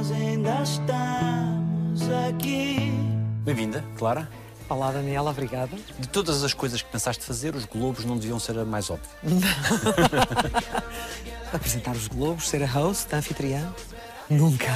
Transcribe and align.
nós 0.00 0.12
ainda 0.12 0.62
estamos 0.62 2.10
aqui. 2.26 2.90
Bem-vinda, 3.44 3.84
Clara. 3.98 4.26
Olá, 4.66 4.90
Daniela, 4.90 5.30
obrigada. 5.30 5.76
De 5.98 6.08
todas 6.08 6.42
as 6.42 6.54
coisas 6.54 6.80
que 6.80 6.90
pensaste 6.90 7.22
fazer, 7.22 7.54
os 7.54 7.66
globos 7.66 8.06
não 8.06 8.16
deviam 8.16 8.38
ser 8.38 8.58
a 8.58 8.64
mais 8.64 8.88
óbvia. 8.88 9.10
Apresentar 11.52 11.94
os 11.94 12.08
Globos, 12.08 12.48
ser 12.48 12.62
a 12.62 12.66
host, 12.66 13.14
a 13.14 13.18
anfitriã? 13.18 13.74
Nunca. 14.30 14.72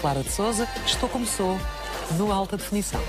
Clara 0.00 0.22
de 0.22 0.30
Souza, 0.30 0.66
estou 0.86 1.10
como 1.10 1.26
sou, 1.26 1.58
no 2.18 2.32
Alta 2.32 2.56
Definição. 2.56 3.00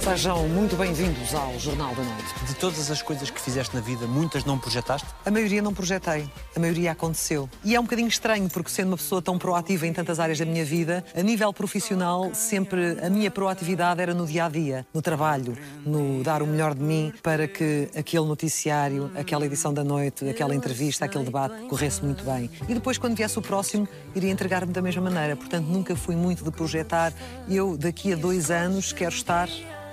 Sejam 0.00 0.48
muito 0.48 0.76
bem-vindos 0.76 1.34
ao 1.34 1.58
Jornal 1.58 1.94
da 1.94 2.02
Noite. 2.02 2.44
De 2.46 2.54
todas 2.54 2.90
as 2.90 3.00
coisas 3.02 3.30
que 3.30 3.40
fizeste 3.40 3.74
na 3.74 3.80
vida, 3.80 4.06
muitas 4.06 4.44
não 4.44 4.58
projetaste? 4.58 5.06
A 5.24 5.30
maioria 5.30 5.62
não 5.62 5.72
projetei, 5.72 6.28
a 6.56 6.60
maioria 6.60 6.92
aconteceu. 6.92 7.48
E 7.64 7.74
é 7.74 7.80
um 7.80 7.84
bocadinho 7.84 8.08
estranho, 8.08 8.48
porque 8.50 8.68
sendo 8.68 8.88
uma 8.88 8.96
pessoa 8.96 9.22
tão 9.22 9.38
proativa 9.38 9.86
em 9.86 9.92
tantas 9.92 10.18
áreas 10.18 10.38
da 10.38 10.44
minha 10.44 10.64
vida, 10.64 11.04
a 11.14 11.22
nível 11.22 11.52
profissional, 11.52 12.34
sempre 12.34 12.98
a 13.00 13.08
minha 13.08 13.30
proatividade 13.30 14.00
era 14.00 14.12
no 14.12 14.26
dia 14.26 14.46
a 14.46 14.48
dia, 14.48 14.86
no 14.92 15.00
trabalho, 15.00 15.56
no 15.86 16.22
dar 16.22 16.42
o 16.42 16.46
melhor 16.46 16.74
de 16.74 16.82
mim 16.82 17.12
para 17.22 17.46
que 17.46 17.88
aquele 17.96 18.26
noticiário, 18.26 19.10
aquela 19.14 19.46
edição 19.46 19.72
da 19.72 19.84
noite, 19.84 20.28
aquela 20.28 20.54
entrevista, 20.54 21.04
aquele 21.04 21.24
debate 21.24 21.62
corresse 21.68 22.04
muito 22.04 22.24
bem. 22.24 22.50
E 22.68 22.74
depois, 22.74 22.98
quando 22.98 23.16
viesse 23.16 23.38
o 23.38 23.42
próximo, 23.42 23.88
iria 24.14 24.30
entregar-me 24.30 24.72
da 24.72 24.82
mesma 24.82 25.02
maneira. 25.02 25.36
Portanto, 25.36 25.66
nunca 25.66 25.94
fui 25.94 26.16
muito 26.16 26.42
de 26.42 26.50
projetar. 26.50 27.12
Eu, 27.48 27.76
daqui 27.76 28.01
a 28.10 28.16
dois 28.16 28.50
anos, 28.50 28.92
quero 28.92 29.14
estar 29.14 29.48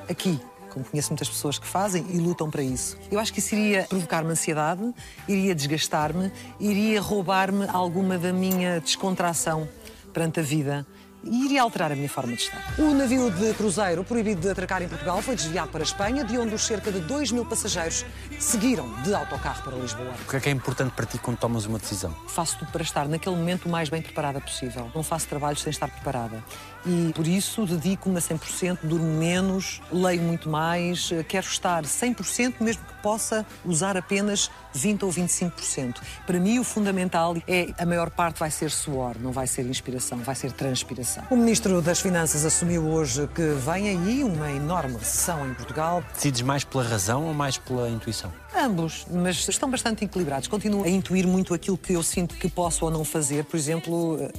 aqui. 0.09 0.39
Como 0.69 0.85
conheço 0.85 1.09
muitas 1.09 1.27
pessoas 1.27 1.59
que 1.59 1.67
fazem 1.67 2.05
e 2.09 2.17
lutam 2.17 2.49
para 2.49 2.63
isso. 2.63 2.97
Eu 3.11 3.19
acho 3.19 3.33
que 3.33 3.39
isso 3.39 3.53
iria 3.55 3.83
provocar-me 3.83 4.31
ansiedade, 4.31 4.93
iria 5.27 5.53
desgastar-me, 5.53 6.31
iria 6.59 7.01
roubar-me 7.01 7.67
alguma 7.67 8.17
da 8.17 8.31
minha 8.31 8.79
descontração 8.79 9.67
perante 10.13 10.39
a 10.39 10.43
vida 10.43 10.87
e 11.23 11.45
iria 11.45 11.61
alterar 11.61 11.91
a 11.91 11.95
minha 11.95 12.09
forma 12.09 12.33
de 12.33 12.43
estar. 12.43 12.75
O 12.77 12.93
navio 12.93 13.29
de 13.31 13.53
cruzeiro 13.53 14.03
proibido 14.03 14.41
de 14.41 14.49
atracar 14.49 14.81
em 14.81 14.87
Portugal 14.87 15.21
foi 15.21 15.35
desviado 15.35 15.69
para 15.69 15.81
a 15.81 15.83
Espanha, 15.83 16.23
de 16.23 16.37
onde 16.37 16.55
os 16.55 16.65
cerca 16.65 16.91
de 16.91 16.99
2 17.01 17.31
mil 17.31 17.45
passageiros 17.45 18.05
seguiram 18.39 18.89
de 19.03 19.13
autocarro 19.13 19.63
para 19.63 19.75
Lisboa. 19.75 20.13
O 20.25 20.29
que 20.29 20.37
é 20.37 20.39
que 20.39 20.49
é 20.49 20.51
importante 20.51 20.93
para 20.93 21.05
ti 21.05 21.17
quando 21.17 21.37
tomas 21.37 21.65
uma 21.65 21.77
decisão? 21.77 22.15
Faço 22.27 22.59
tudo 22.59 22.71
para 22.71 22.83
estar 22.83 23.07
naquele 23.07 23.35
momento 23.35 23.65
o 23.65 23.69
mais 23.69 23.89
bem 23.89 24.01
preparada 24.01 24.39
possível. 24.39 24.89
Não 24.95 25.03
faço 25.03 25.27
trabalhos 25.27 25.61
sem 25.61 25.71
estar 25.71 25.89
preparada. 25.89 26.43
E 26.85 27.11
por 27.13 27.27
isso 27.27 27.65
dedico-me 27.65 28.17
a 28.17 28.21
100%, 28.21 28.79
durmo 28.83 29.05
menos, 29.05 29.81
leio 29.91 30.21
muito 30.21 30.49
mais, 30.49 31.09
eh, 31.11 31.23
quero 31.23 31.45
estar 31.45 31.83
100%, 31.83 32.55
mesmo 32.61 32.83
que 32.83 32.93
possa 33.01 33.45
usar 33.65 33.97
apenas 33.97 34.49
20 34.73 35.03
ou 35.03 35.11
25%. 35.11 36.01
Para 36.25 36.39
mim, 36.39 36.59
o 36.59 36.63
fundamental 36.63 37.35
é 37.47 37.73
a 37.77 37.85
maior 37.85 38.09
parte 38.09 38.39
vai 38.39 38.51
ser 38.51 38.71
suor, 38.71 39.15
não 39.19 39.31
vai 39.31 39.47
ser 39.47 39.65
inspiração, 39.65 40.19
vai 40.19 40.35
ser 40.35 40.51
transpiração. 40.51 41.23
O 41.29 41.35
Ministro 41.35 41.81
das 41.81 41.99
Finanças 41.99 42.45
assumiu 42.45 42.87
hoje 42.87 43.27
que 43.27 43.41
vem 43.41 43.89
aí 43.89 44.23
uma 44.23 44.51
enorme 44.51 44.97
recessão 44.97 45.49
em 45.49 45.53
Portugal. 45.53 46.03
Decides 46.13 46.41
mais 46.41 46.63
pela 46.63 46.83
razão 46.83 47.25
ou 47.25 47.33
mais 47.33 47.57
pela 47.57 47.89
intuição? 47.89 48.31
Ambos, 48.55 49.05
mas 49.09 49.47
estão 49.47 49.69
bastante 49.69 50.03
equilibrados. 50.03 50.47
Continuo 50.47 50.83
a 50.83 50.89
intuir 50.89 51.27
muito 51.27 51.53
aquilo 51.53 51.77
que 51.77 51.93
eu 51.93 52.03
sinto 52.03 52.35
que 52.35 52.49
posso 52.49 52.85
ou 52.85 52.91
não 52.91 53.03
fazer. 53.03 53.43
Por 53.45 53.57
exemplo, 53.57 54.17
eh, 54.19 54.31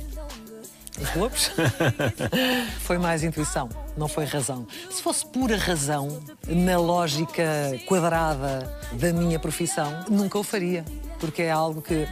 os 1.00 1.10
Globos? 1.10 1.50
foi 2.80 2.98
mais 2.98 3.22
intuição, 3.22 3.68
não 3.96 4.08
foi 4.08 4.24
razão. 4.24 4.66
Se 4.90 5.02
fosse 5.02 5.26
pura 5.26 5.56
razão, 5.56 6.20
na 6.46 6.78
lógica 6.78 7.44
quadrada 7.86 8.70
da 8.92 9.12
minha 9.12 9.38
profissão, 9.38 10.04
nunca 10.08 10.38
o 10.38 10.42
faria, 10.42 10.84
porque 11.18 11.42
é 11.42 11.50
algo 11.50 11.80
que 11.82 12.08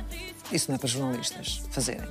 isso 0.50 0.70
não 0.70 0.76
é 0.76 0.78
para 0.78 0.88
jornalistas 0.88 1.62
fazerem. 1.70 2.08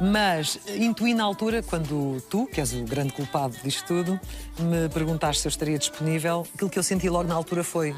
Mas 0.00 0.58
intuí 0.76 1.12
na 1.12 1.24
altura, 1.24 1.62
quando 1.62 2.20
tu, 2.30 2.46
que 2.46 2.60
és 2.60 2.72
o 2.72 2.84
grande 2.84 3.12
culpado 3.12 3.56
disto 3.64 3.84
tudo, 3.86 4.20
me 4.58 4.88
perguntaste 4.88 5.42
se 5.42 5.48
eu 5.48 5.50
estaria 5.50 5.78
disponível, 5.78 6.46
aquilo 6.54 6.70
que 6.70 6.78
eu 6.78 6.82
senti 6.82 7.08
logo 7.08 7.28
na 7.28 7.34
altura 7.34 7.64
foi 7.64 7.94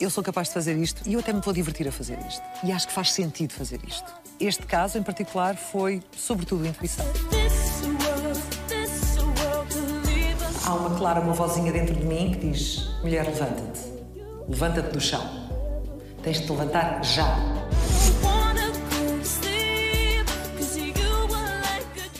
eu 0.00 0.10
sou 0.10 0.24
capaz 0.24 0.48
de 0.48 0.54
fazer 0.54 0.76
isto 0.76 1.08
e 1.08 1.14
eu 1.14 1.20
até 1.20 1.32
me 1.32 1.40
vou 1.40 1.54
divertir 1.54 1.86
a 1.86 1.92
fazer 1.92 2.18
isto. 2.26 2.42
E 2.64 2.72
acho 2.72 2.88
que 2.88 2.92
faz 2.92 3.12
sentido 3.12 3.52
fazer 3.52 3.80
isto. 3.86 4.23
Este 4.40 4.66
caso, 4.66 4.98
em 4.98 5.02
particular, 5.02 5.56
foi 5.56 6.02
sobretudo 6.16 6.66
intuição. 6.66 7.06
Há 10.66 10.74
uma 10.74 10.96
clara, 10.96 11.20
uma 11.20 11.32
vozinha 11.32 11.72
dentro 11.72 11.94
de 11.94 12.04
mim 12.04 12.32
que 12.32 12.50
diz: 12.50 12.88
mulher, 13.00 13.26
levanta-te. 13.26 13.80
Levanta-te 14.48 14.92
do 14.92 15.00
chão. 15.00 15.22
Tens 16.22 16.40
de 16.40 16.46
te 16.46 16.50
levantar 16.52 17.04
já. 17.04 17.36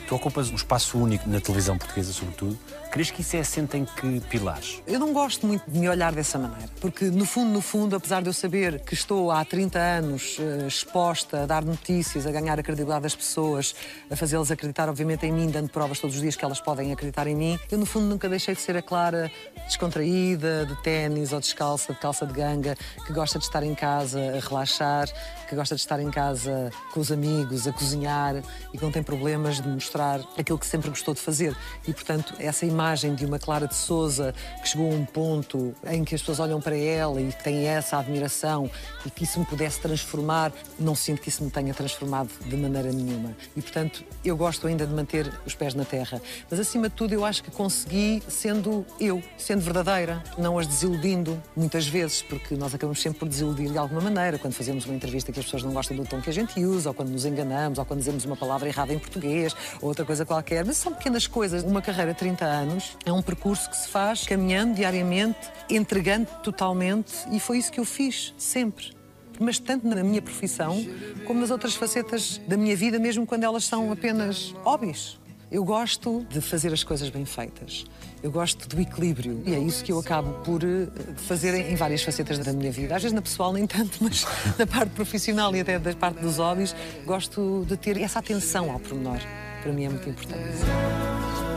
Tu 0.07 0.15
ocupas 0.15 0.51
um 0.51 0.55
espaço 0.55 0.99
único 0.99 1.29
na 1.29 1.41
televisão 1.41 1.77
portuguesa, 1.77 2.13
sobretudo. 2.13 2.59
Crees 2.95 3.11
que 3.11 3.23
isso 3.23 3.35
é 3.35 3.41
assente 3.41 3.77
em 3.77 3.85
que 3.85 4.21
pilares? 4.29 4.81
Eu 4.87 5.01
não 5.01 5.13
gosto 5.13 5.49
muito 5.49 5.69
de 5.69 5.77
me 5.77 5.89
olhar 5.89 6.13
dessa 6.13 6.39
maneira, 6.39 6.71
porque 6.81 7.07
no 7.07 7.25
fundo, 7.25 7.51
no 7.51 7.61
fundo, 7.61 7.97
apesar 7.97 8.23
de 8.23 8.29
eu 8.29 8.33
saber 8.33 8.79
que 8.85 8.95
estou 8.95 9.33
há 9.33 9.45
30 9.45 9.77
anos 9.77 10.37
eh, 10.39 10.69
exposta 10.69 11.43
a 11.43 11.47
dar 11.47 11.65
notícias, 11.65 12.25
a 12.25 12.31
ganhar 12.31 12.57
a 12.57 12.63
credibilidade 12.63 13.03
das 13.03 13.17
pessoas, 13.17 13.75
a 14.09 14.15
fazê-las 14.15 14.53
acreditar, 14.53 14.89
obviamente, 14.89 15.27
em 15.27 15.33
mim, 15.33 15.51
dando 15.51 15.71
provas 15.71 15.99
todos 15.99 16.15
os 16.15 16.23
dias 16.23 16.37
que 16.37 16.45
elas 16.45 16.61
podem 16.61 16.93
acreditar 16.93 17.27
em 17.27 17.35
mim, 17.35 17.59
eu 17.69 17.79
no 17.79 17.85
fundo 17.85 18.07
nunca 18.07 18.29
deixei 18.29 18.55
de 18.55 18.61
ser 18.61 18.77
a 18.77 18.83
Clara 18.83 19.29
descontraída, 19.67 20.65
de 20.65 20.81
ténis 20.85 21.33
ou 21.33 21.41
descalça, 21.41 21.93
de 21.93 21.99
calça 21.99 22.25
de 22.25 22.33
ganga, 22.33 22.77
que 23.05 23.13
gosta 23.13 23.41
de 23.41 23.45
estar 23.45 23.65
em 23.65 23.75
casa 23.75 24.21
a 24.21 24.49
relaxar, 24.49 25.09
que 25.49 25.57
gosta 25.57 25.75
de 25.75 25.81
estar 25.81 25.99
em 25.99 26.13
casa 26.13 26.71
com 26.93 27.01
os 27.01 27.11
amigos, 27.11 27.67
a 27.67 27.73
cozinhar 27.73 28.37
e 28.73 28.79
que 28.79 28.85
não 28.85 28.93
tem 28.93 29.03
problemas 29.03 29.61
de 29.61 29.69
mostrar 29.69 30.21
aquilo 30.39 30.61
que 30.61 30.67
sempre 30.67 30.91
gostou 30.91 31.13
de 31.13 31.21
fazer. 31.21 31.57
E, 31.89 31.93
portanto, 31.93 32.35
essa 32.39 32.65
imagem 32.65 32.84
de 33.17 33.25
uma 33.25 33.39
Clara 33.39 33.67
de 33.67 33.75
Souza 33.75 34.35
que 34.61 34.69
chegou 34.69 34.93
a 34.93 34.95
um 34.95 35.07
ponto 35.07 35.75
em 35.87 36.05
que 36.05 36.15
as 36.15 36.21
pessoas 36.21 36.39
olham 36.39 36.61
para 36.61 36.77
ela 36.77 37.19
e 37.19 37.33
têm 37.33 37.67
essa 37.67 37.99
admiração 37.99 38.71
e 39.07 39.11
que 39.11 39.25
isso 39.25 39.41
me 39.41 39.47
pudesse 39.47 39.81
transformar, 39.81 40.53
não 40.79 40.95
sinto 40.95 41.23
que 41.23 41.31
isso 41.31 41.43
me 41.43 41.51
tenha 41.51 41.73
transformado 41.73 42.29
de 42.45 42.57
maneira 42.57 42.93
nenhuma. 42.93 43.35
E, 43.57 43.63
portanto, 43.63 44.05
eu 44.23 44.37
gosto 44.37 44.67
ainda 44.67 44.87
de 44.87 44.93
manter 44.93 45.33
os 45.47 45.55
pés 45.55 45.73
na 45.75 45.85
terra. 45.85 46.21
Mas, 46.51 46.61
acima 46.61 46.91
de 46.91 46.95
tudo, 46.95 47.15
eu 47.15 47.25
acho 47.25 47.43
que 47.43 47.51
consegui 47.51 48.23
sendo 48.29 48.85
eu, 49.01 49.23
sendo 49.39 49.63
verdadeira, 49.63 50.23
não 50.37 50.59
as 50.59 50.67
desiludindo 50.67 51.43
muitas 51.57 51.87
vezes, 51.87 52.21
porque 52.21 52.55
nós 52.55 52.75
acabamos 52.75 53.01
sempre 53.01 53.19
por 53.19 53.29
desiludir 53.29 53.71
de 53.71 53.79
alguma 53.79 54.03
maneira 54.03 54.39
quando 54.39 54.53
fazemos 54.53 54.85
uma 54.85 54.95
entrevista 54.95 55.33
que 55.33 55.41
as 55.41 55.47
pessoas 55.47 55.63
não 55.63 55.73
gostam 55.73 55.97
do 55.97 56.05
tom 56.05 56.21
que 56.21 56.29
a 56.29 56.33
gente 56.35 56.63
usa, 56.63 56.91
ou 56.91 56.95
quando 56.95 57.09
nos 57.09 57.25
enganamos, 57.25 57.79
ou 57.79 57.85
quando 57.87 58.01
dizemos 58.01 58.27
uma 58.27 58.37
palavra 58.37 58.69
errada 58.69 58.93
em 58.93 58.99
português, 58.99 59.57
ou 59.81 59.89
outra 59.89 60.05
coisa 60.05 60.27
qualquer. 60.27 60.65
Mas 60.67 60.77
são 60.77 60.93
pequenas 60.93 61.27
coisas. 61.27 61.63
Uma 61.63 61.81
carreira 61.81 62.13
de 62.13 62.19
30 62.19 62.45
anos 62.45 62.74
é 63.05 63.13
um 63.13 63.23
percurso 63.23 63.69
que 63.69 63.77
se 63.77 63.89
faz 63.89 64.25
caminhando 64.25 64.75
diariamente, 64.75 65.39
entregando 65.69 66.29
totalmente, 66.43 67.13
e 67.31 67.41
foi 67.41 67.59
isso 67.59 67.71
que 67.71 67.81
eu 67.81 67.85
fiz, 67.85 68.35
sempre. 68.39 68.93
Mas 69.39 69.59
tanto 69.59 69.87
na 69.87 70.03
minha 70.03 70.23
profissão 70.23 70.85
como 71.27 71.41
nas 71.41 71.51
outras 71.51 71.75
facetas 71.75 72.39
da 72.47 72.57
minha 72.57 72.77
vida, 72.77 72.99
mesmo 72.99 73.27
quando 73.27 73.45
elas 73.45 73.65
são 73.65 73.91
apenas 73.91 74.55
hobbies. 74.63 75.19
Eu 75.51 75.65
gosto 75.65 76.27
de 76.29 76.41
fazer 76.41 76.73
as 76.73 76.83
coisas 76.83 77.11
bem 77.11 77.25
feitas. 77.25 77.85
Eu 78.23 78.31
gosto 78.33 78.67
do 78.67 78.81
equilíbrio. 78.81 79.43
E 79.47 79.55
é 79.55 79.59
isso 79.59 79.85
que 79.85 79.93
eu 79.93 79.99
acabo 79.99 80.33
por 80.43 80.65
eh, 80.65 80.89
fazer 81.17 81.55
em 81.55 81.77
várias 81.77 82.03
facetas 82.03 82.39
da 82.39 82.53
minha 82.53 82.73
vida. 82.73 82.97
Às 82.97 83.03
vezes 83.03 83.15
na 83.15 83.23
pessoal 83.23 83.53
nem 83.53 83.67
tanto, 83.67 83.99
mas 84.03 84.27
na 84.59 84.67
parte 84.67 84.91
profissional 84.91 85.55
e 85.55 85.61
até 85.61 85.79
da 85.79 85.95
parte 85.95 86.21
dos 86.21 86.39
hobbies, 86.39 86.75
gosto 87.05 87.65
de 87.69 87.77
ter 87.77 88.01
essa 88.01 88.19
atenção 88.19 88.71
ao 88.71 88.81
pormenor. 88.81 89.21
Para 89.63 89.73
mim 89.73 89.85
é 89.85 89.89
muito 89.91 90.09
importante. 90.09 91.54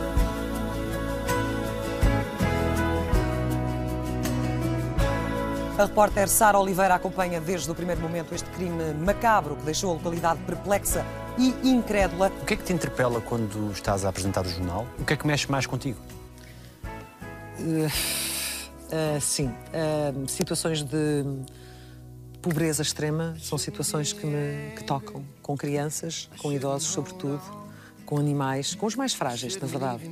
A 5.78 5.84
repórter 5.84 6.28
Sara 6.28 6.58
Oliveira 6.58 6.96
acompanha 6.96 7.40
desde 7.40 7.70
o 7.70 7.74
primeiro 7.74 8.00
momento 8.00 8.34
este 8.34 8.50
crime 8.50 8.92
macabro 8.94 9.54
que 9.54 9.62
deixou 9.62 9.92
a 9.92 9.94
localidade 9.94 10.40
perplexa 10.40 11.06
e 11.38 11.54
incrédula. 11.62 12.32
O 12.42 12.44
que 12.44 12.54
é 12.54 12.56
que 12.56 12.64
te 12.64 12.72
interpela 12.72 13.20
quando 13.20 13.70
estás 13.70 14.04
a 14.04 14.08
apresentar 14.08 14.44
o 14.44 14.48
jornal? 14.48 14.88
O 14.98 15.04
que 15.04 15.12
é 15.12 15.16
que 15.16 15.24
mexe 15.24 15.48
mais 15.48 15.66
contigo? 15.66 16.00
Uh, 17.60 19.20
sim, 19.20 19.46
uh, 19.46 20.28
situações 20.28 20.82
de 20.82 21.24
pobreza 22.42 22.82
extrema 22.82 23.36
são 23.38 23.56
situações 23.56 24.12
que 24.12 24.26
me 24.26 24.74
que 24.74 24.82
tocam, 24.82 25.24
com 25.40 25.56
crianças, 25.56 26.28
com 26.38 26.52
idosos, 26.52 26.88
sobretudo, 26.88 27.40
com 28.08 28.16
animais, 28.16 28.74
com 28.74 28.86
os 28.86 28.96
mais 28.96 29.12
frágeis, 29.12 29.54
na 29.58 29.66
verdade. 29.66 30.10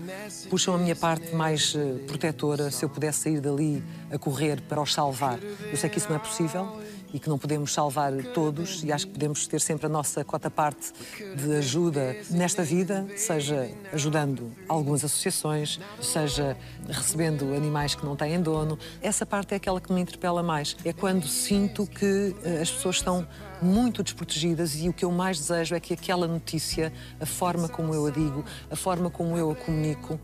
Puxam 0.50 0.74
a 0.74 0.78
minha 0.78 0.94
parte 0.94 1.34
mais 1.34 1.74
uh, 1.74 1.98
protetora, 2.06 2.70
se 2.70 2.84
eu 2.84 2.90
pudesse 2.90 3.20
sair 3.20 3.40
dali 3.40 3.82
a 4.10 4.18
correr 4.18 4.60
para 4.60 4.82
os 4.82 4.92
salvar. 4.92 5.38
Eu 5.42 5.76
sei 5.78 5.88
que 5.88 5.96
isso 5.96 6.06
não 6.10 6.16
é 6.16 6.18
possível 6.18 6.78
e 7.12 7.18
que 7.18 7.28
não 7.28 7.38
podemos 7.38 7.72
salvar 7.72 8.12
todos 8.34 8.82
e 8.84 8.92
acho 8.92 9.06
que 9.06 9.12
podemos 9.12 9.46
ter 9.46 9.60
sempre 9.60 9.86
a 9.86 9.88
nossa 9.88 10.24
cota 10.24 10.50
parte 10.50 10.92
de 11.36 11.56
ajuda 11.56 12.16
nesta 12.30 12.62
vida, 12.62 13.06
seja 13.16 13.70
ajudando 13.92 14.52
algumas 14.68 15.04
associações, 15.04 15.78
seja 16.00 16.56
recebendo 16.88 17.54
animais 17.54 17.94
que 17.94 18.04
não 18.04 18.16
têm 18.16 18.40
dono. 18.40 18.78
Essa 19.00 19.24
parte 19.24 19.54
é 19.54 19.56
aquela 19.56 19.80
que 19.80 19.92
me 19.92 20.00
interpela 20.00 20.42
mais. 20.42 20.76
É 20.84 20.92
quando 20.92 21.26
sinto 21.26 21.86
que 21.86 22.04
uh, 22.44 22.62
as 22.62 22.70
pessoas 22.70 22.96
estão 22.96 23.26
muito 23.60 24.02
desprotegidas 24.02 24.76
e 24.76 24.88
o 24.88 24.92
que 24.92 25.04
eu 25.04 25.10
mais 25.10 25.38
desejo 25.38 25.74
é 25.74 25.80
que 25.80 25.94
aquela 25.94 26.26
notícia, 26.26 26.92
a 27.20 27.26
forma 27.26 27.68
como 27.68 27.94
eu 27.94 28.06
a 28.06 28.10
digo, 28.10 28.44
a 28.70 28.76
forma 28.76 29.10
como 29.10 29.36
eu 29.36 29.50
a 29.50 29.54
comunico, 29.54 30.20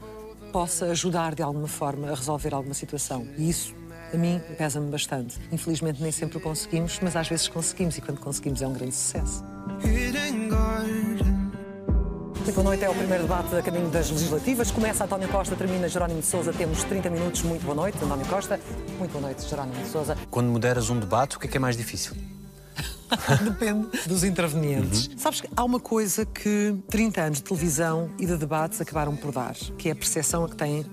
possa 0.53 0.87
ajudar 0.87 1.35
de 1.35 1.43
alguma 1.43 1.67
forma 1.67 2.11
a 2.11 2.15
resolver 2.15 2.55
alguma 2.55 2.75
situação. 2.75 3.27
E 3.39 3.49
isso 3.49 3.75
a 4.13 4.17
mim 4.17 4.41
pesa-me 4.57 4.91
bastante. 4.91 5.39
Infelizmente 5.51 6.03
nem 6.03 6.13
sempre 6.13 6.39
o 6.39 6.41
conseguimos, 6.41 6.99
mas 7.03 7.17
às 7.17 7.29
vezes 7.29 7.49
conseguimos 7.49 7.97
e 7.99 8.01
quando 8.01 8.21
conseguimos 8.21 8.63
é 8.63 8.67
um 8.67 8.73
grande 8.73 8.95
sucesso. 8.95 9.45
Boa 12.55 12.65
noite, 12.65 12.85
é 12.85 12.91
o 12.91 12.95
primeiro 12.95 13.23
debate 13.23 13.55
a 13.55 13.63
caminho 13.63 13.89
das 13.89 14.11
legislativas. 14.11 14.71
Começa 14.71 15.05
António 15.05 15.29
Costa, 15.29 15.57
termina 15.57 15.89
Jerónimo 15.89 16.21
de 16.21 16.27
Souza. 16.27 16.53
Temos 16.53 16.85
30 16.85 17.09
minutos. 17.09 17.43
Muito 17.43 17.63
boa 17.65 17.75
noite, 17.75 17.99
António 18.05 18.27
Costa. 18.27 18.61
Muito 18.99 19.11
boa 19.13 19.23
noite, 19.23 19.49
Jerónimo 19.49 19.83
de 19.83 19.89
Souza. 19.89 20.17
Quando 20.31 20.49
moderas 20.49 20.91
um 20.91 20.99
debate, 20.99 21.37
o 21.37 21.41
que 21.41 21.47
é 21.47 21.51
que 21.51 21.57
é 21.57 21.61
mais 21.61 21.77
difícil? 21.77 22.15
Depende 23.43 23.89
dos 24.07 24.25
intervenientes. 24.25 25.07
Uhum. 25.07 25.19
Sabes 25.19 25.41
que 25.41 25.49
há 25.57 25.65
uma 25.65 25.81
coisa 25.81 26.27
que 26.27 26.77
30 26.89 27.21
anos 27.21 27.39
de 27.39 27.45
televisão 27.45 28.11
e 28.19 28.27
de 28.27 28.37
debates 28.37 28.81
acabaram 28.81 29.17
por 29.17 29.33
dar, 29.33 29.55
que 29.79 29.89
é 29.89 29.93
a 29.93 29.97
percepção 29.97 30.47
que 30.47 30.57
têm 30.57 30.85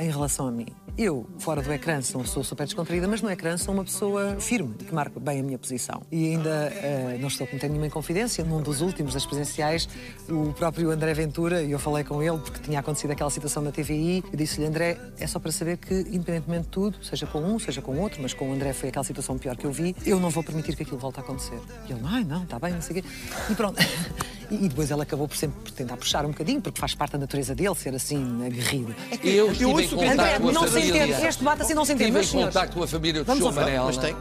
em 0.00 0.10
relação 0.10 0.48
a 0.48 0.50
mim. 0.50 0.66
Eu, 0.98 1.26
fora 1.38 1.60
do 1.60 1.70
ecrã, 1.70 2.00
sou 2.00 2.22
uma 2.22 2.24
pessoa 2.24 2.42
super 2.42 2.64
descontraída, 2.64 3.06
mas 3.06 3.20
no 3.20 3.30
ecrã 3.30 3.58
sou 3.58 3.74
uma 3.74 3.84
pessoa 3.84 4.40
firme, 4.40 4.72
que 4.74 4.94
marca 4.94 5.20
bem 5.20 5.40
a 5.40 5.42
minha 5.42 5.58
posição. 5.58 6.00
E 6.10 6.28
ainda 6.30 6.72
uh, 6.72 7.18
não 7.18 7.28
estou 7.28 7.46
cometendo 7.46 7.72
nenhuma 7.72 7.86
inconfidência. 7.86 8.42
Num 8.42 8.62
dos 8.62 8.80
últimos, 8.80 9.12
das 9.12 9.26
presenciais, 9.26 9.86
o 10.26 10.54
próprio 10.54 10.90
André 10.90 11.12
Ventura, 11.12 11.62
e 11.62 11.70
eu 11.70 11.78
falei 11.78 12.02
com 12.02 12.22
ele 12.22 12.38
porque 12.38 12.60
tinha 12.60 12.80
acontecido 12.80 13.10
aquela 13.10 13.28
situação 13.28 13.62
na 13.62 13.70
TVI, 13.70 14.24
eu 14.32 14.38
disse-lhe, 14.38 14.66
André, 14.66 14.96
é 15.18 15.26
só 15.26 15.38
para 15.38 15.52
saber 15.52 15.76
que, 15.76 15.92
independentemente 15.92 16.62
de 16.62 16.68
tudo, 16.68 17.04
seja 17.04 17.26
com 17.26 17.40
um, 17.40 17.58
seja 17.58 17.82
com 17.82 17.98
outro, 17.98 18.22
mas 18.22 18.32
com 18.32 18.48
o 18.48 18.54
André 18.54 18.72
foi 18.72 18.88
aquela 18.88 19.04
situação 19.04 19.36
pior 19.36 19.54
que 19.54 19.66
eu 19.66 19.72
vi, 19.72 19.94
eu 20.06 20.18
não 20.18 20.30
vou 20.30 20.42
permitir 20.42 20.74
que 20.76 20.82
aquilo 20.82 20.98
volte 20.98 21.20
a 21.20 21.22
acontecer. 21.22 21.60
E 21.86 21.92
ele, 21.92 22.00
ai, 22.04 22.24
não, 22.24 22.44
está 22.44 22.58
bem, 22.58 22.72
não 22.72 22.80
sei 22.80 23.00
o 23.00 23.02
quê. 23.02 23.08
E 23.50 23.54
pronto. 23.54 23.76
E 24.50 24.68
depois 24.68 24.90
ele 24.90 25.02
acabou 25.02 25.26
por 25.26 25.36
sempre 25.36 25.60
por 25.62 25.70
tentar 25.72 25.96
puxar 25.96 26.24
um 26.24 26.28
bocadinho, 26.28 26.60
porque 26.60 26.80
faz 26.80 26.94
parte 26.94 27.12
da 27.12 27.18
natureza 27.18 27.54
dele 27.54 27.74
ser 27.74 27.94
assim, 27.94 28.44
aguerrido. 28.46 28.94
É 29.10 29.16
que 29.16 29.28
eu, 29.28 29.52
eu 29.52 29.70
ouço 29.70 30.00
André, 30.00 30.38
não 30.38 30.68
se 30.68 30.80
entende. 30.80 31.26
Este 31.26 31.38
debate 31.38 31.62
assim 31.62 31.74
não 31.74 31.84
se 31.84 31.92
entende. 31.92 32.20
Tive 32.20 32.38
em 32.38 32.44
contacto 32.44 32.76
com 32.76 32.82
a 32.82 32.86
família 32.86 33.24
do 33.24 33.36
João 33.36 33.52
Manel. 33.52 33.84
Mas 33.86 33.96
tem. 33.96 34.16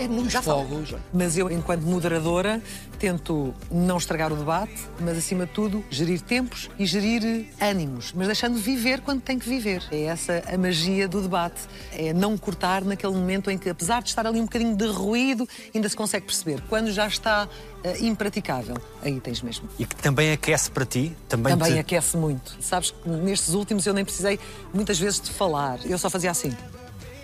É 0.00 0.08
nos 0.08 0.32
Já 0.32 0.40
fogos. 0.40 0.94
Mas 1.12 1.36
eu, 1.36 1.50
enquanto 1.50 1.82
moderadora, 1.82 2.62
tento 2.98 3.54
não 3.70 3.98
estragar 3.98 4.32
o 4.32 4.36
debate, 4.36 4.74
mas 4.98 5.18
acima 5.18 5.44
de 5.44 5.52
tudo, 5.52 5.84
gerir 5.90 6.22
tempos 6.22 6.70
e 6.78 6.86
gerir 6.86 7.48
ânimos, 7.60 8.10
mas 8.14 8.26
deixando 8.26 8.56
viver 8.58 9.02
quando 9.02 9.20
tem 9.20 9.38
que 9.38 9.46
viver. 9.46 9.82
É 9.92 10.04
essa 10.04 10.42
a 10.50 10.56
magia 10.56 11.06
do 11.06 11.20
debate. 11.20 11.60
É 11.92 12.14
não 12.14 12.38
cortar 12.38 12.82
naquele 12.82 13.12
momento 13.12 13.50
em 13.50 13.58
que, 13.58 13.68
apesar 13.68 14.02
de 14.02 14.08
estar 14.08 14.26
ali 14.26 14.40
um 14.40 14.44
bocadinho 14.44 14.74
de 14.74 14.86
ruído, 14.86 15.46
ainda 15.74 15.86
se 15.86 15.94
consegue 15.96 16.24
perceber. 16.24 16.62
Quando 16.66 16.90
já 16.90 17.06
está 17.06 17.46
uh, 17.46 18.04
impraticável, 18.04 18.76
aí 19.02 19.20
tens 19.20 19.42
mesmo. 19.42 19.68
E 19.78 19.84
que 19.84 19.96
também 19.96 20.32
aquece 20.32 20.70
para 20.70 20.86
ti? 20.86 21.14
Também, 21.28 21.52
também 21.52 21.74
te... 21.74 21.78
aquece 21.78 22.16
muito. 22.16 22.56
Sabes 22.58 22.90
que 22.90 23.06
nestes 23.06 23.52
últimos 23.52 23.86
eu 23.86 23.92
nem 23.92 24.04
precisei 24.04 24.40
muitas 24.72 24.98
vezes 24.98 25.20
de 25.20 25.30
falar. 25.30 25.78
Eu 25.84 25.98
só 25.98 26.08
fazia 26.08 26.30
assim. 26.30 26.54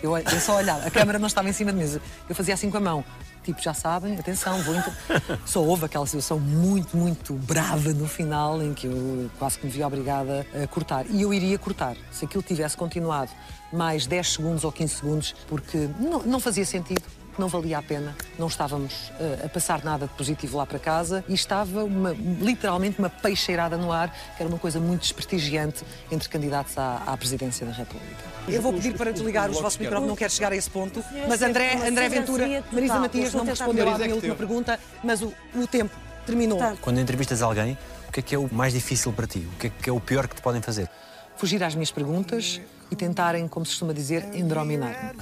Eu, 0.06 0.16
eu 0.16 0.40
só 0.40 0.56
olhava, 0.56 0.86
a 0.86 0.90
câmera 0.90 1.18
não 1.18 1.26
estava 1.26 1.48
em 1.48 1.52
cima 1.52 1.72
de 1.72 1.78
mesa. 1.78 2.00
Eu 2.28 2.34
fazia 2.34 2.54
assim 2.54 2.70
com 2.70 2.76
a 2.76 2.80
mão. 2.80 3.04
Tipo, 3.42 3.62
já 3.62 3.72
sabem, 3.72 4.18
atenção, 4.18 4.60
vou. 4.62 4.74
Inter... 4.74 4.92
Só 5.46 5.62
houve 5.62 5.84
aquela 5.84 6.04
situação 6.04 6.40
muito, 6.40 6.96
muito 6.96 7.32
brava 7.34 7.92
no 7.92 8.08
final 8.08 8.60
em 8.60 8.74
que 8.74 8.88
eu 8.88 9.30
quase 9.38 9.58
que 9.58 9.66
me 9.66 9.72
vi 9.72 9.84
obrigada 9.84 10.44
a 10.62 10.66
cortar. 10.66 11.06
E 11.08 11.22
eu 11.22 11.32
iria 11.32 11.56
cortar. 11.56 11.96
Se 12.10 12.24
aquilo 12.24 12.42
tivesse 12.42 12.76
continuado 12.76 13.30
mais 13.72 14.06
10 14.06 14.32
segundos 14.32 14.64
ou 14.64 14.72
15 14.72 14.94
segundos, 14.94 15.34
porque 15.48 15.88
não, 16.00 16.22
não 16.22 16.40
fazia 16.40 16.64
sentido 16.64 17.02
não 17.40 17.48
valia 17.48 17.78
a 17.78 17.82
pena, 17.82 18.16
não 18.38 18.46
estávamos 18.46 19.10
uh, 19.10 19.46
a 19.46 19.48
passar 19.48 19.84
nada 19.84 20.06
de 20.06 20.12
positivo 20.14 20.56
lá 20.56 20.66
para 20.66 20.78
casa 20.78 21.24
e 21.28 21.34
estava 21.34 21.84
uma, 21.84 22.14
literalmente 22.40 22.98
uma 22.98 23.10
peixeirada 23.10 23.76
no 23.76 23.92
ar, 23.92 24.10
que 24.36 24.42
era 24.42 24.48
uma 24.48 24.58
coisa 24.58 24.80
muito 24.80 25.02
desprestigiante 25.02 25.84
entre 26.10 26.28
candidatos 26.28 26.76
à, 26.78 27.02
à 27.06 27.16
presidência 27.16 27.66
da 27.66 27.72
República. 27.72 28.24
Eu 28.48 28.62
vou 28.62 28.72
pedir 28.72 28.94
para 28.94 29.12
desligar 29.12 29.50
os 29.50 29.60
vossos 29.60 29.78
microfones, 29.78 30.08
não 30.08 30.16
quero 30.16 30.32
chegar 30.32 30.52
a 30.52 30.56
esse 30.56 30.70
ponto, 30.70 31.02
mas 31.28 31.42
André, 31.42 31.74
André 31.86 32.08
Ventura, 32.08 32.64
Marisa 32.70 32.98
Matias 32.98 33.34
não 33.34 33.44
me 33.44 33.50
respondeu 33.50 33.88
à 33.88 33.98
minha 33.98 34.14
última 34.14 34.34
pergunta, 34.34 34.78
mas 35.02 35.22
o, 35.22 35.32
o 35.54 35.66
tempo 35.66 35.94
terminou. 36.24 36.58
Quando 36.80 37.00
entrevistas 37.00 37.42
alguém, 37.42 37.76
o 38.08 38.12
que 38.12 38.20
é 38.20 38.22
que 38.22 38.34
é 38.34 38.38
o 38.38 38.52
mais 38.52 38.72
difícil 38.72 39.12
para 39.12 39.26
ti? 39.26 39.46
O 39.54 39.58
que 39.58 39.66
é 39.66 39.70
que 39.70 39.90
é 39.90 39.92
o 39.92 40.00
pior 40.00 40.28
que 40.28 40.36
te 40.36 40.42
podem 40.42 40.62
fazer? 40.62 40.88
Fugir 41.36 41.62
às 41.62 41.74
minhas 41.74 41.90
perguntas, 41.90 42.60
e 42.90 42.96
tentarem, 42.96 43.48
como 43.48 43.64
se 43.66 43.72
costuma 43.72 43.92
dizer, 43.92 44.34
endrominar. 44.34 45.14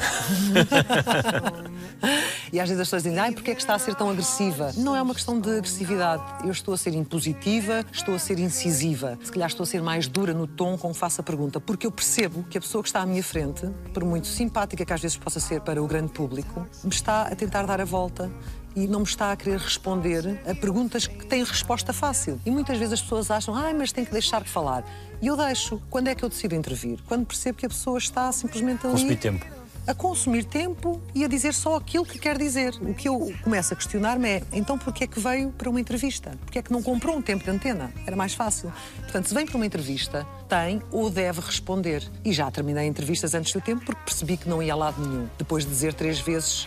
e 2.53 2.61
às 2.61 2.69
vezes 2.69 2.81
as 2.81 2.89
pessoas 2.89 3.03
dizem, 3.03 3.19
ai, 3.19 3.33
porquê 3.33 3.53
é 3.53 3.55
que 3.55 3.61
está 3.61 3.75
a 3.75 3.79
ser 3.79 3.95
tão 3.95 4.11
agressiva? 4.11 4.73
Não 4.77 4.95
é 4.95 5.03
uma 5.03 5.15
questão 5.15 5.41
de 5.41 5.51
agressividade. 5.51 6.23
Eu 6.45 6.51
estou 6.51 6.75
a 6.75 6.77
ser 6.77 6.95
impositiva, 6.95 7.85
estou 7.93 8.15
a 8.15 8.19
ser 8.19 8.39
incisiva. 8.39 9.19
Se 9.23 9.33
calhar 9.33 9.49
estou 9.49 9.65
a 9.65 9.67
ser 9.67 9.83
mais 9.83 10.07
dura 10.07 10.35
no 10.35 10.47
tom 10.47 10.77
com 10.77 10.93
que 10.93 10.99
faço 10.99 11.21
a 11.21 11.25
pergunta, 11.25 11.61
porque 11.61 11.87
eu 11.87 11.93
percebo 11.93 12.45
que 12.45 12.59
a 12.59 12.61
pessoa 12.61 12.83
que 12.83 12.89
está 12.89 13.01
à 13.01 13.07
minha 13.07 13.23
frente, 13.23 13.67
por 13.93 14.05
muito 14.05 14.27
simpática 14.27 14.85
que 14.85 14.93
às 14.93 15.01
vezes 15.01 15.17
possa 15.17 15.41
ser 15.41 15.61
para 15.61 15.83
o 15.83 15.87
grande 15.87 16.13
público, 16.13 16.67
me 16.83 16.91
está 16.91 17.23
a 17.23 17.35
tentar 17.35 17.65
dar 17.65 17.81
a 17.81 17.85
volta 17.85 18.31
e 18.75 18.87
não 18.87 19.01
me 19.01 19.07
está 19.07 19.33
a 19.33 19.37
querer 19.37 19.59
responder 19.59 20.41
a 20.47 20.55
perguntas 20.55 21.07
que 21.07 21.27
têm 21.27 21.45
resposta 21.45 21.93
fácil. 21.93 22.41
E 22.45 22.51
muitas 22.51 22.79
vezes 22.79 22.95
as 22.95 23.03
pessoas 23.03 23.31
acham, 23.31 23.55
ai, 23.55 23.73
mas 23.73 23.93
tem 23.93 24.05
que 24.05 24.13
deixar 24.13 24.43
de 24.43 24.49
falar. 24.49 24.85
E 25.23 25.27
eu 25.27 25.37
deixo. 25.37 25.81
Quando 25.89 26.09
é 26.09 26.15
que 26.15 26.25
eu 26.25 26.29
decido 26.29 26.55
intervir? 26.55 26.99
Quando 27.07 27.27
percebo 27.27 27.59
que 27.59 27.67
a 27.67 27.69
pessoa 27.69 27.99
está 27.99 28.31
simplesmente 28.33 28.87
ali. 28.87 28.93
Consumir 28.93 29.17
tempo. 29.17 29.47
A 29.87 29.95
consumir 29.95 30.45
tempo 30.45 31.01
e 31.15 31.25
a 31.25 31.29
dizer 31.29 31.53
só 31.53 31.77
aquilo 31.77 32.07
que 32.07 32.19
quer 32.19 32.39
dizer. 32.39 32.75
O 32.81 32.95
que 32.95 33.07
eu 33.07 33.33
começo 33.43 33.75
a 33.75 33.77
questionar-me 33.77 34.29
é: 34.29 34.43
então 34.53 34.79
porquê 34.79 35.05
é 35.05 35.07
que 35.07 35.21
veio 35.21 35.51
para 35.53 35.69
uma 35.69 35.79
entrevista? 35.79 36.33
Porquê 36.41 36.61
é 36.61 36.63
que 36.63 36.73
não 36.73 36.83
comprou 36.83 37.17
um 37.17 37.23
tempo 37.23 37.45
de 37.45 37.51
antena? 37.51 37.93
Era 38.07 38.17
mais 38.17 38.35
fácil. 38.35 38.73
Portanto, 39.01 39.29
se 39.29 39.35
vem 39.35 39.45
para 39.45 39.57
uma 39.57 39.67
entrevista, 39.67 40.27
tem 40.49 40.83
ou 40.91 41.11
deve 41.11 41.41
responder. 41.41 42.03
E 42.25 42.33
já 42.33 42.51
terminei 42.51 42.87
entrevistas 42.87 43.35
antes 43.35 43.53
do 43.53 43.61
tempo 43.61 43.85
porque 43.85 44.01
percebi 44.05 44.39
que 44.39 44.49
não 44.49 44.63
ia 44.63 44.73
a 44.73 44.77
lado 44.77 45.07
nenhum. 45.07 45.29
Depois 45.37 45.65
de 45.65 45.71
dizer 45.71 45.93
três 45.93 46.19
vezes 46.19 46.67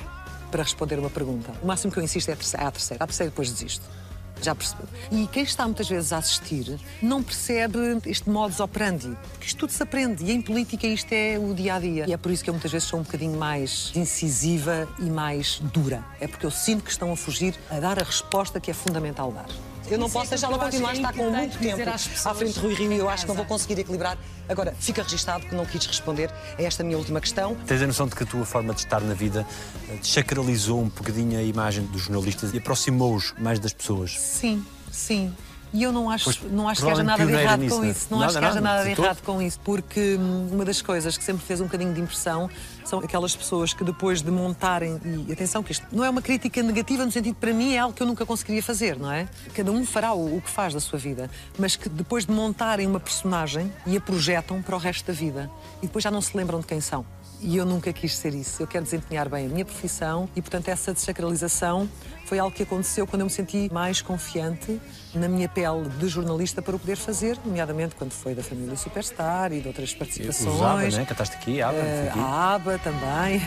para 0.51 0.63
responder 0.63 0.99
uma 0.99 1.09
pergunta. 1.09 1.51
O 1.61 1.67
máximo 1.67 1.91
que 1.91 1.99
eu 1.99 2.03
insisto 2.03 2.29
é 2.29 2.33
a 2.33 2.35
terceira. 2.35 2.67
À 2.67 2.71
terceira, 2.71 3.03
à 3.03 3.07
terceira 3.07 3.29
depois 3.29 3.51
desisto. 3.51 3.85
Já 4.41 4.53
percebeu? 4.53 4.85
E 5.11 5.27
quem 5.27 5.44
está 5.44 5.65
muitas 5.65 5.89
vezes 5.89 6.13
a 6.13 6.17
assistir 6.17 6.79
não 7.01 7.23
percebe 7.23 7.79
este 8.05 8.29
modus 8.29 8.59
operandi, 8.59 9.17
porque 9.31 9.47
isto 9.47 9.57
tudo 9.57 9.71
se 9.71 9.81
aprende 9.81 10.23
e 10.23 10.31
em 10.31 10.41
política 10.41 10.85
isto 10.85 11.11
é 11.11 11.39
o 11.39 11.53
dia 11.53 11.75
a 11.75 11.79
dia. 11.79 12.05
E 12.07 12.13
é 12.13 12.17
por 12.17 12.31
isso 12.31 12.44
que 12.44 12.49
eu 12.49 12.53
muitas 12.53 12.71
vezes 12.71 12.88
sou 12.88 12.99
um 12.99 13.03
bocadinho 13.03 13.38
mais 13.38 13.91
incisiva 13.95 14.88
e 14.99 15.09
mais 15.09 15.59
dura. 15.73 16.03
É 16.19 16.27
porque 16.27 16.45
eu 16.45 16.51
sinto 16.51 16.83
que 16.83 16.91
estão 16.91 17.11
a 17.11 17.15
fugir 17.15 17.55
a 17.69 17.79
dar 17.79 17.99
a 17.99 18.03
resposta 18.03 18.59
que 18.59 18.69
é 18.69 18.73
fundamental 18.73 19.31
dar. 19.31 19.47
Eu 19.89 19.98
não 19.98 20.10
posso 20.10 20.30
deixá-la 20.30 20.60
continuar 20.60 20.92
a 20.92 20.94
estar 20.94 21.13
com 21.13 21.30
muito 21.30 21.57
tempo 21.60 21.81
à 21.89 22.33
frente 22.33 22.54
de 22.54 22.59
Rui 22.59 22.73
Rio 22.73 22.92
e 22.92 22.97
eu 22.97 23.09
acho 23.09 23.23
que 23.23 23.30
não 23.30 23.35
vou 23.35 23.45
conseguir 23.45 23.80
equilibrar. 23.80 24.18
Agora, 24.50 24.76
fica 24.80 25.02
registado 25.02 25.45
que 25.45 25.56
não 25.56 25.66
quis 25.66 25.85
responder 25.85 26.30
a 26.57 26.61
esta 26.61 26.83
minha 26.83 26.97
última 26.97 27.21
questão. 27.21 27.56
Tens 27.66 27.81
a 27.81 27.88
noção 27.88 28.07
de 28.07 28.16
que 28.16 28.23
a 28.23 28.26
tua 28.26 28.45
forma 28.45 28.73
de 28.73 28.81
estar 28.81 29.02
na 29.02 29.14
vida 29.14 29.45
desacralizou 30.02 30.81
um 30.81 30.90
bocadinho 30.90 31.40
a 31.40 31.42
imagem 31.42 31.85
dos 31.85 32.04
jornalistas 32.04 32.54
e 32.54 32.57
aproximou-os 32.57 33.33
mais 33.40 33.59
das 33.59 33.73
pessoas? 33.73 34.11
Sim, 34.19 34.66
sim. 34.92 35.33
E 35.74 35.83
eu 35.83 35.92
não 35.92 36.09
acho, 36.09 36.26
pois, 36.26 36.52
não 36.52 36.68
acho 36.68 36.81
que 36.81 36.90
haja 36.90 37.04
nada 37.04 37.26
de 37.26 37.31
errado 37.31 37.59
nisso, 37.59 37.76
com 37.76 37.81
né? 37.81 37.90
isso. 37.90 38.07
Não 38.09 38.19
nada, 38.19 38.30
acho 38.30 38.40
que 38.40 38.45
haja 38.45 38.62
nada, 38.62 38.78
nada 38.78 38.95
de 38.95 39.02
errado 39.02 39.21
com 39.21 39.42
isso, 39.42 39.59
porque 39.64 40.18
hum, 40.19 40.50
uma 40.52 40.66
das 40.66 40.81
coisas 40.81 41.18
que 41.18 41.24
sempre 41.24 41.45
fez 41.45 41.59
um 41.59 41.66
bocadinho 41.66 41.94
de 41.94 42.02
impressão 42.02 42.50
são 42.86 43.00
aquelas 43.00 43.36
pessoas 43.36 43.74
que 43.74 43.83
depois 43.83 44.21
de 44.21 44.31
montarem, 44.31 45.00
e 45.28 45.31
atenção 45.31 45.62
que 45.62 45.74
isto 45.74 45.86
não 45.92 46.06
é 46.06 46.09
uma 46.09 46.21
crítica 46.21 46.64
negativa 46.64 47.06
no 47.06 47.12
sentido 47.12 47.36
para 47.36 47.54
mim 47.54 47.74
é 47.74 47.80
algo 47.80 47.94
que 47.94 48.02
eu 48.02 48.07
nunca 48.07 48.26
conseguiria 48.26 48.64
fazer, 48.64 48.97
não 48.97 49.12
é? 49.12 49.28
Cada 49.54 49.71
um 49.71 49.86
fará 49.86 50.14
o, 50.14 50.38
o 50.38 50.42
que 50.42 50.50
faz 50.50 50.74
da 50.74 50.80
sua 50.80 50.97
vida, 50.97 51.30
mas 51.59 51.76
que 51.76 51.90
depois 51.90 52.26
de 52.26 52.31
montarem 52.31 52.88
uma 52.88 53.00
personagem 53.00 53.71
e 53.86 53.97
a 53.97 54.02
projetam 54.02 54.62
para 54.62 54.76
o 54.76 54.80
resto 54.80 55.06
da 55.06 55.14
vida 55.14 55.50
e 55.81 55.88
depois 55.88 56.04
já 56.04 56.09
não 56.09 56.21
se 56.21 56.36
lembram 56.36 56.59
de 56.59 56.66
quem 56.66 56.80
são. 56.80 57.06
E 57.39 57.57
eu 57.57 57.65
nunca 57.65 57.94
quis 57.94 58.15
ser 58.15 58.33
isso. 58.33 58.63
Eu 58.63 58.67
quero 58.67 58.83
desempenhar 58.83 59.29
bem 59.29 59.45
a 59.45 59.49
minha 59.49 59.65
profissão 59.65 60.27
e, 60.35 60.41
portanto, 60.41 60.69
essa 60.69 60.94
desacralização 60.94 61.87
foi 62.25 62.39
algo 62.39 62.56
que 62.56 62.63
aconteceu 62.63 63.06
quando 63.06 63.21
eu 63.21 63.25
me 63.25 63.31
senti 63.31 63.69
mais 63.71 64.01
confiante 64.01 64.81
na 65.13 65.27
minha 65.27 65.47
pele 65.47 65.87
de 65.99 66.07
jornalista 66.07 66.61
para 66.61 66.75
o 66.75 66.79
poder 66.79 66.97
fazer, 66.97 67.37
nomeadamente 67.45 67.95
quando 67.95 68.11
foi 68.11 68.33
da 68.33 68.44
família 68.44 68.75
Superstar 68.75 69.53
e 69.53 69.61
de 69.61 69.67
outras 69.67 69.94
participações. 69.94 70.56
Os 70.56 70.61
ABBA, 70.61 70.97
né? 70.97 71.06
Cantaste 71.06 71.35
aqui, 71.35 71.61
a 71.61 71.69
ABBA. 71.69 71.81
Uh, 71.81 72.19
a 72.19 72.56
ABBA 72.56 72.79
também. 72.79 73.41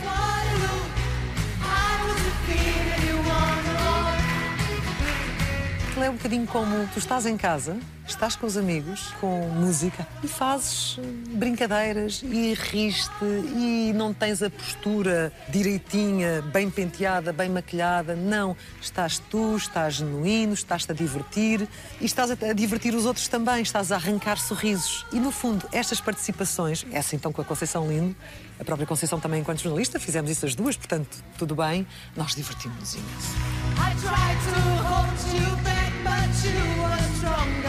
é 6.02 6.08
um 6.08 6.16
bocadinho 6.16 6.46
como 6.46 6.88
tu 6.88 6.98
estás 6.98 7.26
em 7.26 7.36
casa, 7.36 7.76
estás 8.10 8.36
com 8.36 8.46
os 8.46 8.56
amigos, 8.56 9.12
com 9.20 9.48
música, 9.48 10.06
e 10.22 10.28
fazes 10.28 10.98
eh, 10.98 11.02
brincadeiras 11.34 12.22
e 12.24 12.54
riste 12.54 13.24
e 13.56 13.92
não 13.94 14.12
tens 14.12 14.42
a 14.42 14.50
postura 14.50 15.32
direitinha, 15.48 16.42
bem 16.42 16.68
penteada, 16.68 17.32
bem 17.32 17.48
maquilhada. 17.48 18.14
Não. 18.14 18.56
Estás 18.80 19.18
tu, 19.18 19.56
estás 19.56 19.94
genuíno, 19.94 20.52
estás-te 20.54 20.90
a 20.90 20.94
divertir 20.94 21.68
e 22.00 22.04
estás 22.04 22.30
a 22.30 22.52
divertir 22.52 22.94
os 22.94 23.06
outros 23.06 23.28
também, 23.28 23.62
estás 23.62 23.92
a 23.92 23.96
arrancar 23.96 24.38
sorrisos. 24.38 25.06
E 25.12 25.20
no 25.20 25.30
fundo, 25.30 25.68
estas 25.72 26.00
participações, 26.00 26.84
essa 26.92 27.14
então 27.14 27.32
com 27.32 27.40
a 27.40 27.44
Conceição 27.44 27.88
Lindo, 27.88 28.16
a 28.58 28.64
própria 28.64 28.86
Conceição 28.86 29.20
também 29.20 29.40
enquanto 29.40 29.62
jornalista, 29.62 29.98
fizemos 29.98 30.30
isso 30.30 30.44
as 30.44 30.54
duas, 30.54 30.76
portanto, 30.76 31.22
tudo 31.38 31.54
bem, 31.54 31.86
nós 32.16 32.34
divertimos-nos 32.34 32.94
imenso. 32.94 33.34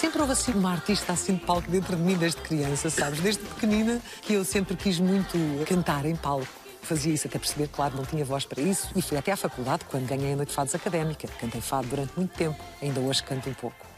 sempre 0.00 0.20
houve 0.20 0.32
assim 0.32 0.52
uma 0.52 0.72
artista 0.72 1.12
assim 1.12 1.34
de 1.34 1.44
palco 1.44 1.70
dentro 1.70 1.96
de 1.96 2.02
mim 2.02 2.16
desde 2.16 2.40
criança, 2.40 2.88
sabes? 2.88 3.20
Desde 3.20 3.42
pequenina 3.42 4.00
que 4.22 4.34
eu 4.34 4.44
sempre 4.44 4.76
quis 4.76 4.98
muito 4.98 5.36
cantar 5.66 6.04
em 6.04 6.16
palco 6.16 6.64
fazia 6.84 7.12
isso 7.12 7.26
até 7.26 7.38
perceber, 7.38 7.68
claro, 7.68 7.96
não 7.96 8.04
tinha 8.04 8.24
voz 8.24 8.44
para 8.44 8.62
isso. 8.62 8.90
E 8.94 9.02
fui 9.02 9.16
até 9.16 9.32
à 9.32 9.36
faculdade 9.36 9.84
quando 9.86 10.06
ganhei 10.06 10.34
a 10.34 10.36
Noite 10.36 10.52
Fados 10.52 10.74
Académica. 10.74 11.26
Cantei 11.40 11.60
fado 11.60 11.88
durante 11.88 12.12
muito 12.16 12.36
tempo, 12.36 12.62
ainda 12.80 13.00
hoje 13.00 13.22
canto 13.22 13.48
um 13.48 13.54
pouco. 13.54 13.93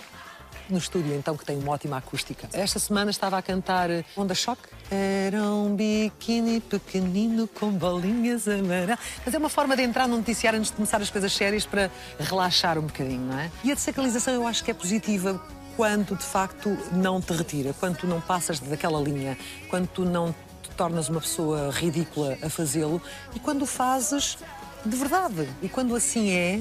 No 0.68 0.78
estúdio, 0.78 1.14
então, 1.14 1.36
que 1.36 1.44
tem 1.44 1.56
uma 1.56 1.72
ótima 1.72 1.96
acústica. 1.96 2.48
Esta 2.52 2.80
semana 2.80 3.10
estava 3.10 3.38
a 3.38 3.42
cantar 3.42 3.88
Onda 4.16 4.34
Choque. 4.34 4.68
Era 4.90 5.42
um 5.42 5.76
biquíni 5.76 6.60
pequenino 6.60 7.46
com 7.46 7.70
bolinhas 7.70 8.48
amarelas. 8.48 8.98
Mas 9.24 9.32
é 9.32 9.38
uma 9.38 9.48
forma 9.48 9.76
de 9.76 9.82
entrar 9.82 10.08
no 10.08 10.16
noticiário 10.16 10.58
antes 10.58 10.70
de 10.70 10.76
começar 10.76 11.00
as 11.00 11.08
coisas 11.08 11.32
sérias 11.32 11.64
para 11.64 11.88
relaxar 12.18 12.78
um 12.78 12.82
bocadinho, 12.82 13.20
não 13.20 13.38
é? 13.38 13.50
E 13.62 13.70
a 13.70 13.74
desacralização 13.74 14.34
eu 14.34 14.46
acho 14.46 14.64
que 14.64 14.70
é 14.72 14.74
positiva 14.74 15.40
quando 15.76 16.16
de 16.16 16.24
facto 16.24 16.76
não 16.92 17.20
te 17.20 17.32
retira, 17.32 17.72
quando 17.78 17.98
tu 17.98 18.06
não 18.06 18.20
passas 18.20 18.58
daquela 18.58 19.00
linha, 19.00 19.38
quando 19.68 19.86
tu 19.86 20.04
não 20.04 20.34
tornas 20.76 21.08
uma 21.08 21.20
pessoa 21.20 21.70
ridícula 21.70 22.36
a 22.42 22.50
fazê-lo 22.50 23.00
e 23.34 23.38
quando 23.38 23.62
o 23.62 23.66
fazes 23.66 24.36
de 24.84 24.96
verdade. 24.96 25.48
E 25.62 25.68
quando 25.68 25.94
assim 25.94 26.30
é, 26.30 26.60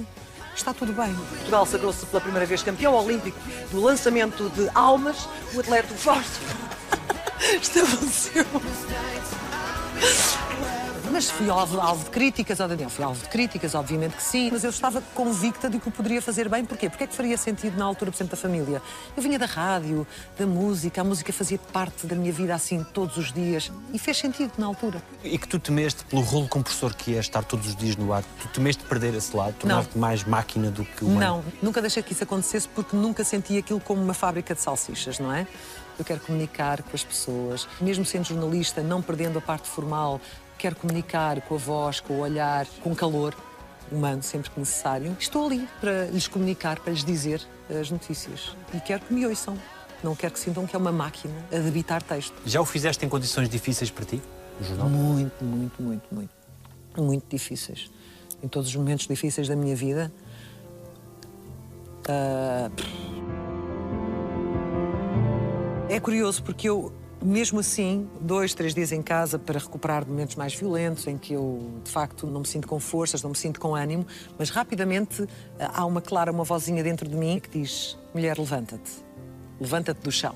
está 0.55 0.73
tudo 0.73 0.93
bem. 0.93 1.13
Portugal 1.13 1.65
sagrou-se 1.65 2.05
pela 2.05 2.21
primeira 2.21 2.45
vez 2.45 2.63
campeão 2.63 2.93
olímpico 2.93 3.37
do 3.71 3.81
lançamento 3.81 4.49
de 4.49 4.69
almas. 4.73 5.27
O 5.53 5.59
atleta 5.59 5.93
forte 5.93 6.29
estabeleceu 7.61 8.45
mas 11.15 11.29
fui 11.29 11.49
alvo, 11.49 11.79
alvo 11.79 12.03
de 12.03 12.09
críticas, 12.09 12.59
oh 12.59 12.67
Daniel, 12.67 12.89
fui 12.89 13.05
alvo 13.05 13.23
de 13.23 13.29
críticas, 13.29 13.73
obviamente 13.73 14.17
que 14.17 14.21
sim, 14.21 14.49
mas 14.51 14.65
eu 14.65 14.69
estava 14.69 15.01
convicta 15.13 15.69
de 15.69 15.79
que 15.79 15.87
o 15.87 15.91
poderia 15.91 16.21
fazer 16.21 16.49
bem. 16.49 16.65
Porquê? 16.65 16.89
Porque 16.89 17.05
é 17.05 17.07
que 17.07 17.15
faria 17.15 17.37
sentido 17.37 17.77
na 17.77 17.85
altura, 17.85 18.11
por 18.11 18.17
exemplo, 18.17 18.31
da 18.31 18.41
família? 18.41 18.81
Eu 19.15 19.23
vinha 19.23 19.39
da 19.39 19.45
rádio, 19.45 20.05
da 20.37 20.45
música, 20.45 20.99
a 20.99 21.05
música 21.05 21.31
fazia 21.31 21.57
parte 21.57 22.05
da 22.05 22.17
minha 22.17 22.33
vida 22.33 22.53
assim 22.53 22.83
todos 22.83 23.15
os 23.15 23.31
dias 23.31 23.71
e 23.93 23.97
fez 23.97 24.17
sentido 24.17 24.51
na 24.57 24.65
altura. 24.65 25.01
E 25.23 25.37
que 25.37 25.47
tu 25.47 25.57
temeste, 25.57 26.03
pelo 26.03 26.21
rolo 26.21 26.49
compressor 26.49 26.93
que 26.93 27.15
é 27.15 27.19
estar 27.21 27.45
todos 27.45 27.67
os 27.67 27.77
dias 27.77 27.95
no 27.95 28.11
ar, 28.11 28.21
tu 28.41 28.49
temeste 28.49 28.83
perder 28.83 29.13
esse 29.13 29.33
lado, 29.33 29.53
tornar-te 29.53 29.97
mais 29.97 30.25
máquina 30.25 30.69
do 30.69 30.83
que 30.83 31.05
humano? 31.05 31.19
Não, 31.21 31.43
nunca 31.61 31.79
deixei 31.79 32.03
que 32.03 32.11
isso 32.11 32.25
acontecesse 32.25 32.67
porque 32.67 32.93
nunca 32.93 33.23
senti 33.23 33.57
aquilo 33.57 33.79
como 33.79 34.03
uma 34.03 34.13
fábrica 34.13 34.53
de 34.53 34.59
salsichas, 34.59 35.17
não 35.17 35.31
é? 35.31 35.47
Eu 35.97 36.03
quero 36.03 36.19
comunicar 36.19 36.83
com 36.83 36.93
as 36.93 37.05
pessoas, 37.05 37.69
mesmo 37.79 38.03
sendo 38.03 38.25
jornalista, 38.25 38.81
não 38.81 39.01
perdendo 39.01 39.39
a 39.39 39.41
parte 39.41 39.69
formal, 39.69 40.19
quero 40.57 40.75
comunicar 40.75 41.41
com 41.41 41.55
a 41.55 41.57
voz, 41.57 41.99
com 41.99 42.13
o 42.15 42.19
olhar, 42.19 42.65
com 42.83 42.95
calor 42.95 43.35
humano, 43.91 44.23
sempre 44.23 44.49
que 44.49 44.59
necessário. 44.59 45.15
Estou 45.19 45.45
ali 45.45 45.67
para 45.79 46.05
lhes 46.05 46.27
comunicar, 46.27 46.79
para 46.79 46.91
lhes 46.91 47.03
dizer 47.03 47.41
as 47.69 47.91
notícias. 47.91 48.55
E 48.73 48.79
quero 48.79 49.01
que 49.01 49.13
me 49.13 49.25
ouçam. 49.25 49.57
Não 50.03 50.15
quero 50.15 50.33
que 50.33 50.39
sintam 50.39 50.67
que 50.67 50.75
é 50.75 50.79
uma 50.79 50.91
máquina 50.91 51.33
a 51.51 51.57
debitar 51.57 52.01
texto. 52.03 52.35
Já 52.45 52.61
o 52.61 52.65
fizeste 52.65 53.05
em 53.05 53.09
condições 53.09 53.49
difíceis 53.49 53.89
para 53.89 54.05
ti, 54.05 54.21
no 54.59 54.67
jornal? 54.67 54.89
Muito, 54.89 55.43
muito, 55.43 55.81
muito, 55.81 56.03
muito. 56.11 56.29
Muito 56.97 57.25
difíceis. 57.29 57.89
Em 58.43 58.47
todos 58.47 58.69
os 58.69 58.75
momentos 58.75 59.07
difíceis 59.07 59.47
da 59.47 59.55
minha 59.55 59.75
vida. 59.75 60.11
Uh... 62.07 62.71
É 65.89 65.99
curioso 65.99 66.43
porque 66.43 66.69
eu 66.69 66.93
mesmo 67.23 67.59
assim, 67.59 68.09
dois, 68.19 68.53
três 68.53 68.73
dias 68.73 68.91
em 68.91 69.01
casa 69.01 69.39
para 69.39 69.59
recuperar 69.59 70.05
momentos 70.07 70.35
mais 70.35 70.53
violentos, 70.53 71.07
em 71.07 71.17
que 71.17 71.33
eu, 71.33 71.71
de 71.83 71.89
facto, 71.89 72.27
não 72.27 72.41
me 72.41 72.47
sinto 72.47 72.67
com 72.67 72.79
forças, 72.79 73.23
não 73.23 73.31
me 73.31 73.37
sinto 73.37 73.59
com 73.59 73.75
ânimo, 73.75 74.05
mas 74.37 74.49
rapidamente 74.49 75.27
há 75.59 75.85
uma 75.85 76.01
clara, 76.01 76.31
uma 76.31 76.43
vozinha 76.43 76.83
dentro 76.83 77.07
de 77.07 77.15
mim 77.15 77.39
que 77.39 77.59
diz: 77.59 77.97
mulher, 78.13 78.37
levanta-te. 78.37 78.91
Levanta-te 79.59 80.01
do 80.01 80.11
chão. 80.11 80.35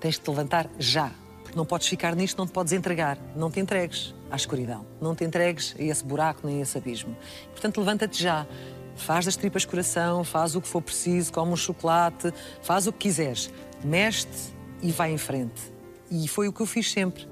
Tens 0.00 0.14
de 0.14 0.20
te 0.20 0.30
levantar 0.30 0.70
já. 0.78 1.10
Porque 1.42 1.56
não 1.56 1.66
podes 1.66 1.88
ficar 1.88 2.14
nisto, 2.14 2.38
não 2.38 2.46
te 2.46 2.52
podes 2.52 2.72
entregar. 2.72 3.18
Não 3.34 3.50
te 3.50 3.58
entregues 3.58 4.14
à 4.30 4.36
escuridão. 4.36 4.86
Não 5.00 5.14
te 5.14 5.24
entregues 5.24 5.74
a 5.78 5.82
esse 5.82 6.04
buraco 6.04 6.46
nem 6.46 6.58
a 6.58 6.62
esse 6.62 6.78
abismo. 6.78 7.16
Portanto, 7.50 7.78
levanta-te 7.78 8.22
já. 8.22 8.46
Faz 8.94 9.24
das 9.24 9.36
tripas 9.36 9.64
coração, 9.64 10.22
faz 10.22 10.54
o 10.54 10.60
que 10.60 10.68
for 10.68 10.82
preciso, 10.82 11.32
come 11.32 11.52
um 11.52 11.56
chocolate, 11.56 12.32
faz 12.62 12.86
o 12.86 12.92
que 12.92 13.00
quiseres. 13.00 13.50
Mexe-te 13.82 14.54
e 14.82 14.92
vai 14.92 15.10
em 15.12 15.18
frente 15.18 15.71
e 16.12 16.28
foi 16.28 16.46
o 16.46 16.52
que 16.52 16.60
eu 16.60 16.66
fiz 16.66 16.90
sempre. 16.90 17.26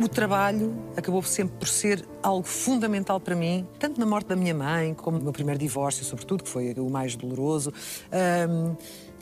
O 0.00 0.08
trabalho 0.08 0.72
acabou 0.96 1.22
sempre 1.22 1.58
por 1.58 1.68
ser 1.68 2.08
algo 2.22 2.46
fundamental 2.46 3.20
para 3.20 3.34
mim, 3.34 3.66
tanto 3.78 4.00
na 4.00 4.06
morte 4.06 4.28
da 4.28 4.36
minha 4.36 4.54
mãe, 4.54 4.94
como 4.94 5.18
no 5.18 5.24
meu 5.24 5.32
primeiro 5.32 5.58
divórcio, 5.58 6.04
sobretudo, 6.04 6.44
que 6.44 6.48
foi 6.48 6.72
o 6.74 6.88
mais 6.88 7.16
doloroso. 7.16 7.72
Um, 8.48 8.74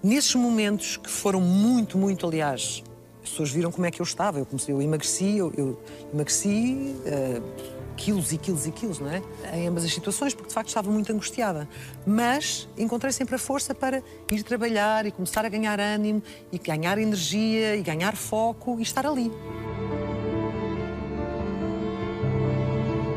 nesses 0.02 0.34
momentos 0.36 0.96
que 0.96 1.10
foram 1.10 1.40
muito, 1.40 1.98
muito, 1.98 2.24
aliás, 2.26 2.84
as 3.24 3.30
pessoas 3.30 3.50
viram 3.50 3.72
como 3.72 3.86
é 3.86 3.90
que 3.90 4.00
eu 4.00 4.04
estava. 4.04 4.38
Eu 4.38 4.46
comecei, 4.46 4.72
eu 4.72 4.80
emagreci, 4.80 5.38
eu, 5.38 5.52
eu 5.56 5.82
emagreci. 6.12 6.94
Uh, 7.04 7.77
quilos 7.98 8.32
e 8.32 8.38
quilos 8.38 8.66
e 8.66 8.70
quilos, 8.70 9.00
não 9.00 9.10
é? 9.10 9.20
Em 9.52 9.66
ambas 9.66 9.84
as 9.84 9.92
situações, 9.92 10.32
porque 10.32 10.48
de 10.48 10.54
facto 10.54 10.68
estava 10.68 10.90
muito 10.90 11.12
angustiada. 11.12 11.68
Mas 12.06 12.68
encontrei 12.78 13.12
sempre 13.12 13.34
a 13.34 13.38
força 13.38 13.74
para 13.74 14.02
ir 14.30 14.42
trabalhar 14.44 15.04
e 15.04 15.10
começar 15.10 15.44
a 15.44 15.48
ganhar 15.48 15.78
ânimo 15.80 16.22
e 16.52 16.58
ganhar 16.58 16.96
energia 16.96 17.76
e 17.76 17.82
ganhar 17.82 18.16
foco 18.16 18.78
e 18.78 18.82
estar 18.82 19.04
ali. 19.04 19.30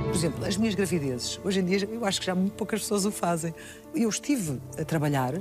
Por 0.07 0.15
exemplo, 0.15 0.45
as 0.45 0.57
minhas 0.57 0.75
gravidezes. 0.75 1.39
Hoje 1.43 1.59
em 1.61 1.65
dia 1.65 1.87
eu 1.89 2.03
acho 2.03 2.19
que 2.19 2.25
já 2.25 2.35
muito 2.35 2.53
poucas 2.53 2.81
pessoas 2.81 3.05
o 3.05 3.11
fazem. 3.11 3.53
Eu 3.95 4.09
estive 4.09 4.59
a 4.77 4.83
trabalhar 4.83 5.35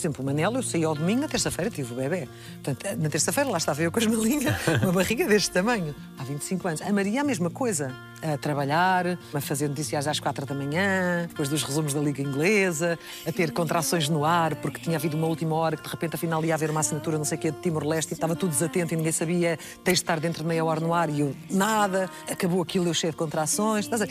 por 0.00 0.06
exemplo, 0.06 0.22
o 0.22 0.26
Manel, 0.26 0.54
eu 0.54 0.62
saí 0.62 0.82
ao 0.82 0.94
domingo, 0.94 1.20
na 1.20 1.28
terça-feira 1.28 1.70
tive 1.70 1.92
o 1.92 1.96
bebê. 1.96 2.26
Portanto, 2.62 2.96
na 2.98 3.10
terça-feira 3.10 3.50
lá 3.50 3.58
estava 3.58 3.82
eu 3.82 3.92
com 3.92 3.98
as 3.98 4.06
malinhas, 4.06 4.54
uma 4.82 4.92
barriga 4.92 5.28
deste 5.28 5.50
tamanho, 5.50 5.94
há 6.18 6.24
25 6.24 6.68
anos. 6.68 6.80
A 6.80 6.90
Maria, 6.90 7.20
a 7.20 7.24
mesma 7.24 7.50
coisa. 7.50 7.94
A 8.22 8.36
trabalhar, 8.36 9.18
a 9.32 9.40
fazer 9.40 9.68
noticiários 9.68 10.06
às 10.06 10.20
quatro 10.20 10.44
da 10.44 10.54
manhã, 10.54 11.26
depois 11.28 11.48
dos 11.48 11.62
resumos 11.62 11.94
da 11.94 12.00
Liga 12.00 12.20
Inglesa, 12.20 12.98
a 13.26 13.32
ter 13.32 13.50
contrações 13.52 14.08
no 14.08 14.24
ar, 14.24 14.56
porque 14.56 14.78
tinha 14.80 14.96
havido 14.96 15.16
uma 15.16 15.26
última 15.26 15.54
hora 15.54 15.76
que 15.76 15.82
de 15.82 15.88
repente 15.88 16.16
afinal 16.16 16.44
ia 16.44 16.54
haver 16.54 16.70
uma 16.70 16.80
assinatura, 16.80 17.16
não 17.16 17.24
sei 17.24 17.38
o 17.38 17.40
quê, 17.40 17.50
de 17.50 17.58
Timor-Leste 17.58 18.12
e 18.12 18.14
estava 18.14 18.36
tudo 18.36 18.50
desatento 18.50 18.92
e 18.92 18.96
ninguém 18.96 19.12
sabia, 19.12 19.58
tens 19.82 19.94
de 19.94 20.02
estar 20.02 20.20
dentro 20.20 20.42
de 20.42 20.48
meia 20.48 20.64
hora 20.64 20.80
no 20.80 20.92
ar 20.92 21.08
e 21.08 21.20
eu, 21.20 21.34
nada. 21.50 22.10
Acabou 22.30 22.60
aquilo, 22.60 22.86
eu 22.86 22.94
cheio 22.94 23.12
de 23.12 23.16
contrações. 23.16 23.86
Estás 23.86 24.02
a 24.02 24.06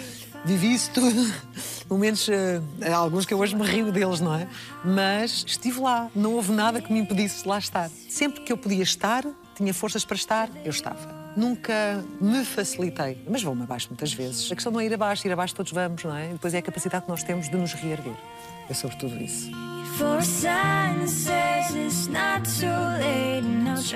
vivi 0.46 0.74
isso 0.74 0.92
tudo. 0.92 1.34
Momentos, 1.90 2.28
uh, 2.28 2.94
alguns 2.94 3.26
que 3.26 3.34
eu 3.34 3.40
hoje 3.40 3.56
me 3.56 3.66
rio 3.66 3.92
deles, 3.92 4.20
não 4.20 4.36
é? 4.36 4.48
Mas 4.84 5.44
estive 5.46 5.80
lá, 5.80 6.10
não 6.16 6.34
houve 6.34 6.52
nada 6.52 6.82
que 6.82 6.92
me 6.92 7.00
impedisse 7.00 7.44
de 7.44 7.50
lá 7.50 7.58
estar. 7.58 7.90
Sempre 8.10 8.42
que 8.42 8.52
eu 8.52 8.58
podia 8.58 8.84
estar, 8.84 9.26
tinha 9.56 9.74
forças 9.74 10.06
para 10.06 10.16
estar, 10.16 10.50
eu 10.64 10.72
estava. 10.72 11.19
Nunca 11.36 12.04
me 12.20 12.44
facilitei, 12.44 13.24
mas 13.30 13.44
vou-me 13.44 13.64
abaixo 13.64 13.88
muitas 13.90 14.14
vezes. 14.14 14.52
A 14.52 14.56
questão 14.56 14.72
não 14.72 14.80
é 14.80 14.86
ir 14.86 14.94
abaixo, 14.94 15.28
ir 15.28 15.32
abaixo 15.32 15.56
todos 15.56 15.72
vamos, 15.72 16.04
não 16.04 16.16
é? 16.16 16.30
Depois 16.30 16.54
é 16.54 16.58
a 16.58 16.62
capacidade 16.62 17.06
que 17.06 17.12
nós 17.12 17.24
temos 17.24 17.50
de 17.50 17.56
nos 17.56 17.74
reerguer. 17.74 18.16
É 18.70 18.74
sobre 18.74 18.98
tudo 18.98 19.22
isso. 19.22 19.50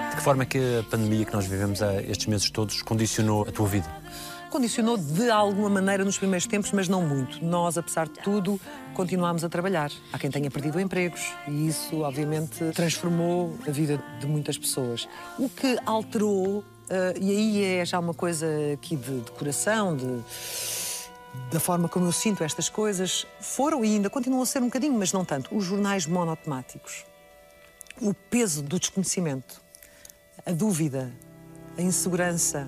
De 0.10 0.16
que 0.16 0.22
forma 0.22 0.44
é 0.44 0.46
que 0.46 0.80
a 0.80 0.84
pandemia 0.90 1.26
que 1.26 1.34
nós 1.34 1.46
vivemos 1.46 1.82
há 1.82 2.02
estes 2.02 2.28
meses 2.28 2.50
todos 2.50 2.82
condicionou 2.82 3.44
a 3.48 3.52
tua 3.52 3.68
vida? 3.68 3.90
condicionou 4.54 4.98
de 4.98 5.32
alguma 5.32 5.68
maneira 5.68 6.06
nos 6.06 6.16
primeiros 6.20 6.46
tempos, 6.46 6.72
mas 6.72 6.88
não 6.88 7.02
muito. 7.02 7.44
Nós, 7.44 7.76
apesar 7.76 8.06
de 8.06 8.20
tudo, 8.20 8.62
continuámos 8.94 9.44
a 9.44 9.50
trabalhar. 9.50 9.90
Há 10.12 10.20
quem 10.20 10.30
tenha 10.30 10.52
perdido 10.52 10.80
empregos 10.80 11.34
e 11.48 11.68
isso, 11.68 12.02
obviamente, 12.02 12.64
transformou 12.72 13.58
a 13.68 13.72
vida 13.72 14.00
de 14.20 14.28
muitas 14.28 14.56
pessoas. 14.56 15.10
O 15.40 15.50
que 15.50 15.76
alterou, 15.88 16.64
uh, 16.90 17.18
e 17.20 17.32
aí 17.32 17.64
é 17.80 17.86
já 17.86 18.00
uma 18.00 18.14
coisa 18.14 18.48
aqui 18.74 18.96
de, 18.96 19.22
de 19.22 19.32
coração, 19.32 19.96
de 19.96 20.24
da 21.52 21.60
forma 21.60 21.90
como 21.90 22.06
eu 22.06 22.12
sinto 22.12 22.44
estas 22.44 22.70
coisas, 22.70 23.26
foram 23.40 23.84
e 23.84 23.96
ainda 23.96 24.10
continuam 24.10 24.44
a 24.44 24.46
ser 24.46 24.60
um 24.60 24.66
bocadinho, 24.66 24.94
mas 24.94 25.12
não 25.12 25.26
tanto, 25.26 25.56
os 25.56 25.64
jornais 25.64 26.06
monotemáticos. 26.06 27.06
o 28.02 28.14
peso 28.14 28.62
do 28.64 28.80
desconhecimento, 28.80 29.62
a 30.46 30.52
dúvida, 30.52 31.12
a 31.78 31.82
insegurança, 31.82 32.68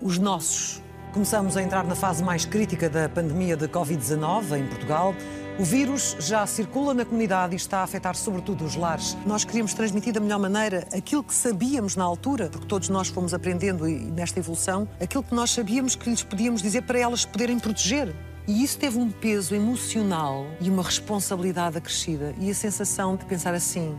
os 0.00 0.16
nossos. 0.16 0.80
Começamos 1.12 1.56
a 1.56 1.62
entrar 1.62 1.84
na 1.84 1.96
fase 1.96 2.22
mais 2.22 2.44
crítica 2.44 2.88
da 2.88 3.08
pandemia 3.08 3.56
de 3.56 3.66
Covid-19 3.66 4.58
em 4.58 4.66
Portugal. 4.68 5.14
O 5.60 5.62
vírus 5.62 6.16
já 6.18 6.46
circula 6.46 6.94
na 6.94 7.04
comunidade 7.04 7.52
e 7.52 7.56
está 7.56 7.80
a 7.80 7.82
afetar 7.82 8.16
sobretudo 8.16 8.64
os 8.64 8.76
lares. 8.76 9.14
Nós 9.26 9.44
queríamos 9.44 9.74
transmitir 9.74 10.10
da 10.10 10.18
melhor 10.18 10.38
maneira 10.38 10.88
aquilo 10.90 11.22
que 11.22 11.34
sabíamos 11.34 11.96
na 11.96 12.02
altura, 12.02 12.48
porque 12.48 12.66
todos 12.66 12.88
nós 12.88 13.08
fomos 13.08 13.34
aprendendo 13.34 13.84
nesta 13.86 14.38
evolução, 14.38 14.88
aquilo 14.98 15.22
que 15.22 15.34
nós 15.34 15.50
sabíamos 15.50 15.94
que 15.94 16.08
lhes 16.08 16.22
podíamos 16.22 16.62
dizer 16.62 16.80
para 16.84 16.98
elas 16.98 17.26
poderem 17.26 17.58
proteger. 17.58 18.16
E 18.48 18.64
isso 18.64 18.78
teve 18.78 18.96
um 18.96 19.10
peso 19.10 19.54
emocional 19.54 20.46
e 20.62 20.70
uma 20.70 20.82
responsabilidade 20.82 21.76
acrescida 21.76 22.34
e 22.40 22.50
a 22.50 22.54
sensação 22.54 23.14
de 23.14 23.26
pensar 23.26 23.52
assim: 23.52 23.98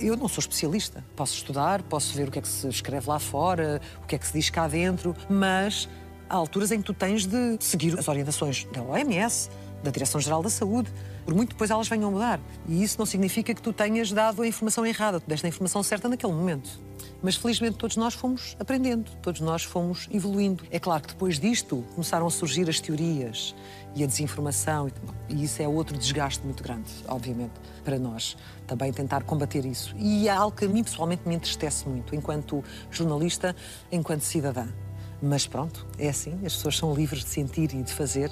eu 0.00 0.16
não 0.16 0.26
sou 0.26 0.40
especialista. 0.40 1.04
Posso 1.14 1.34
estudar, 1.34 1.82
posso 1.82 2.16
ver 2.16 2.28
o 2.28 2.30
que 2.30 2.38
é 2.38 2.42
que 2.42 2.48
se 2.48 2.66
escreve 2.66 3.10
lá 3.10 3.18
fora, 3.18 3.78
o 4.02 4.06
que 4.06 4.14
é 4.14 4.18
que 4.18 4.26
se 4.26 4.32
diz 4.32 4.48
cá 4.48 4.66
dentro, 4.66 5.14
mas 5.28 5.86
há 6.30 6.34
alturas 6.34 6.72
em 6.72 6.78
que 6.78 6.84
tu 6.84 6.94
tens 6.94 7.26
de 7.26 7.58
seguir 7.60 7.98
as 7.98 8.08
orientações 8.08 8.66
da 8.72 8.82
OMS, 8.82 9.50
da 9.84 9.90
Direção-Geral 9.90 10.42
da 10.42 10.50
Saúde, 10.50 10.90
por 11.24 11.34
muito 11.34 11.50
depois 11.50 11.70
elas 11.70 11.86
venham 11.86 12.08
a 12.08 12.10
mudar. 12.10 12.40
E 12.66 12.82
isso 12.82 12.98
não 12.98 13.06
significa 13.06 13.54
que 13.54 13.62
tu 13.62 13.72
tenhas 13.72 14.10
dado 14.10 14.42
a 14.42 14.46
informação 14.46 14.84
errada, 14.84 15.20
tu 15.20 15.28
deste 15.28 15.46
a 15.46 15.48
informação 15.48 15.82
certa 15.82 16.08
naquele 16.08 16.32
momento. 16.32 16.80
Mas 17.22 17.36
felizmente 17.36 17.76
todos 17.76 17.96
nós 17.96 18.14
fomos 18.14 18.56
aprendendo, 18.58 19.10
todos 19.22 19.40
nós 19.40 19.62
fomos 19.62 20.08
evoluindo. 20.12 20.64
É 20.70 20.78
claro 20.78 21.02
que 21.02 21.08
depois 21.08 21.38
disto 21.38 21.84
começaram 21.94 22.26
a 22.26 22.30
surgir 22.30 22.68
as 22.68 22.80
teorias 22.80 23.54
e 23.94 24.02
a 24.02 24.06
desinformação, 24.06 24.90
e 25.28 25.44
isso 25.44 25.62
é 25.62 25.68
outro 25.68 25.96
desgaste 25.96 26.44
muito 26.44 26.62
grande, 26.62 26.90
obviamente, 27.06 27.52
para 27.84 27.98
nós. 27.98 28.36
Também 28.66 28.92
tentar 28.92 29.22
combater 29.22 29.64
isso. 29.64 29.94
E 29.96 30.28
é 30.28 30.32
algo 30.32 30.56
que 30.56 30.64
a 30.64 30.68
mim 30.68 30.82
pessoalmente 30.82 31.22
me 31.26 31.34
entristece 31.34 31.88
muito, 31.88 32.14
enquanto 32.14 32.62
jornalista, 32.90 33.54
enquanto 33.92 34.22
cidadã. 34.22 34.66
Mas 35.22 35.46
pronto, 35.46 35.86
é 35.98 36.08
assim, 36.08 36.34
as 36.44 36.54
pessoas 36.54 36.76
são 36.76 36.94
livres 36.94 37.24
de 37.24 37.30
sentir 37.30 37.72
e 37.74 37.82
de 37.82 37.92
fazer 37.92 38.30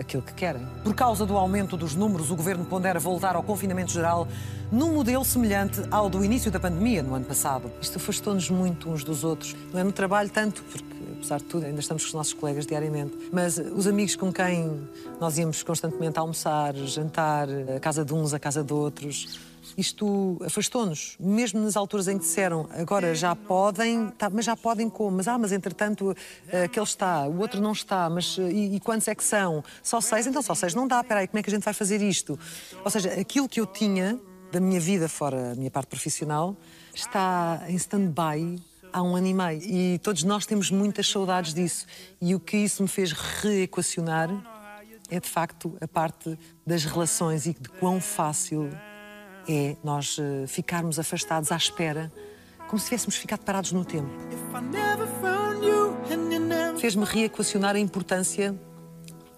aquilo 0.00 0.22
que 0.22 0.32
querem. 0.32 0.66
Por 0.82 0.94
causa 0.94 1.24
do 1.24 1.36
aumento 1.36 1.76
dos 1.76 1.94
números, 1.94 2.30
o 2.30 2.36
governo 2.36 2.64
pondera 2.64 2.98
voltar 2.98 3.36
ao 3.36 3.42
confinamento 3.42 3.92
geral 3.92 4.26
num 4.72 4.94
modelo 4.94 5.24
semelhante 5.24 5.82
ao 5.90 6.08
do 6.08 6.24
início 6.24 6.50
da 6.50 6.58
pandemia 6.58 7.02
no 7.02 7.14
ano 7.14 7.24
passado. 7.24 7.70
Isto 7.80 7.98
afastou-nos 7.98 8.48
muito 8.50 8.88
uns 8.88 9.04
dos 9.04 9.24
outros. 9.24 9.54
Não 9.72 9.80
é 9.80 9.84
no 9.84 9.92
trabalho 9.92 10.30
tanto, 10.30 10.62
porque 10.64 10.84
apesar 11.16 11.38
de 11.38 11.44
tudo 11.44 11.66
ainda 11.66 11.80
estamos 11.80 12.02
com 12.02 12.08
os 12.08 12.14
nossos 12.14 12.32
colegas 12.32 12.66
diariamente, 12.66 13.12
mas 13.32 13.58
os 13.58 13.86
amigos 13.86 14.16
com 14.16 14.32
quem 14.32 14.80
nós 15.20 15.36
íamos 15.38 15.62
constantemente 15.62 16.18
almoçar, 16.18 16.74
jantar, 16.74 17.48
a 17.76 17.80
casa 17.80 18.04
de 18.04 18.14
uns, 18.14 18.32
a 18.32 18.38
casa 18.38 18.64
de 18.64 18.72
outros, 18.72 19.38
isto 19.76 20.40
afastou-nos, 20.44 21.16
mesmo 21.18 21.60
nas 21.60 21.76
alturas 21.76 22.08
em 22.08 22.18
que 22.18 22.24
disseram 22.24 22.68
agora 22.70 23.14
já 23.14 23.34
podem, 23.34 24.10
tá, 24.10 24.28
mas 24.30 24.44
já 24.44 24.56
podem 24.56 24.88
como? 24.88 25.16
Mas, 25.18 25.28
ah, 25.28 25.38
mas 25.38 25.52
entretanto 25.52 26.14
eh, 26.48 26.64
aquele 26.64 26.84
está, 26.84 27.26
o 27.26 27.38
outro 27.38 27.60
não 27.60 27.72
está, 27.72 28.08
mas 28.10 28.36
eh, 28.38 28.50
e, 28.50 28.76
e 28.76 28.80
quantos 28.80 29.08
é 29.08 29.14
que 29.14 29.24
são? 29.24 29.62
Só 29.82 30.00
seis? 30.00 30.26
Então 30.26 30.42
só 30.42 30.54
seis 30.54 30.74
não 30.74 30.86
dá, 30.86 31.00
espera 31.00 31.20
aí, 31.20 31.28
como 31.28 31.38
é 31.38 31.42
que 31.42 31.50
a 31.50 31.52
gente 31.52 31.64
vai 31.64 31.74
fazer 31.74 32.02
isto? 32.02 32.38
Ou 32.84 32.90
seja, 32.90 33.12
aquilo 33.12 33.48
que 33.48 33.60
eu 33.60 33.66
tinha 33.66 34.18
da 34.52 34.60
minha 34.60 34.80
vida 34.80 35.08
fora 35.08 35.52
a 35.52 35.54
minha 35.54 35.70
parte 35.70 35.88
profissional 35.88 36.56
está 36.92 37.62
em 37.68 37.76
stand-by 37.76 38.60
há 38.92 39.02
um 39.02 39.14
ano 39.14 39.26
e 39.28 39.34
meio 39.34 39.62
e 39.62 39.98
todos 39.98 40.24
nós 40.24 40.44
temos 40.44 40.70
muitas 40.70 41.08
saudades 41.08 41.54
disso 41.54 41.86
e 42.20 42.34
o 42.34 42.40
que 42.40 42.56
isso 42.56 42.82
me 42.82 42.88
fez 42.88 43.12
reequacionar 43.12 44.28
é 45.08 45.20
de 45.20 45.28
facto 45.28 45.76
a 45.80 45.88
parte 45.88 46.38
das 46.66 46.84
relações 46.84 47.46
e 47.46 47.52
de 47.52 47.68
quão 47.68 48.00
fácil 48.00 48.70
é 49.50 49.76
nós 49.82 50.16
eh, 50.20 50.46
ficarmos 50.46 50.98
afastados 50.98 51.50
à 51.50 51.56
espera, 51.56 52.12
como 52.68 52.78
se 52.78 52.86
tivéssemos 52.86 53.16
ficado 53.16 53.40
parados 53.40 53.72
no 53.72 53.84
tempo. 53.84 54.10
Fez-me 56.78 57.04
reequacionar 57.04 57.74
a 57.74 57.78
importância 57.78 58.54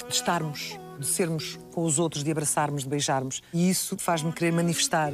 de 0.07 0.15
estarmos, 0.15 0.79
de 0.99 1.07
sermos 1.07 1.59
com 1.73 1.85
os 1.85 1.99
outros, 1.99 2.23
de 2.23 2.31
abraçarmos, 2.31 2.83
de 2.83 2.89
beijarmos. 2.89 3.43
E 3.53 3.71
isso 3.71 3.97
faz-me 3.97 4.33
querer 4.33 4.53
manifestar 4.53 5.13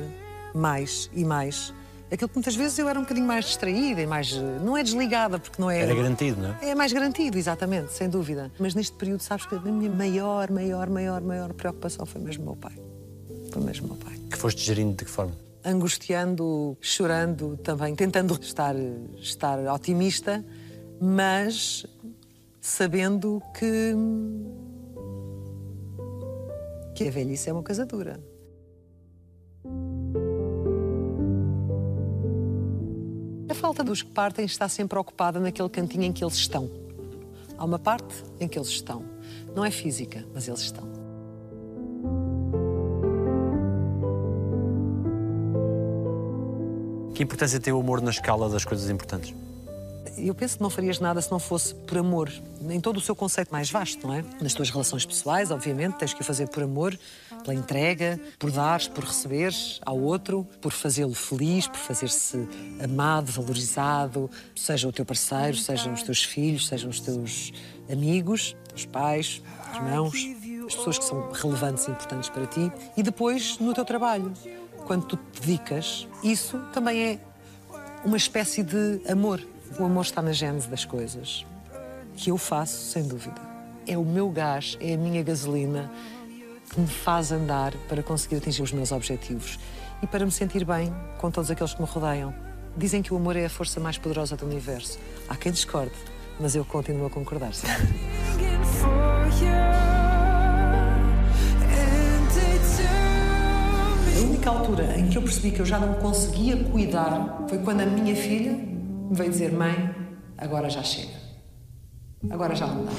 mais 0.52 1.08
e 1.12 1.24
mais 1.24 1.72
aquilo 2.10 2.28
que 2.28 2.36
muitas 2.36 2.56
vezes 2.56 2.78
eu 2.78 2.88
era 2.88 2.98
um 2.98 3.02
bocadinho 3.02 3.26
mais 3.26 3.44
distraída 3.44 4.00
e 4.00 4.06
mais. 4.06 4.32
Eh, 4.32 4.58
não 4.64 4.76
é 4.76 4.82
desligada, 4.82 5.38
porque 5.38 5.60
não 5.60 5.70
é. 5.70 5.80
Era 5.80 5.94
garantido, 5.94 6.42
não 6.42 6.56
é? 6.60 6.70
É 6.70 6.74
mais 6.74 6.92
garantido, 6.92 7.38
exatamente, 7.38 7.92
sem 7.92 8.08
dúvida. 8.08 8.50
Mas 8.58 8.74
neste 8.74 8.96
período, 8.96 9.20
sabes 9.20 9.46
que 9.46 9.54
a 9.54 9.60
minha 9.60 9.90
maior, 9.90 10.50
maior, 10.50 10.88
maior, 10.88 11.20
maior 11.22 11.52
preocupação 11.52 12.04
foi 12.06 12.20
mesmo 12.20 12.42
o 12.44 12.46
meu 12.46 12.56
pai. 12.56 12.87
Foi 13.52 13.62
mesmo 13.62 13.86
o 13.86 13.90
meu 13.90 13.98
pai. 13.98 14.18
Que 14.30 14.36
foste 14.36 14.62
gerindo 14.62 14.94
de 14.94 15.04
que 15.04 15.10
forma? 15.10 15.34
Angustiando, 15.64 16.76
chorando 16.80 17.56
também, 17.56 17.94
tentando 17.94 18.38
estar, 18.40 18.74
estar 19.16 19.58
otimista, 19.72 20.44
mas 21.00 21.86
sabendo 22.60 23.42
que. 23.58 23.94
que 26.94 27.08
a 27.08 27.10
velhice 27.10 27.48
é 27.48 27.52
uma 27.52 27.62
coisa 27.62 27.86
dura. 27.86 28.20
A 33.48 33.54
falta 33.54 33.82
dos 33.82 34.02
que 34.02 34.10
partem 34.10 34.44
está 34.44 34.68
sempre 34.68 34.98
ocupada 34.98 35.40
naquele 35.40 35.68
cantinho 35.68 36.04
em 36.04 36.12
que 36.12 36.22
eles 36.22 36.34
estão. 36.34 36.70
Há 37.56 37.64
uma 37.64 37.78
parte 37.78 38.22
em 38.38 38.46
que 38.46 38.58
eles 38.58 38.68
estão. 38.68 39.04
Não 39.54 39.64
é 39.64 39.70
física, 39.70 40.24
mas 40.32 40.46
eles 40.46 40.60
estão. 40.60 40.97
Que 47.18 47.24
importância 47.24 47.58
tem 47.58 47.72
o 47.72 47.80
amor 47.80 48.00
na 48.00 48.10
escala 48.10 48.48
das 48.48 48.64
coisas 48.64 48.88
importantes? 48.88 49.34
Eu 50.16 50.32
penso 50.36 50.56
que 50.56 50.62
não 50.62 50.70
farias 50.70 51.00
nada 51.00 51.20
se 51.20 51.28
não 51.32 51.40
fosse 51.40 51.74
por 51.74 51.98
amor, 51.98 52.32
em 52.70 52.80
todo 52.80 52.98
o 52.98 53.00
seu 53.00 53.16
conceito 53.16 53.50
mais 53.50 53.68
vasto, 53.68 54.06
não 54.06 54.14
é? 54.14 54.24
Nas 54.40 54.54
tuas 54.54 54.70
relações 54.70 55.04
pessoais, 55.04 55.50
obviamente, 55.50 55.94
tens 55.94 56.14
que 56.14 56.20
o 56.20 56.24
fazer 56.24 56.46
por 56.46 56.62
amor, 56.62 56.96
pela 57.42 57.56
entrega, 57.56 58.20
por 58.38 58.52
dar, 58.52 58.80
por 58.90 59.02
receber 59.02 59.52
ao 59.84 59.98
outro, 59.98 60.46
por 60.60 60.70
fazê-lo 60.70 61.12
feliz, 61.12 61.66
por 61.66 61.78
fazer-se 61.78 62.48
amado, 62.80 63.32
valorizado, 63.32 64.30
seja 64.54 64.86
o 64.86 64.92
teu 64.92 65.04
parceiro, 65.04 65.56
sejam 65.56 65.94
os 65.94 66.04
teus 66.04 66.22
filhos, 66.22 66.68
sejam 66.68 66.88
os 66.88 67.00
teus 67.00 67.52
amigos, 67.90 68.54
os 68.72 68.86
pais, 68.86 69.42
os 69.72 69.76
irmãos, 69.76 70.14
as 70.68 70.74
pessoas 70.76 70.98
que 71.00 71.04
são 71.04 71.32
relevantes 71.32 71.88
e 71.88 71.90
importantes 71.90 72.30
para 72.30 72.46
ti, 72.46 72.70
e 72.96 73.02
depois 73.02 73.58
no 73.58 73.74
teu 73.74 73.84
trabalho 73.84 74.32
quando 74.86 75.06
tu 75.06 75.16
te 75.16 75.40
dedicas, 75.40 76.06
isso 76.22 76.58
também 76.72 77.02
é 77.02 77.18
uma 78.04 78.16
espécie 78.16 78.62
de 78.62 79.00
amor. 79.08 79.40
O 79.78 79.84
amor 79.84 80.02
está 80.02 80.22
na 80.22 80.32
gênese 80.32 80.68
das 80.68 80.84
coisas. 80.84 81.44
Que 82.16 82.30
eu 82.30 82.38
faço, 82.38 82.90
sem 82.90 83.06
dúvida. 83.06 83.40
É 83.86 83.96
o 83.96 84.04
meu 84.04 84.28
gás, 84.30 84.76
é 84.80 84.94
a 84.94 84.96
minha 84.96 85.22
gasolina 85.22 85.90
que 86.70 86.80
me 86.80 86.86
faz 86.86 87.32
andar 87.32 87.72
para 87.88 88.02
conseguir 88.02 88.36
atingir 88.36 88.62
os 88.62 88.72
meus 88.72 88.92
objetivos 88.92 89.58
e 90.02 90.06
para 90.06 90.24
me 90.24 90.30
sentir 90.30 90.64
bem 90.64 90.94
com 91.18 91.30
todos 91.30 91.50
aqueles 91.50 91.74
que 91.74 91.80
me 91.80 91.88
rodeiam. 91.88 92.34
Dizem 92.76 93.02
que 93.02 93.12
o 93.12 93.16
amor 93.16 93.36
é 93.36 93.46
a 93.46 93.50
força 93.50 93.80
mais 93.80 93.98
poderosa 93.98 94.36
do 94.36 94.46
universo. 94.46 94.98
Há 95.28 95.36
quem 95.36 95.50
discorde, 95.52 95.94
mas 96.38 96.54
eu 96.54 96.64
continuo 96.64 97.06
a 97.06 97.10
concordar. 97.10 97.52
Sim. 97.54 97.66
Única 104.38 104.50
altura 104.50 104.96
em 104.96 105.08
que 105.08 105.18
eu 105.18 105.22
percebi 105.22 105.50
que 105.50 105.60
eu 105.60 105.66
já 105.66 105.80
não 105.80 105.94
conseguia 105.94 106.56
cuidar 106.56 107.44
foi 107.48 107.58
quando 107.58 107.80
a 107.80 107.86
minha 107.86 108.14
filha 108.14 108.52
me 108.52 109.12
veio 109.14 109.30
dizer: 109.30 109.52
Mãe, 109.52 109.92
agora 110.36 110.70
já 110.70 110.80
chega. 110.80 111.18
Agora 112.30 112.54
já 112.54 112.68
não 112.68 112.84
dá. 112.84 112.92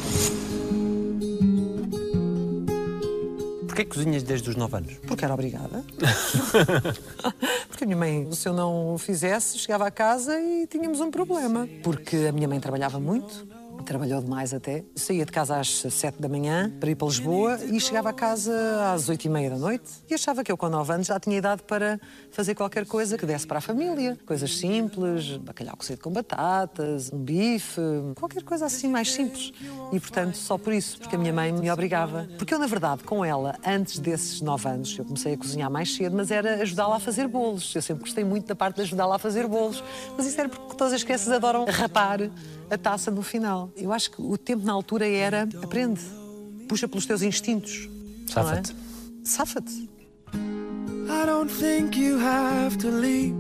Porquê 3.66 3.86
cozinhas 3.86 4.24
desde 4.24 4.50
os 4.50 4.58
9 4.58 4.76
anos? 4.76 4.94
Porque 5.08 5.24
era 5.24 5.34
obrigada. 5.34 5.82
Porque 7.70 7.86
a 7.86 7.88
minha 7.88 7.98
mãe, 7.98 8.30
se 8.34 8.50
eu 8.50 8.54
não 8.54 8.96
o 8.96 8.98
fizesse, 8.98 9.58
chegava 9.58 9.88
a 9.88 9.92
casa 9.92 10.38
e 10.42 10.68
tínhamos 10.68 11.00
um 11.00 11.10
problema. 11.10 11.70
Porque 11.82 12.18
a 12.28 12.34
minha 12.34 12.50
mãe 12.50 12.60
trabalhava 12.60 13.00
muito 13.00 13.48
trabalhou 13.84 14.22
demais 14.22 14.54
até. 14.54 14.84
Saía 14.96 15.26
de 15.26 15.32
casa 15.32 15.60
às 15.60 15.82
sete 15.90 16.22
da 16.22 16.30
manhã 16.30 16.72
para 16.80 16.90
ir 16.90 16.96
para 16.96 17.08
Lisboa 17.08 17.60
e 17.64 17.80
chegava 17.80 18.10
a 18.10 18.14
casa 18.14 18.94
às 18.94 19.10
oito 19.10 19.26
e 19.26 19.30
meia 19.30 19.50
da 19.50 19.58
noite 19.58 19.90
e 20.10 20.14
achava 20.14 20.44
que 20.44 20.52
eu, 20.52 20.58
com 20.58 20.70
nove 20.70 20.94
anos, 20.94 21.08
já 21.08 21.20
tinha 21.20 21.38
idade 21.38 21.64
para 21.64 22.00
fazer 22.32 22.56
qualquer 22.56 22.86
coisa 22.86 23.18
que 23.18 23.26
desse 23.26 23.48
para 23.48 23.58
a 23.58 23.62
família. 23.62 24.18
Coisas 24.26 24.58
simples, 24.58 25.38
bacalhau 25.38 25.76
cozido 25.76 26.02
com 26.02 26.12
batatas, 26.12 27.12
um 27.12 27.18
bife, 27.18 27.82
qualquer 28.16 28.44
coisa 28.44 28.66
assim 28.66 28.88
mais 28.88 29.12
simples. 29.12 29.52
E, 29.92 30.00
portanto, 30.00 30.36
só 30.36 30.58
por 30.58 30.74
isso, 30.74 31.00
porque 31.00 31.16
a 31.16 31.20
minha 31.20 31.34
mãe 31.34 31.52
me 31.52 31.72
obrigava. 31.72 32.28
Porque 32.38 32.54
eu, 32.54 32.60
na 32.60 32.68
verdade, 32.68 33.04
com 33.04 33.24
ela, 33.24 33.56
antes 33.66 34.00
desses 34.00 34.42
nove 34.42 34.68
anos, 34.68 34.98
eu 34.98 35.06
comecei 35.06 35.34
a 35.34 35.38
cozinhar 35.38 35.72
mais 35.72 35.94
cedo, 35.96 36.16
mas 36.16 36.32
era 36.32 36.62
ajudá-la 36.62 36.98
a 36.98 37.00
fazer 37.00 37.28
bolos. 37.28 37.74
Eu 37.76 37.82
sempre 37.82 38.04
gostei 38.04 38.24
muito 38.24 38.48
da 38.48 38.56
parte 38.56 38.76
de 38.76 38.82
ajudá-la 38.82 39.16
a 39.16 39.20
fazer 39.20 39.48
bolos. 39.48 39.84
Mas 40.16 40.26
isso 40.26 40.40
era 40.40 40.50
porque 40.50 40.76
todas 40.76 40.94
as 40.94 41.04
crianças 41.04 41.32
adoram 41.32 41.66
rapar 41.66 42.30
a 42.70 42.78
taça 42.78 43.12
no 43.12 43.22
final. 43.22 43.72
Eu 43.76 43.92
acho 43.92 44.12
que 44.12 44.22
o 44.22 44.38
tempo 44.38 44.66
na 44.66 44.74
altura 44.74 45.08
era 45.08 45.48
aprende, 45.64 46.02
puxa 46.68 46.88
pelos 46.88 47.06
teus 47.06 47.22
instintos. 47.22 47.90
Safa-te. 48.28 48.72
É? 48.72 48.76
Safa-te. 49.24 49.90
I 50.34 51.26
don't 51.26 51.52
think 51.52 52.00
you 52.00 52.20
have 52.20 52.78
to 52.78 52.90
leave. 52.90 53.36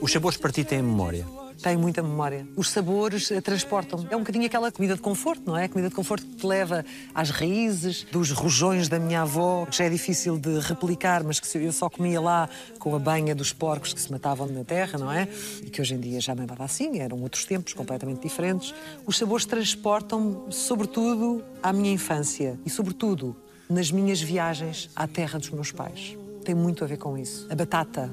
Os 0.00 0.10
sabores 0.10 0.38
para 0.38 0.50
ti 0.50 0.64
têm 0.64 0.82
memória? 0.82 1.26
Tem 1.62 1.76
muita 1.76 2.02
memória. 2.02 2.48
Os 2.56 2.70
sabores 2.70 3.30
eh, 3.30 3.40
transportam. 3.40 4.06
É 4.10 4.16
um 4.16 4.20
bocadinho 4.20 4.46
aquela 4.46 4.72
comida 4.72 4.94
de 4.94 5.02
conforto, 5.02 5.42
não 5.46 5.56
é? 5.56 5.64
A 5.64 5.68
comida 5.68 5.90
de 5.90 5.94
conforto 5.94 6.26
que 6.26 6.36
te 6.36 6.46
leva 6.46 6.84
às 7.14 7.28
raízes 7.28 8.06
dos 8.10 8.30
rojões 8.30 8.88
da 8.88 8.98
minha 8.98 9.22
avó, 9.22 9.66
que 9.66 9.76
já 9.76 9.84
é 9.84 9.90
difícil 9.90 10.38
de 10.38 10.58
replicar, 10.58 11.22
mas 11.22 11.38
que 11.38 11.58
eu 11.58 11.72
só 11.72 11.90
comia 11.90 12.18
lá 12.18 12.48
com 12.78 12.96
a 12.96 12.98
banha 12.98 13.34
dos 13.34 13.52
porcos 13.52 13.92
que 13.92 14.00
se 14.00 14.10
matavam 14.10 14.46
na 14.46 14.64
terra, 14.64 14.98
não 14.98 15.12
é? 15.12 15.28
E 15.62 15.68
que 15.68 15.82
hoje 15.82 15.94
em 15.94 16.00
dia 16.00 16.18
já 16.18 16.34
não 16.34 16.44
é 16.44 16.46
assim, 16.60 16.98
eram 16.98 17.20
outros 17.20 17.44
tempos 17.44 17.74
completamente 17.74 18.22
diferentes. 18.22 18.74
Os 19.04 19.18
sabores 19.18 19.44
transportam-me, 19.44 20.52
sobretudo, 20.52 21.44
à 21.62 21.72
minha 21.74 21.92
infância 21.92 22.58
e, 22.64 22.70
sobretudo, 22.70 23.36
nas 23.68 23.90
minhas 23.90 24.20
viagens 24.20 24.88
à 24.96 25.06
terra 25.06 25.38
dos 25.38 25.50
meus 25.50 25.70
pais. 25.70 26.16
Tem 26.42 26.54
muito 26.54 26.82
a 26.84 26.86
ver 26.86 26.96
com 26.96 27.18
isso. 27.18 27.46
A 27.50 27.54
batata, 27.54 28.10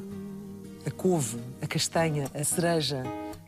a 0.85 0.91
couve, 0.91 1.37
a 1.61 1.67
castanha, 1.67 2.29
a 2.33 2.43
cereja, 2.43 3.03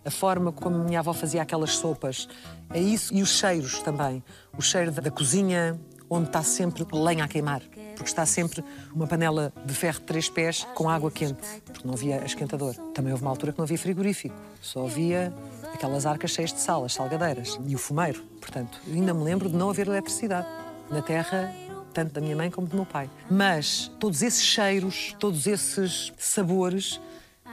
a 0.09 0.11
forma 0.11 0.51
como 0.51 0.75
a 0.75 0.83
minha 0.83 0.99
avó 0.99 1.13
fazia 1.13 1.43
aquelas 1.43 1.75
sopas. 1.75 2.27
É 2.73 2.79
isso 2.79 3.13
e 3.13 3.21
os 3.21 3.29
cheiros 3.29 3.79
também. 3.79 4.23
O 4.57 4.61
cheiro 4.61 4.91
da 4.91 5.11
cozinha, 5.11 5.79
onde 6.09 6.27
está 6.27 6.41
sempre 6.41 6.83
lenha 6.91 7.23
a 7.23 7.27
queimar, 7.27 7.61
porque 7.95 8.09
está 8.09 8.25
sempre 8.25 8.63
uma 8.91 9.05
panela 9.05 9.53
de 9.63 9.71
ferro 9.71 9.99
de 9.99 10.05
três 10.07 10.27
pés 10.27 10.67
com 10.73 10.89
água 10.89 11.11
quente, 11.11 11.61
porque 11.63 11.87
não 11.87 11.93
havia 11.93 12.25
esquentador. 12.25 12.73
Também 12.95 13.13
houve 13.13 13.23
uma 13.23 13.29
altura 13.29 13.51
que 13.51 13.59
não 13.59 13.65
havia 13.65 13.77
frigorífico, 13.77 14.35
só 14.59 14.83
havia 14.87 15.31
aquelas 15.71 16.07
arcas 16.07 16.31
cheias 16.31 16.51
de 16.51 16.59
sal, 16.59 16.83
as 16.83 16.93
salgadeiras, 16.95 17.59
e 17.67 17.75
o 17.75 17.77
fumeiro. 17.77 18.23
Portanto, 18.41 18.81
ainda 18.87 19.13
me 19.13 19.23
lembro 19.23 19.47
de 19.47 19.55
não 19.55 19.69
haver 19.69 19.87
eletricidade. 19.87 20.47
Na 20.89 21.03
terra 21.03 21.53
tanto 21.93 22.13
da 22.13 22.21
minha 22.21 22.35
mãe 22.35 22.49
como 22.49 22.65
do 22.67 22.75
meu 22.75 22.85
pai. 22.85 23.09
Mas 23.29 23.91
todos 23.99 24.23
esses 24.23 24.43
cheiros, 24.43 25.15
todos 25.19 25.45
esses 25.45 26.11
sabores 26.17 26.99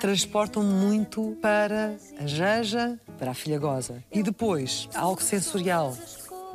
transportam 0.00 0.62
muito 0.62 1.36
para 1.40 1.96
a 2.18 2.26
Jeja, 2.26 2.98
para 3.18 3.30
a 3.30 3.34
Filhagosa. 3.34 4.02
E 4.12 4.22
depois, 4.22 4.88
algo 4.94 5.22
sensorial, 5.22 5.96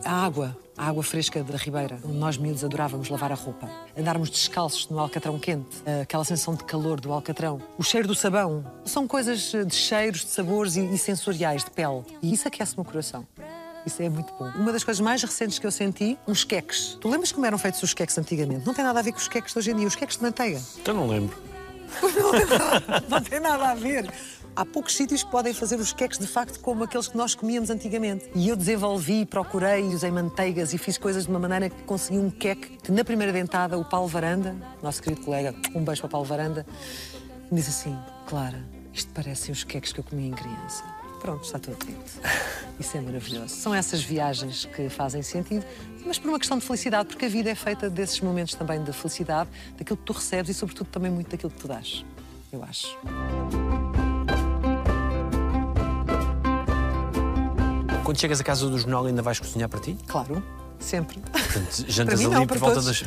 a 0.03 0.25
água, 0.25 0.57
a 0.77 0.87
água 0.87 1.03
fresca 1.03 1.43
da 1.43 1.57
ribeira, 1.57 1.99
onde 2.03 2.17
nós 2.17 2.37
miúdos 2.37 2.63
adorávamos 2.63 3.09
lavar 3.09 3.31
a 3.31 3.35
roupa. 3.35 3.69
Andarmos 3.97 4.29
descalços 4.29 4.89
no 4.89 4.99
alcatrão 4.99 5.37
quente, 5.37 5.81
aquela 6.01 6.23
sensação 6.23 6.55
de 6.55 6.63
calor 6.63 6.99
do 6.99 7.11
alcatrão. 7.11 7.61
O 7.77 7.83
cheiro 7.83 8.07
do 8.07 8.15
sabão. 8.15 8.63
São 8.85 9.07
coisas 9.07 9.51
de 9.67 9.75
cheiros, 9.75 10.21
de 10.21 10.31
sabores 10.31 10.75
e, 10.75 10.97
sensoriais, 10.97 11.63
de 11.63 11.71
pele. 11.71 12.03
E 12.21 12.33
isso 12.33 12.47
aquece-me 12.47 12.81
o 12.81 12.85
coração. 12.85 13.27
Isso 13.85 14.01
é 14.01 14.09
muito 14.09 14.31
bom. 14.39 14.47
Uma 14.55 14.71
das 14.71 14.83
coisas 14.83 15.01
mais 15.01 15.23
recentes 15.23 15.57
que 15.57 15.65
eu 15.65 15.71
senti, 15.71 16.17
uns 16.27 16.43
queques. 16.43 16.97
Tu 17.01 17.09
lembras 17.09 17.31
como 17.31 17.45
eram 17.47 17.57
feitos 17.57 17.81
os 17.81 17.93
queques 17.95 18.15
antigamente? 18.17 18.65
Não 18.65 18.73
tem 18.73 18.85
nada 18.85 18.99
a 18.99 19.01
ver 19.01 19.11
com 19.11 19.17
os 19.17 19.27
queques 19.27 19.53
de 19.53 19.59
hoje 19.59 19.71
em 19.71 19.75
dia. 19.75 19.87
Os 19.87 19.95
queques 19.95 20.17
de 20.17 20.23
manteiga. 20.23 20.61
Então 20.79 20.93
não 20.93 21.07
lembro. 21.07 21.35
não 23.09 23.21
tem 23.21 23.39
nada 23.39 23.71
a 23.71 23.75
ver. 23.75 24.11
Há 24.53 24.65
poucos 24.65 24.95
sítios 24.95 25.23
que 25.23 25.31
podem 25.31 25.53
fazer 25.53 25.79
os 25.79 25.93
queques 25.93 26.19
de 26.19 26.27
facto 26.27 26.59
como 26.59 26.83
aqueles 26.83 27.07
que 27.07 27.15
nós 27.15 27.33
comíamos 27.33 27.69
antigamente. 27.69 28.29
E 28.35 28.49
eu 28.49 28.55
desenvolvi, 28.55 29.25
procurei, 29.25 29.83
usei 29.83 30.11
manteigas 30.11 30.73
e 30.73 30.77
fiz 30.77 30.97
coisas 30.97 31.23
de 31.23 31.29
uma 31.29 31.39
maneira 31.39 31.69
que 31.69 31.83
consegui 31.83 32.17
um 32.17 32.29
queque 32.29 32.77
que 32.77 32.91
na 32.91 33.03
primeira 33.03 33.31
dentada 33.31 33.77
o 33.77 33.85
Paulo 33.85 34.07
Varanda, 34.07 34.55
nosso 34.83 35.01
querido 35.01 35.21
colega, 35.21 35.55
um 35.73 35.83
beijo 35.83 36.01
para 36.01 36.07
o 36.07 36.11
Paulo 36.11 36.27
Varanda, 36.27 36.65
me 37.49 37.57
disse 37.57 37.69
assim: 37.69 37.97
Clara, 38.27 38.61
isto 38.93 39.11
parecem 39.13 39.53
os 39.53 39.63
queques 39.63 39.93
que 39.93 39.99
eu 39.99 40.03
comia 40.03 40.27
em 40.27 40.31
criança. 40.31 41.00
Pronto, 41.21 41.43
está 41.43 41.59
tudo 41.59 41.77
dito. 41.85 42.19
Isso 42.79 42.97
é 42.97 43.01
maravilhoso. 43.01 43.49
São 43.49 43.75
essas 43.75 44.01
viagens 44.01 44.65
que 44.65 44.89
fazem 44.89 45.21
sentido, 45.21 45.63
mas 46.03 46.17
por 46.17 46.29
uma 46.29 46.39
questão 46.39 46.57
de 46.57 46.65
felicidade, 46.65 47.09
porque 47.09 47.25
a 47.25 47.29
vida 47.29 47.49
é 47.51 47.55
feita 47.55 47.89
desses 47.89 48.19
momentos 48.21 48.55
também 48.55 48.83
de 48.83 48.91
felicidade, 48.91 49.47
daquilo 49.77 49.97
que 49.97 50.03
tu 50.03 50.13
recebes 50.13 50.49
e, 50.49 50.53
sobretudo, 50.53 50.87
também 50.87 51.11
muito 51.11 51.29
daquilo 51.29 51.51
que 51.51 51.59
tu 51.59 51.67
dás. 51.67 52.03
Eu 52.51 52.63
acho. 52.63 52.97
Quando 58.03 58.19
chegas 58.19 58.41
à 58.41 58.43
casa 58.43 58.67
do 58.67 58.77
jornal, 58.79 59.05
ainda 59.05 59.21
vais 59.21 59.39
cozinhar 59.39 59.69
para 59.69 59.79
ti? 59.79 59.95
Claro. 60.07 60.43
Sempre. 60.81 61.19
Portanto, 61.19 61.85
jantas 61.87 62.19
ali 62.19 62.29
não, 62.29 62.45
por 62.47 62.57
volta 62.57 62.81
das. 62.81 63.03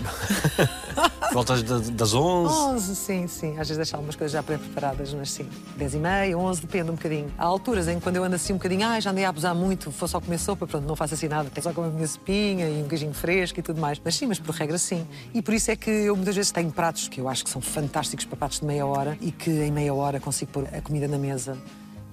volta 1.33 1.63
das 1.63 2.15
11? 2.15 2.55
11, 2.55 2.97
sim, 2.97 3.27
sim. 3.27 3.51
Às 3.53 3.69
vezes 3.69 3.77
deixo 3.77 3.97
algumas 3.97 4.17
coisas 4.17 4.33
já 4.33 4.43
pré-preparadas, 4.43 5.13
mas 5.13 5.31
sim. 5.31 5.47
10 5.77 5.95
e 5.95 5.99
meia, 5.99 6.39
11, 6.39 6.61
depende 6.61 6.91
um 6.91 6.95
bocadinho. 6.95 7.33
Há 7.37 7.45
alturas 7.45 7.89
em 7.89 7.97
que 7.97 8.03
quando 8.03 8.17
eu 8.17 8.25
ando 8.25 8.37
assim 8.37 8.53
um 8.53 8.57
bocadinho, 8.57 8.87
ah, 8.87 9.01
já 9.01 9.11
andei 9.11 9.25
a 9.25 9.29
abusar 9.29 9.55
muito, 9.55 9.91
vou 9.91 10.09
só 10.09 10.21
comer 10.21 10.39
sopa, 10.39 10.67
pronto, 10.67 10.87
não 10.87 10.97
faço 10.97 11.15
assim 11.15 11.29
nada, 11.29 11.51
tenho 11.51 11.65
só 11.65 11.73
comer 11.73 11.89
a 11.89 11.91
minha 11.91 12.07
sopinha 12.07 12.69
e 12.69 12.83
um 12.83 12.89
queijinho 12.89 13.13
fresco 13.13 13.59
e 13.59 13.63
tudo 13.63 13.81
mais. 13.81 14.01
Mas 14.03 14.15
sim, 14.15 14.27
mas 14.27 14.39
por 14.39 14.55
regra 14.55 14.79
sim. 14.79 15.07
E 15.35 15.43
por 15.43 15.53
isso 15.53 15.71
é 15.71 15.77
que 15.77 15.91
eu 15.91 16.15
muitas 16.15 16.37
vezes 16.37 16.53
tenho 16.53 16.71
pratos 16.71 17.09
que 17.09 17.21
eu 17.21 17.29
acho 17.29 17.45
que 17.45 17.51
são 17.51 17.61
fantásticos 17.61 18.25
para 18.25 18.37
pratos 18.37 18.61
de 18.61 18.67
meia 18.67 18.87
hora 18.87 19.19
e 19.21 19.33
que 19.33 19.51
em 19.51 19.73
meia 19.73 19.93
hora 19.93 20.21
consigo 20.21 20.53
pôr 20.53 20.69
a 20.73 20.81
comida 20.81 21.09
na 21.09 21.19
mesa 21.19 21.59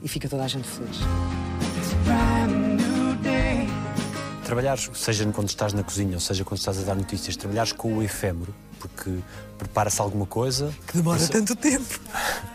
e 0.02 0.08
fica 0.08 0.28
toda 0.28 0.44
a 0.44 0.48
gente 0.48 0.68
feliz 0.68 0.98
trabalhares, 4.52 4.90
seja 4.96 5.26
quando 5.32 5.48
estás 5.48 5.72
na 5.72 5.82
cozinha 5.82 6.16
ou 6.16 6.20
seja 6.20 6.44
quando 6.44 6.60
estás 6.60 6.78
a 6.78 6.82
dar 6.82 6.96
notícias, 6.96 7.38
trabalhares 7.38 7.72
com 7.72 7.98
o 7.98 8.04
efêmero, 8.04 8.54
porque 8.80 9.20
prepara-se 9.58 10.02
alguma 10.02 10.26
coisa. 10.26 10.74
Que 10.88 10.98
demora 10.98 11.26
tanto 11.26 11.56
tempo. 11.56 12.02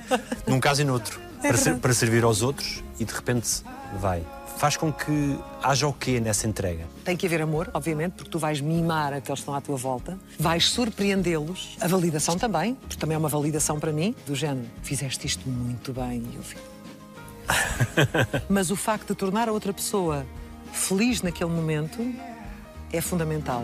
Num 0.46 0.60
caso 0.60 0.82
e 0.82 0.84
noutro. 0.84 1.18
É 1.42 1.48
para, 1.48 1.56
ser, 1.56 1.76
para 1.76 1.94
servir 1.94 2.22
aos 2.22 2.42
outros 2.42 2.84
e 3.00 3.04
de 3.04 3.14
repente 3.14 3.62
vai 3.98 4.22
faz 4.58 4.74
com 4.74 4.90
que 4.90 5.38
haja 5.62 5.86
o 5.86 5.92
quê 5.92 6.18
nessa 6.18 6.46
entrega? 6.46 6.86
Tem 7.04 7.14
que 7.14 7.26
haver 7.26 7.42
amor, 7.42 7.70
obviamente, 7.74 8.12
porque 8.12 8.30
tu 8.30 8.38
vais 8.38 8.58
mimar 8.58 9.12
aqueles 9.12 9.26
que 9.26 9.32
estão 9.32 9.54
à 9.54 9.60
tua 9.60 9.76
volta, 9.76 10.18
vais 10.38 10.66
surpreendê-los. 10.66 11.76
A 11.78 11.86
validação 11.86 12.38
também, 12.38 12.74
porque 12.74 12.96
também 12.96 13.16
é 13.16 13.18
uma 13.18 13.28
validação 13.28 13.78
para 13.78 13.92
mim, 13.92 14.14
do 14.26 14.34
género, 14.34 14.66
fizeste 14.82 15.26
isto 15.26 15.46
muito 15.46 15.92
bem 15.92 16.26
e 16.32 16.36
eu 16.36 16.42
fico. 16.42 16.62
Mas 18.48 18.70
o 18.70 18.76
facto 18.76 19.08
de 19.08 19.14
tornar 19.14 19.46
a 19.46 19.52
outra 19.52 19.74
pessoa 19.74 20.24
feliz 20.72 21.22
naquele 21.22 21.50
momento 21.50 21.98
é 22.92 23.00
fundamental. 23.00 23.62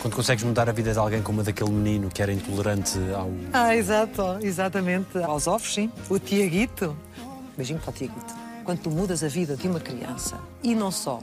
Quando 0.00 0.14
consegues 0.14 0.44
mudar 0.44 0.68
a 0.68 0.72
vida 0.72 0.92
de 0.92 0.98
alguém 0.98 1.20
como 1.20 1.40
a 1.40 1.44
daquele 1.44 1.70
menino 1.70 2.08
que 2.08 2.22
era 2.22 2.32
intolerante 2.32 2.96
ao. 3.12 3.30
Ah, 3.52 3.74
exato, 3.74 4.38
exatamente. 4.40 5.18
Aos 5.18 5.46
ovos, 5.46 5.74
sim. 5.74 5.90
O 6.08 6.18
Tiaguito. 6.18 6.96
Beijinho 7.56 7.80
para 7.80 7.90
o 7.90 7.92
Tiaguito. 7.92 8.34
Quando 8.62 8.80
tu 8.80 8.90
mudas 8.90 9.24
a 9.24 9.28
vida 9.28 9.56
de 9.56 9.66
uma 9.66 9.80
criança, 9.80 10.38
e 10.62 10.74
não 10.74 10.90
só, 10.90 11.20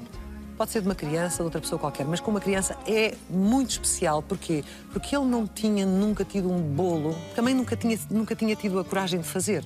pode 0.58 0.72
ser 0.72 0.82
de 0.82 0.88
uma 0.88 0.96
criança, 0.96 1.38
de 1.38 1.44
outra 1.44 1.62
pessoa 1.62 1.80
qualquer, 1.80 2.06
mas 2.06 2.20
com 2.20 2.32
uma 2.32 2.40
criança 2.40 2.78
é 2.86 3.16
muito 3.30 3.72
especial. 3.72 4.22
Porquê? 4.22 4.64
Porque 4.92 5.16
ele 5.16 5.26
não 5.26 5.48
tinha 5.48 5.86
nunca 5.86 6.26
tido 6.26 6.52
um 6.52 6.62
bolo, 6.62 7.16
também 7.36 7.54
nunca 7.54 7.76
tinha, 7.76 7.98
nunca 8.10 8.36
tinha 8.36 8.56
tido 8.56 8.80
a 8.80 8.84
coragem 8.84 9.20
de 9.22 9.28
fazer 9.28 9.64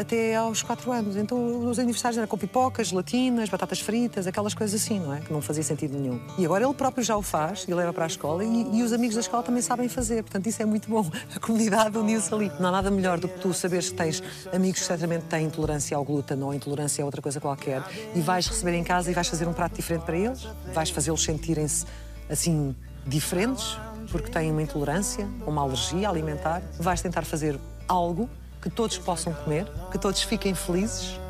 até 0.00 0.34
aos 0.34 0.62
4 0.62 0.90
anos. 0.92 1.16
Então 1.16 1.68
os 1.68 1.78
aniversários 1.78 2.16
eram 2.16 2.26
com 2.26 2.38
pipocas, 2.38 2.88
gelatinas, 2.88 3.48
batatas 3.48 3.80
fritas, 3.80 4.26
aquelas 4.26 4.54
coisas 4.54 4.80
assim, 4.80 4.98
não 4.98 5.14
é? 5.14 5.20
Que 5.20 5.32
não 5.32 5.42
fazia 5.42 5.62
sentido 5.62 5.98
nenhum. 5.98 6.20
E 6.38 6.44
agora 6.44 6.64
ele 6.64 6.74
próprio 6.74 7.04
já 7.04 7.16
o 7.16 7.22
faz 7.22 7.64
e 7.68 7.74
leva 7.74 7.92
para 7.92 8.04
a 8.04 8.06
escola 8.06 8.44
e, 8.44 8.78
e 8.78 8.82
os 8.82 8.92
amigos 8.92 9.14
da 9.14 9.20
escola 9.20 9.42
também 9.42 9.62
sabem 9.62 9.88
fazer. 9.88 10.22
Portanto, 10.22 10.46
isso 10.46 10.62
é 10.62 10.64
muito 10.64 10.88
bom. 10.88 11.08
A 11.34 11.38
comunidade 11.38 11.96
uniu-se 11.96 12.32
ali. 12.32 12.50
Não 12.58 12.68
há 12.68 12.72
nada 12.72 12.90
melhor 12.90 13.18
do 13.18 13.28
que 13.28 13.38
tu 13.40 13.52
saberes 13.52 13.90
que 13.90 13.96
tens 13.96 14.22
amigos 14.52 14.80
que 14.80 14.86
certamente 14.86 15.24
têm 15.24 15.46
intolerância 15.46 15.96
ao 15.96 16.04
glúten 16.04 16.42
ou 16.42 16.54
intolerância 16.54 17.02
a 17.02 17.06
outra 17.06 17.20
coisa 17.20 17.40
qualquer 17.40 17.82
e 18.14 18.20
vais 18.20 18.46
receber 18.46 18.74
em 18.74 18.84
casa 18.84 19.10
e 19.10 19.14
vais 19.14 19.28
fazer 19.28 19.46
um 19.46 19.52
prato 19.52 19.74
diferente 19.74 20.02
para 20.02 20.16
eles, 20.16 20.46
vais 20.72 20.90
fazê-los 20.90 21.22
sentirem-se 21.22 21.84
assim 22.28 22.74
diferentes 23.06 23.76
porque 24.10 24.30
têm 24.30 24.50
uma 24.50 24.62
intolerância, 24.62 25.28
uma 25.46 25.62
alergia 25.62 26.08
alimentar, 26.08 26.62
vais 26.78 27.00
tentar 27.02 27.24
fazer 27.24 27.58
algo 27.88 28.28
que 28.64 28.70
todos 28.70 28.96
possam 28.96 29.34
comer, 29.34 29.70
que 29.92 29.98
todos 29.98 30.22
fiquem 30.22 30.54
felizes. 30.54 31.20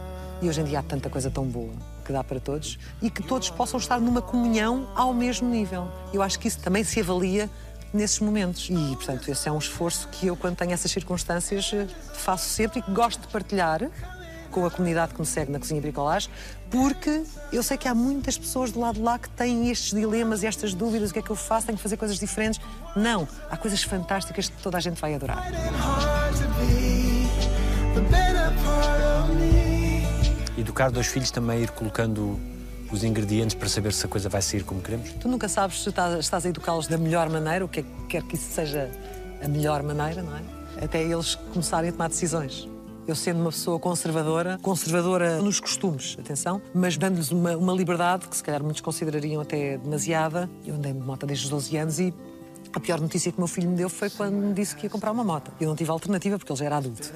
E 0.40 0.48
hoje 0.48 0.60
em 0.60 0.64
dia 0.64 0.78
há 0.78 0.82
tanta 0.84 1.10
coisa 1.10 1.28
tão 1.28 1.44
boa 1.44 1.72
que 2.04 2.12
dá 2.12 2.22
para 2.22 2.38
todos 2.38 2.78
e 3.02 3.10
que 3.10 3.24
todos 3.24 3.50
possam 3.50 3.80
estar 3.80 3.98
numa 3.98 4.22
comunhão 4.22 4.88
ao 4.94 5.12
mesmo 5.12 5.48
nível. 5.48 5.88
Eu 6.12 6.22
acho 6.22 6.38
que 6.38 6.46
isso 6.46 6.60
também 6.60 6.84
se 6.84 7.00
avalia 7.00 7.50
nesses 7.92 8.20
momentos. 8.20 8.68
E, 8.70 8.94
portanto, 8.94 9.28
esse 9.28 9.48
é 9.48 9.52
um 9.52 9.58
esforço 9.58 10.06
que 10.12 10.28
eu, 10.28 10.36
quando 10.36 10.54
tenho 10.54 10.70
essas 10.70 10.92
circunstâncias, 10.92 11.72
faço 12.12 12.48
sempre 12.48 12.78
e 12.78 12.82
que 12.82 12.92
gosto 12.92 13.22
de 13.22 13.26
partilhar 13.26 13.90
com 14.52 14.64
a 14.64 14.70
comunidade 14.70 15.12
que 15.12 15.20
me 15.20 15.26
segue 15.26 15.50
na 15.50 15.58
Cozinha 15.58 15.80
Bricolage, 15.80 16.30
porque 16.70 17.24
eu 17.52 17.64
sei 17.64 17.76
que 17.76 17.88
há 17.88 17.94
muitas 17.96 18.38
pessoas 18.38 18.70
do 18.70 18.78
lado 18.78 18.94
de 18.94 19.00
lá 19.00 19.18
que 19.18 19.28
têm 19.30 19.70
estes 19.70 19.90
dilemas 19.90 20.44
e 20.44 20.46
estas 20.46 20.72
dúvidas: 20.72 21.10
o 21.10 21.12
que 21.12 21.18
é 21.18 21.22
que 21.22 21.30
eu 21.30 21.36
faço? 21.36 21.66
Tenho 21.66 21.76
que 21.76 21.82
fazer 21.82 21.96
coisas 21.96 22.16
diferentes. 22.16 22.60
Não, 22.94 23.26
há 23.50 23.56
coisas 23.56 23.82
fantásticas 23.82 24.48
que 24.48 24.62
toda 24.62 24.78
a 24.78 24.80
gente 24.80 25.00
vai 25.00 25.14
adorar. 25.16 25.42
Educar 30.56 30.90
dois 30.90 31.06
filhos 31.06 31.30
também 31.30 31.62
ir 31.62 31.70
colocando 31.70 32.38
os 32.90 33.02
ingredientes 33.04 33.54
para 33.54 33.68
saber 33.68 33.92
se 33.92 34.06
a 34.06 34.08
coisa 34.08 34.28
vai 34.28 34.40
sair 34.40 34.62
como 34.62 34.80
queremos? 34.80 35.10
Tu 35.12 35.28
nunca 35.28 35.48
sabes 35.48 35.82
se 35.82 35.88
estás, 35.88 36.18
estás 36.18 36.46
a 36.46 36.48
educá-los 36.48 36.86
da 36.86 36.96
melhor 36.96 37.28
maneira, 37.28 37.64
o 37.64 37.68
que 37.68 37.80
é, 37.80 37.84
quer 38.08 38.22
que 38.22 38.36
isso 38.36 38.52
seja 38.52 38.90
a 39.42 39.48
melhor 39.48 39.82
maneira, 39.82 40.22
não 40.22 40.36
é? 40.36 40.42
Até 40.84 41.02
eles 41.02 41.34
começarem 41.52 41.90
a 41.90 41.92
tomar 41.92 42.08
decisões. 42.08 42.68
Eu 43.06 43.14
sendo 43.14 43.40
uma 43.40 43.50
pessoa 43.50 43.78
conservadora, 43.78 44.58
conservadora 44.62 45.38
nos 45.38 45.60
costumes, 45.60 46.16
atenção, 46.18 46.62
mas 46.72 46.96
dando-lhes 46.96 47.30
uma, 47.30 47.54
uma 47.56 47.72
liberdade 47.74 48.26
que 48.26 48.36
se 48.36 48.42
calhar 48.42 48.62
muitos 48.62 48.80
considerariam 48.80 49.42
até 49.42 49.76
demasiada. 49.76 50.48
Eu 50.66 50.76
andei 50.76 50.92
de 50.92 51.00
moto 51.00 51.26
desde 51.26 51.44
os 51.44 51.50
12 51.50 51.76
anos 51.76 52.00
e 52.00 52.14
A 52.72 52.80
pior 52.80 53.00
notícia 53.00 53.30
que 53.30 53.38
o 53.38 53.40
meu 53.40 53.48
filho 53.48 53.68
me 53.68 53.76
deu 53.76 53.88
foi 53.88 54.10
quando 54.10 54.34
me 54.34 54.52
disse 54.54 54.74
que 54.74 54.86
ia 54.86 54.90
comprar 54.90 55.12
uma 55.12 55.24
moto. 55.24 55.52
Eu 55.60 55.68
não 55.68 55.76
tive 55.76 55.90
alternativa 55.90 56.38
porque 56.38 56.52
ele 56.52 56.58
já 56.58 56.64
era 56.66 56.76
adulto. 56.78 57.12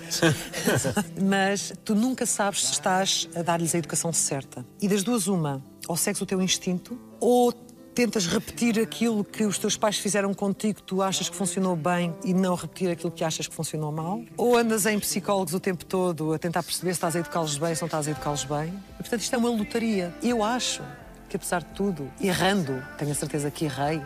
Mas 1.22 1.72
tu 1.84 1.94
nunca 1.94 2.26
sabes 2.26 2.66
se 2.66 2.72
estás 2.72 3.28
a 3.34 3.42
dar-lhes 3.42 3.74
a 3.74 3.78
educação 3.78 4.12
certa. 4.12 4.64
E 4.80 4.88
das 4.88 5.02
duas, 5.02 5.26
uma, 5.26 5.62
ou 5.88 5.96
segues 5.96 6.20
o 6.20 6.26
teu 6.26 6.40
instinto, 6.40 6.98
ou 7.20 7.52
tentas 7.98 8.28
repetir 8.28 8.78
aquilo 8.78 9.24
que 9.24 9.42
os 9.42 9.58
teus 9.58 9.76
pais 9.76 9.98
fizeram 9.98 10.32
contigo, 10.32 10.80
tu 10.80 11.02
achas 11.02 11.28
que 11.28 11.34
funcionou 11.34 11.74
bem 11.74 12.14
e 12.24 12.32
não 12.32 12.54
repetir 12.54 12.88
aquilo 12.90 13.10
que 13.10 13.24
achas 13.24 13.48
que 13.48 13.54
funcionou 13.54 13.90
mal, 13.90 14.22
ou 14.36 14.56
andas 14.56 14.86
em 14.86 15.00
psicólogos 15.00 15.52
o 15.52 15.58
tempo 15.58 15.84
todo 15.84 16.32
a 16.32 16.38
tentar 16.38 16.62
perceber 16.62 16.92
se 16.92 16.98
estás 16.98 17.16
a 17.16 17.18
educá-los 17.18 17.58
bem, 17.58 17.74
se 17.74 17.82
não 17.82 17.86
estás 17.86 18.06
a 18.06 18.12
educá-los 18.12 18.44
bem. 18.44 18.68
E, 18.68 19.02
portanto, 19.02 19.20
isto 19.20 19.34
é 19.34 19.38
uma 19.38 19.50
lotaria. 19.50 20.14
Eu 20.22 20.44
acho 20.44 20.80
que, 21.28 21.34
apesar 21.34 21.64
de 21.64 21.70
tudo, 21.74 22.08
errando, 22.20 22.80
tenho 22.96 23.10
a 23.10 23.14
certeza 23.16 23.50
que 23.50 23.64
errei, 23.64 24.00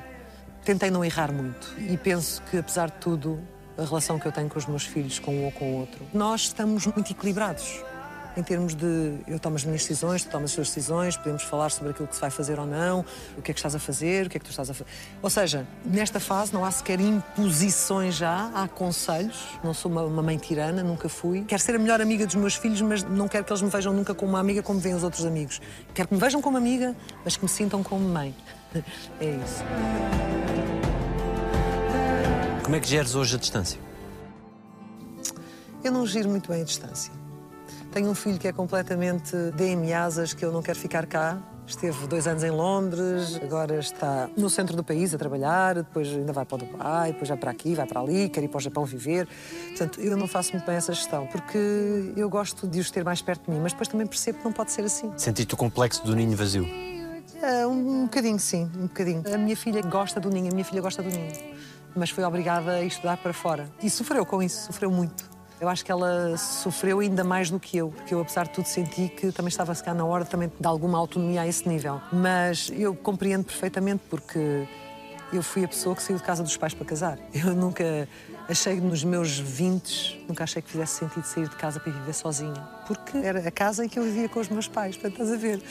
tentei 0.64 0.90
não 0.90 1.05
errar 1.05 1.33
muito. 1.33 1.75
E 1.79 1.96
penso 1.96 2.42
que, 2.51 2.59
apesar 2.59 2.90
de 2.90 2.98
tudo, 2.98 3.40
a 3.77 3.85
relação 3.85 4.18
que 4.18 4.27
eu 4.27 4.33
tenho 4.33 4.48
com 4.48 4.59
os 4.59 4.66
meus 4.66 4.85
filhos, 4.85 5.18
com 5.18 5.35
um 5.35 5.44
ou 5.44 5.53
com 5.53 5.72
o 5.72 5.81
outro, 5.81 6.07
nós 6.12 6.42
estamos 6.42 6.87
muito 6.87 7.12
equilibrados 7.12 7.83
em 8.37 8.42
termos 8.42 8.75
de 8.75 9.14
eu 9.27 9.38
tomo 9.38 9.57
as 9.57 9.64
minhas 9.64 9.83
decisões, 9.83 10.25
tu 10.25 10.31
tomas 10.31 10.51
as 10.51 10.55
tuas 10.55 10.68
decisões, 10.68 11.16
podemos 11.16 11.42
falar 11.42 11.70
sobre 11.70 11.90
aquilo 11.90 12.09
que 12.09 12.14
se 12.14 12.20
vai 12.20 12.31
fazer 12.31 12.59
ou 12.59 12.66
não, 12.66 13.05
o 13.37 13.42
que 13.42 13.51
é 13.51 13.55
que 13.55 13.59
estás 13.59 13.75
a 13.75 13.79
fazer, 13.79 14.27
o 14.27 14.31
que 14.31 14.37
é 14.37 14.40
que 14.40 14.46
tu 14.46 14.51
estás 14.51 14.70
a 14.70 14.75
fazer. 14.75 14.90
Ou 15.20 15.31
seja, 15.31 15.66
nesta 15.85 16.18
fase 16.18 16.53
não 16.53 16.64
há 16.64 16.70
sequer 16.70 17.01
imposições 17.01 18.14
já, 18.14 18.51
há 18.55 18.66
conselhos. 18.68 19.59
Não 19.62 19.75
sou 19.75 19.90
uma, 19.90 20.03
uma 20.03 20.22
mãe 20.22 20.38
tirana, 20.38 20.83
nunca 20.83 21.09
fui. 21.09 21.44
Quero 21.44 21.61
ser 21.61 21.75
a 21.75 21.79
melhor 21.79 22.01
amiga 22.01 22.27
dos 22.27 22.35
meus 22.35 22.55
filhos, 22.55 22.81
mas 22.81 23.03
não 23.03 23.29
quero 23.29 23.44
que 23.44 23.53
eles 23.53 23.62
me 23.62 23.70
vejam 23.70 23.92
nunca 23.92 24.14
como 24.14 24.33
uma 24.33 24.40
amiga 24.40 24.62
como 24.62 24.81
veem 24.81 24.94
os 24.94 25.05
outros 25.05 25.25
amigos. 25.25 25.61
Quero 25.94 26.09
que 26.09 26.14
me 26.14 26.20
vejam 26.20 26.40
como 26.40 26.57
amiga, 26.57 26.96
mas 27.25 27.37
que 27.37 27.42
me 27.42 27.51
sintam 27.51 27.83
como 27.83 28.09
mãe. 28.09 28.35
É 29.21 29.25
isso. 29.25 29.63
Como 32.63 32.77
é 32.77 32.81
que 32.81 32.89
geres 32.89 33.15
hoje 33.15 33.37
a 33.37 33.39
distância? 33.39 33.79
Eu 35.85 35.93
não 35.93 36.07
giro 36.07 36.29
muito 36.29 36.51
bem 36.51 36.63
a 36.63 36.65
distância. 36.65 37.13
Tenho 37.93 38.09
um 38.09 38.15
filho 38.15 38.39
que 38.39 38.49
é 38.49 38.53
completamente 38.53 39.37
dê-me 39.55 39.93
asas, 39.93 40.33
que 40.33 40.45
eu 40.45 40.53
não 40.53 40.63
quero 40.63 40.79
ficar 40.79 41.05
cá. 41.07 41.39
Esteve 41.67 42.07
dois 42.07 42.27
anos 42.27 42.43
em 42.43 42.51
Londres, 42.51 43.39
agora 43.43 43.79
está 43.79 44.29
no 44.37 44.51
centro 44.51 44.77
do 44.77 44.83
país 44.83 45.15
a 45.15 45.19
trabalhar, 45.19 45.77
depois 45.77 46.09
ainda 46.09 46.33
vai 46.33 46.45
para 46.45 46.57
o 46.57 46.59
Dubai, 46.59 47.13
depois 47.13 47.29
vai 47.29 47.39
para 47.39 47.51
aqui, 47.51 47.75
vai 47.75 47.87
para 47.87 48.01
ali, 48.01 48.29
quer 48.29 48.43
ir 48.43 48.49
para 48.49 48.59
o 48.59 48.61
Japão 48.61 48.85
viver. 48.85 49.29
Portanto, 49.69 50.01
eu 50.01 50.17
não 50.17 50.27
faço 50.27 50.53
muito 50.53 50.67
bem 50.67 50.77
essa 50.77 50.93
gestão, 50.93 51.27
porque 51.27 52.13
eu 52.17 52.29
gosto 52.29 52.67
de 52.67 52.81
os 52.81 52.91
ter 52.91 53.05
mais 53.05 53.23
perto 53.23 53.45
de 53.45 53.53
mim, 53.53 53.61
mas 53.63 53.73
depois 53.73 53.89
também 53.89 54.07
percebo 54.07 54.39
que 54.39 54.45
não 54.45 54.53
pode 54.53 54.73
ser 54.73 54.83
assim. 54.83 55.13
Sentiste 55.17 55.55
o 55.55 55.57
complexo 55.57 56.05
do 56.05 56.17
ninho 56.17 56.37
vazio? 56.37 56.67
É, 57.43 57.67
um, 57.67 58.03
um 58.03 58.03
bocadinho, 58.05 58.39
sim, 58.39 58.71
um 58.77 58.87
bocadinho. 58.87 59.23
A 59.35 59.37
minha 59.37 59.57
filha 59.57 59.83
gosta 59.83 60.21
do 60.21 60.31
ninho, 60.31 60.49
a 60.49 60.55
minha 60.55 60.65
filha 60.65 60.81
gosta 60.81 61.03
do 61.03 61.11
ninho, 61.11 61.33
mas 61.97 62.09
foi 62.09 62.23
obrigada 62.23 62.71
a 62.75 62.85
estudar 62.85 63.17
para 63.17 63.33
fora. 63.33 63.69
E 63.83 63.91
sofreu 63.91 64.25
com 64.25 64.41
isso, 64.41 64.67
sofreu 64.67 64.93
muito. 64.93 65.29
Eu 65.61 65.69
acho 65.69 65.85
que 65.85 65.91
ela 65.91 66.37
sofreu 66.37 67.01
ainda 67.01 67.25
mais 67.25 67.51
do 67.51 67.59
que 67.59 67.77
eu, 67.77 67.89
porque 67.91 68.15
eu, 68.15 68.21
apesar 68.21 68.45
de 68.45 68.51
tudo, 68.51 68.67
senti 68.67 69.09
que 69.09 69.33
também 69.33 69.49
estava 69.49 69.73
a 69.73 69.75
ficar 69.75 69.93
na 69.93 70.05
hora 70.05 70.25
também 70.25 70.49
de 70.49 70.67
alguma 70.67 70.99
autonomia 70.99 71.43
a 71.43 71.47
esse 71.47 71.69
nível. 71.69 72.01
Mas 72.13 72.71
eu 72.75 72.95
compreendo 72.95 73.45
perfeitamente, 73.45 74.03
porque 74.09 74.69
eu 75.33 75.43
fui 75.43 75.65
a 75.65 75.69
pessoa 75.69 75.97
que 75.97 76.03
saiu 76.03 76.19
de 76.19 76.23
casa 76.23 76.45
dos 76.45 76.57
pais 76.57 76.75
para 76.75 76.87
casar. 76.87 77.19
Eu 77.35 77.55
nunca 77.55 78.09
achei 78.49 78.81
nos 78.81 79.03
meus 79.03 79.39
20, 79.39 80.27
nunca 80.29 80.45
achei 80.45 80.63
que 80.63 80.71
fizesse 80.71 80.99
sentido 80.99 81.25
sair 81.25 81.49
de 81.49 81.57
casa 81.57 81.81
para 81.81 81.93
viver 81.93 82.13
sozinha. 82.13 82.69
Porque 82.87 83.17
era 83.19 83.41
a 83.41 83.51
casa 83.51 83.85
em 83.85 83.89
que 83.89 83.99
eu 83.99 84.05
vivia 84.05 84.29
com 84.29 84.39
os 84.39 84.49
meus 84.49 84.69
pais, 84.69 84.97
portanto, 84.97 85.23
estás 85.23 85.33
a 85.33 85.37
ver 85.37 85.63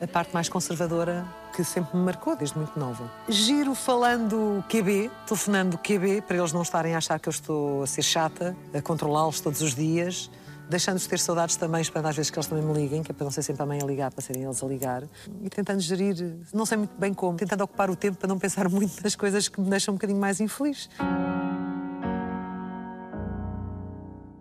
a 0.00 0.06
parte 0.06 0.32
mais 0.32 0.48
conservadora 0.48 1.26
que 1.54 1.64
sempre 1.64 1.96
me 1.96 2.04
marcou 2.04 2.36
desde 2.36 2.56
muito 2.56 2.78
nova. 2.78 3.10
Giro 3.28 3.74
falando 3.74 4.64
QB, 4.68 5.10
telefonando 5.26 5.78
QB, 5.78 6.22
para 6.22 6.36
eles 6.36 6.52
não 6.52 6.62
estarem 6.62 6.94
a 6.94 6.98
achar 6.98 7.18
que 7.18 7.28
eu 7.28 7.32
estou 7.32 7.82
a 7.82 7.86
ser 7.86 8.02
chata, 8.02 8.56
a 8.72 8.80
controlá-los 8.80 9.40
todos 9.40 9.60
os 9.60 9.74
dias, 9.74 10.30
deixando-os 10.68 11.06
ter 11.06 11.18
saudades 11.18 11.56
também, 11.56 11.80
esperando 11.80 12.06
às 12.06 12.16
vezes 12.16 12.30
que 12.30 12.38
eles 12.38 12.46
também 12.46 12.64
me 12.64 12.72
liguem, 12.72 13.02
que 13.02 13.10
é 13.10 13.14
para 13.14 13.24
não 13.24 13.30
ser 13.30 13.42
sempre 13.42 13.62
a 13.62 13.66
mãe 13.66 13.80
a 13.82 13.84
ligar, 13.84 14.12
para 14.12 14.22
serem 14.22 14.44
eles 14.44 14.62
a 14.62 14.66
ligar. 14.66 15.02
E 15.42 15.50
tentando 15.50 15.80
gerir, 15.80 16.36
não 16.52 16.64
sei 16.64 16.78
muito 16.78 16.96
bem 16.96 17.12
como, 17.12 17.36
tentando 17.36 17.64
ocupar 17.64 17.90
o 17.90 17.96
tempo 17.96 18.18
para 18.18 18.28
não 18.28 18.38
pensar 18.38 18.68
muito 18.70 19.02
nas 19.02 19.16
coisas 19.16 19.48
que 19.48 19.60
me 19.60 19.68
deixam 19.68 19.92
um 19.92 19.96
bocadinho 19.96 20.20
mais 20.20 20.40
infeliz. 20.40 20.88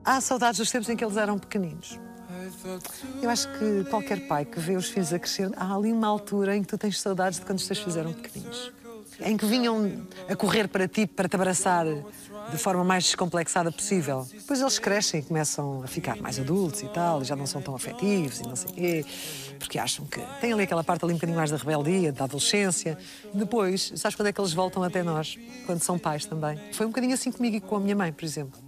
Há 0.04 0.22
saudades 0.22 0.60
dos 0.60 0.72
tempos 0.72 0.88
em 0.88 0.96
que 0.96 1.04
eles 1.04 1.17
eram 1.17 1.38
pequeninos. 1.38 2.00
Eu 3.21 3.30
acho 3.30 3.47
que 3.58 3.89
qualquer 3.89 4.28
pai 4.28 4.45
que 4.45 4.60
vê 4.60 4.76
os 4.76 4.89
filhos 4.89 5.13
a 5.13 5.19
crescer, 5.19 5.52
há 5.56 5.76
ali 5.76 5.91
uma 5.91 6.08
altura 6.08 6.56
em 6.56 6.62
que 6.62 6.67
tu 6.67 6.78
tens 6.78 7.00
saudades 7.00 7.39
de 7.39 7.45
quando 7.45 7.60
os 7.60 7.67
teus 7.67 7.80
filhos 7.80 7.97
eram 7.97 8.13
pequeninos. 8.13 8.71
Em 9.19 9.36
que 9.36 9.45
vinham 9.45 10.06
a 10.30 10.36
correr 10.36 10.67
para 10.67 10.88
ti, 10.88 11.08
para 11.08 11.28
te 11.28 11.36
abraçar 11.36 11.86
de 12.52 12.58
forma 12.58 12.84
mais 12.84 13.04
descomplexada 13.06 13.71
possível. 13.71 14.28
Depois 14.32 14.62
eles 14.62 14.80
crescem 14.80 15.19
e 15.19 15.23
começam 15.23 15.82
a 15.84 15.88
ficar 15.88 16.15
mais 16.17 16.39
adultos 16.39 16.82
e 16.82 16.88
tal, 16.88 17.21
e 17.21 17.26
já 17.26 17.36
não 17.36 17.45
são 17.45 17.62
tão 17.62 17.76
afetivos 17.76 18.39
e 18.39 18.43
não 18.43 18.56
sei 18.56 18.71
quê, 18.71 19.06
porque 19.58 19.80
acham 19.80 20.06
que 20.06 20.21
tem 20.39 20.54
ali 20.54 20.63
aquela 20.63 20.84
parte 20.84 21.04
ali 21.04 21.13
um 21.13 21.17
bocadinho 21.17 21.38
mais 21.38 21.52
da 21.52 21.58
rebeldia, 21.58 22.12
da 22.12 22.26
adolescência. 22.26 22.97
Depois, 23.34 23.91
sabes 23.95 24.15
quando 24.15 24.28
é 24.28 24.32
que 24.32 24.39
eles 24.39 24.54
voltam 24.54 24.84
até 24.84 25.04
nós? 25.04 25.38
Quando 25.65 25.82
são 25.82 25.97
pais 25.97 26.26
também. 26.26 26.60
Foi 26.73 26.86
um 26.86 26.89
bocadinho 26.89 27.13
assim 27.13 27.32
comigo 27.32 27.56
e 27.56 27.62
com 27.62 27.76
a 27.76 27.80
minha 27.80 27.95
mãe, 27.95 28.13
por 28.13 28.23
exemplo. 28.23 28.66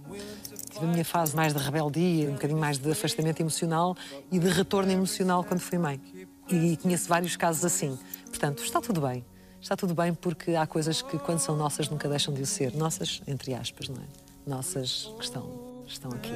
Tive 0.80 0.92
a 0.92 0.94
minha 0.94 1.04
fase 1.04 1.36
mais 1.36 1.52
de 1.52 1.58
rebeldia, 1.58 2.30
um 2.30 2.32
bocadinho 2.32 2.58
mais 2.58 2.78
de 2.78 2.90
afastamento 2.90 3.38
emocional 3.38 3.94
e 4.32 4.38
de 4.38 4.48
retorno 4.48 4.90
emocional 4.90 5.44
quando 5.44 5.60
fui 5.60 5.76
mãe. 5.76 6.00
E 6.48 6.78
conheço 6.78 7.06
vários 7.06 7.36
casos 7.36 7.66
assim. 7.66 7.98
Portanto, 8.30 8.62
está 8.62 8.80
tudo 8.80 9.02
bem. 9.02 9.22
Está 9.60 9.76
tudo 9.76 9.94
bem 9.94 10.14
porque 10.14 10.54
há 10.54 10.66
coisas 10.66 11.02
que, 11.02 11.18
quando 11.18 11.38
são 11.38 11.54
nossas, 11.54 11.90
nunca 11.90 12.08
deixam 12.08 12.32
de 12.32 12.40
o 12.40 12.46
ser. 12.46 12.74
Nossas, 12.74 13.20
entre 13.26 13.52
aspas, 13.52 13.90
não 13.90 13.96
é? 13.96 14.06
Nossas 14.46 15.12
que 15.18 15.24
estão, 15.24 15.50
estão 15.86 16.10
aqui. 16.12 16.32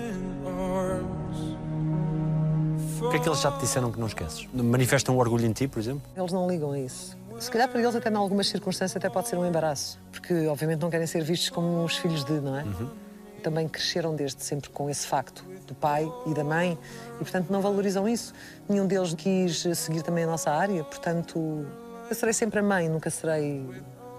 O 3.00 3.09
que 3.09 3.16
é 3.16 3.18
que 3.18 3.26
eles 3.26 3.40
já 3.40 3.50
te 3.50 3.61
disseram 3.61 3.90
que 3.90 3.98
não 3.98 4.09
esqueces? 4.09 4.46
Manifestam 4.52 5.16
orgulho 5.16 5.46
em 5.46 5.52
ti, 5.54 5.66
por 5.66 5.78
exemplo? 5.78 6.02
Eles 6.14 6.33
não 6.33 6.46
ligam 6.46 6.72
a 6.72 6.78
isso. 6.78 7.16
Se 7.40 7.50
calhar 7.50 7.66
para 7.66 7.80
eles, 7.80 7.96
até 7.96 8.11
em 8.11 8.14
algumas 8.14 8.46
circunstâncias, 8.46 8.94
até 8.94 9.09
pode 9.09 9.26
ser 9.26 9.38
um 9.38 9.46
embaraço. 9.46 9.98
Porque, 10.12 10.46
obviamente, 10.48 10.83
não 10.83 10.90
querem 10.90 11.07
ser 11.07 11.24
vistos 11.24 11.48
como 11.48 11.83
os 11.83 11.96
filhos 11.96 12.22
de, 12.24 12.35
não 12.35 12.59
é? 12.59 12.62
Uhum 12.64 13.04
também 13.44 13.68
cresceram 13.68 14.16
desde 14.16 14.42
sempre 14.42 14.70
com 14.70 14.88
esse 14.88 15.07
facto 15.07 15.44
do 15.66 15.74
pai 15.74 16.11
e 16.26 16.33
da 16.33 16.42
mãe 16.42 16.78
e, 17.16 17.18
portanto, 17.18 17.50
não 17.50 17.61
valorizam 17.61 18.09
isso. 18.09 18.33
Nenhum 18.68 18.87
deles 18.87 19.12
quis 19.14 19.64
seguir 19.76 20.02
também 20.02 20.24
a 20.24 20.26
nossa 20.26 20.50
área, 20.50 20.83
portanto, 20.83 21.66
eu 22.09 22.14
serei 22.16 22.33
sempre 22.33 22.61
a 22.61 22.62
mãe, 22.62 22.88
nunca 22.88 23.11
serei 23.11 23.62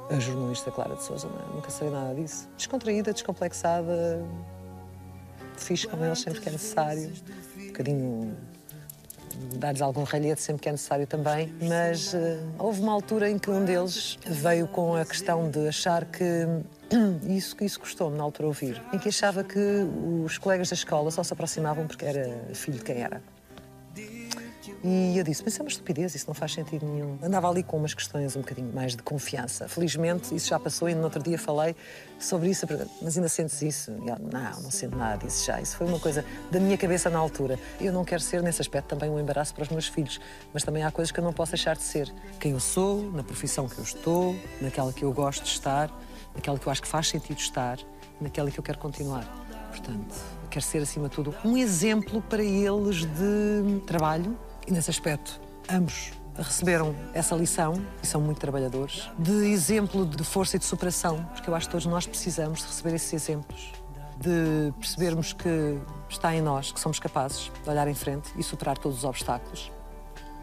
a 0.10 0.20
jornalista 0.20 0.70
Clara 0.70 0.96
de 0.96 1.04
Souza, 1.04 1.28
é? 1.28 1.56
nunca 1.56 1.72
serei 1.72 1.92
nada 1.92 2.14
disso. 2.14 2.48
Descontraída, 2.56 3.12
descomplexada, 3.12 4.24
fixe 5.58 5.88
com 5.88 6.04
eles 6.06 6.20
sempre 6.20 6.40
que 6.40 6.50
é 6.50 6.52
necessário, 6.52 7.12
um 7.58 7.68
bocadinho 7.68 8.38
dar-lhes 9.56 9.82
algum 9.82 10.04
ralhete 10.04 10.42
sempre 10.42 10.64
que 10.64 10.70
é 10.70 10.72
necessário 10.72 11.08
também, 11.08 11.54
mas 11.62 12.14
uh, 12.14 12.18
houve 12.60 12.82
uma 12.82 12.92
altura 12.94 13.30
em 13.30 13.38
que 13.38 13.50
um 13.50 13.64
deles 13.64 14.18
veio 14.26 14.68
com 14.68 14.96
a 14.96 15.06
questão 15.06 15.50
de 15.50 15.68
achar 15.68 16.06
que 16.06 16.48
isso, 17.28 17.56
isso 17.62 17.80
custou-me 17.80 18.18
na 18.18 18.24
altura 18.24 18.48
ouvir, 18.48 18.82
em 18.94 18.98
que 18.98 19.10
achava 19.10 19.44
que 19.44 19.60
os 20.24 20.38
colegas 20.38 20.70
da 20.70 20.76
escola 20.76 21.12
só 21.12 21.24
se 21.24 21.34
aproximavam 21.34 21.88
porque 21.88 22.06
era 22.06 22.38
filho 22.54 22.78
de 22.78 22.84
quem 22.84 23.02
era. 23.02 23.22
E 24.88 25.18
eu 25.18 25.24
disse, 25.24 25.42
mas 25.44 25.60
é 25.60 25.64
uma 25.64 25.68
estupidez, 25.68 26.14
isso 26.14 26.28
não 26.28 26.36
faz 26.36 26.54
sentido 26.54 26.86
nenhum. 26.86 27.18
Andava 27.24 27.50
ali 27.50 27.64
com 27.64 27.76
umas 27.76 27.96
questões 27.96 28.36
um 28.36 28.42
bocadinho 28.42 28.72
mais 28.72 28.96
de 28.96 29.02
confiança. 29.02 29.68
Felizmente, 29.68 30.36
isso 30.36 30.48
já 30.48 30.60
passou 30.60 30.88
e 30.88 30.94
no 30.94 31.04
outro 31.06 31.24
dia 31.24 31.40
falei 31.40 31.76
sobre 32.20 32.52
isso. 32.52 32.68
Mas 33.02 33.18
ainda 33.18 33.28
sentes 33.28 33.60
isso? 33.64 33.90
E 33.92 34.10
eu, 34.10 34.16
não, 34.20 34.62
não 34.62 34.70
sinto 34.70 34.96
nada 34.96 35.26
disso 35.26 35.44
já. 35.44 35.60
Isso 35.60 35.76
foi 35.76 35.88
uma 35.88 36.00
coisa 36.00 36.24
da 36.52 36.60
minha 36.60 36.78
cabeça 36.78 37.10
na 37.10 37.18
altura. 37.18 37.58
Eu 37.82 37.92
não 37.92 38.06
quero 38.06 38.22
ser, 38.22 38.44
nesse 38.44 38.62
aspecto, 38.62 38.88
também 38.90 39.10
um 39.10 39.20
embaraço 39.20 39.56
para 39.56 39.64
os 39.64 39.70
meus 39.70 39.88
filhos. 39.88 40.22
Mas 40.54 40.62
também 40.62 40.84
há 40.84 40.92
coisas 40.92 41.12
que 41.12 41.20
eu 41.20 41.24
não 41.24 41.34
posso 41.34 41.54
deixar 41.54 41.76
de 41.76 41.82
ser. 41.82 42.14
Quem 42.40 42.52
eu 42.52 42.60
sou, 42.60 43.12
na 43.12 43.24
profissão 43.24 43.68
que 43.68 43.80
eu 43.80 43.84
estou, 43.84 44.36
naquela 44.62 44.94
que 44.94 45.04
eu 45.04 45.12
gosto 45.12 45.44
de 45.44 45.50
estar 45.50 45.90
naquela 46.36 46.60
que 46.60 46.68
eu 46.68 46.72
acho 46.72 46.82
que 46.82 46.88
faz 46.88 47.08
sentido 47.08 47.40
estar, 47.40 47.80
naquela 48.20 48.52
que 48.52 48.60
eu 48.60 48.64
quero 48.64 48.78
continuar. 48.78 49.26
Portanto, 49.70 50.16
quero 50.50 50.66
ser, 50.66 50.80
acima 50.80 51.10
de 51.10 51.16
tudo, 51.16 51.34
um 51.44 51.58
exemplo 51.58 52.22
para 52.22 52.44
eles 52.44 53.06
de 53.06 53.80
trabalho 53.86 54.38
e, 54.68 54.72
nesse 54.72 54.90
aspecto, 54.90 55.40
ambos 55.70 56.12
receberam 56.38 56.96
essa 57.14 57.36
lição 57.36 57.74
e 58.04 58.08
são 58.08 58.20
muito 58.20 58.40
trabalhadores, 58.40 59.10
de 59.18 59.32
exemplo 59.52 60.06
de 60.06 60.24
força 60.24 60.58
e 60.58 60.60
de 60.60 60.66
superação, 60.66 61.24
porque 61.34 61.50
eu 61.50 61.56
acho 61.56 61.68
que 61.68 61.72
todos 61.72 61.86
nós 61.86 62.06
precisamos 62.06 62.60
de 62.60 62.68
receber 62.68 62.96
esses 62.96 63.14
exemplos, 63.14 63.72
de 64.20 64.74
percebermos 64.80 65.34
que 65.34 65.80
está 66.10 66.36
em 66.36 66.42
nós, 66.42 66.72
que 66.72 66.80
somos 66.80 67.00
capazes 67.00 67.52
de 67.64 67.70
olhar 67.70 67.88
em 67.88 67.94
frente 67.94 68.30
e 68.38 68.44
superar 68.44 68.78
todos 68.78 69.00
os 69.00 69.04
obstáculos 69.04 69.72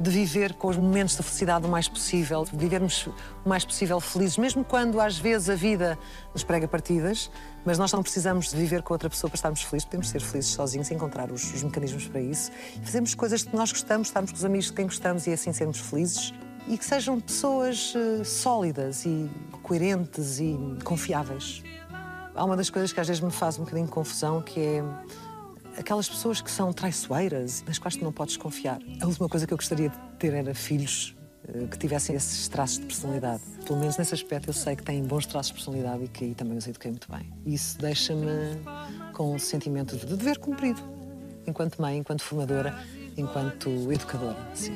de 0.03 0.11
viver 0.11 0.55
com 0.55 0.69
os 0.69 0.77
momentos 0.77 1.17
de 1.17 1.23
felicidade 1.23 1.65
o 1.65 1.69
mais 1.69 1.89
possível, 1.89 2.45
de 2.45 2.57
vivermos 2.57 3.07
o 3.07 3.49
mais 3.49 3.65
possível 3.65 4.01
felizes, 4.01 4.37
mesmo 4.37 4.65
quando 4.65 5.01
às 5.01 5.17
vezes 5.17 5.49
a 5.49 5.55
vida 5.55 5.97
nos 6.35 6.43
prega 6.43 6.67
partidas, 6.67 7.31
mas 7.65 7.79
nós 7.79 7.93
não 7.93 8.03
precisamos 8.03 8.51
de 8.51 8.57
viver 8.57 8.83
com 8.83 8.93
outra 8.93 9.09
pessoa 9.09 9.31
para 9.31 9.37
estarmos 9.37 9.63
felizes, 9.63 9.85
podemos 9.85 10.09
ser 10.09 10.21
felizes 10.21 10.51
sozinhos, 10.51 10.91
encontrar 10.91 11.31
os, 11.31 11.55
os 11.55 11.63
mecanismos 11.63 12.09
para 12.09 12.21
isso, 12.21 12.51
fazermos 12.83 13.15
coisas 13.15 13.45
que 13.45 13.55
nós 13.55 13.71
gostamos, 13.71 14.09
estarmos 14.09 14.33
com 14.33 14.37
os 14.39 14.45
amigos 14.45 14.67
de 14.67 14.73
quem 14.73 14.87
gostamos 14.87 15.27
e 15.27 15.33
assim 15.33 15.53
sermos 15.53 15.79
felizes. 15.79 16.35
e 16.67 16.77
que 16.77 16.85
sejam 16.85 17.21
pessoas 17.21 17.95
uh, 17.95 18.25
sólidas 18.25 19.05
e 19.05 19.31
coerentes 19.63 20.41
e 20.41 20.59
confiáveis. 20.85 21.63
Há 22.35 22.45
uma 22.45 22.57
das 22.57 22.71
coisas 22.71 22.93
que 22.93 22.99
às 22.99 23.07
vezes 23.07 23.23
me 23.23 23.31
faz 23.31 23.59
um 23.59 23.61
bocadinho 23.65 23.87
de 23.87 23.93
confusão, 23.93 24.41
que 24.41 24.59
é 24.59 24.85
aquelas 25.77 26.09
pessoas 26.09 26.41
que 26.41 26.51
são 26.51 26.73
traiçoeiras, 26.73 27.63
nas 27.67 27.79
quais 27.79 27.97
tu 27.97 28.05
não 28.05 28.13
podes 28.13 28.37
confiar. 28.37 28.79
A 29.01 29.07
última 29.07 29.29
coisa 29.29 29.47
que 29.47 29.53
eu 29.53 29.57
gostaria 29.57 29.89
de 29.89 29.99
ter 30.19 30.33
era 30.33 30.55
filhos 30.55 31.17
uh, 31.49 31.69
que 31.69 31.79
tivessem 31.79 32.15
esses 32.17 32.49
traços 32.49 32.79
de 32.79 32.87
personalidade. 32.87 33.43
Pelo 33.67 33.79
menos 33.79 33.97
nesse 33.97 34.15
aspecto 34.15 34.49
eu 34.49 34.55
sei 34.55 34.77
que 34.77 34.83
têm 34.83 35.03
bons 35.03 35.27
traços 35.27 35.49
de 35.49 35.55
personalidade 35.55 36.05
e 36.05 36.09
que 36.09 36.25
aí 36.25 36.35
também 36.35 36.59
os 36.59 36.67
eduquei 36.67 36.91
muito 36.91 37.11
bem. 37.11 37.33
Isso 37.47 37.79
deixa-me 37.79 38.29
com 39.13 39.35
um 39.35 39.39
sentimento 39.39 39.97
de 39.97 40.17
dever 40.17 40.39
cumprido, 40.39 40.81
enquanto 41.47 41.81
mãe, 41.81 41.99
enquanto 41.99 42.23
formadora, 42.23 42.79
enquanto 43.17 43.69
educadora. 43.93 44.39
Sim. 44.55 44.73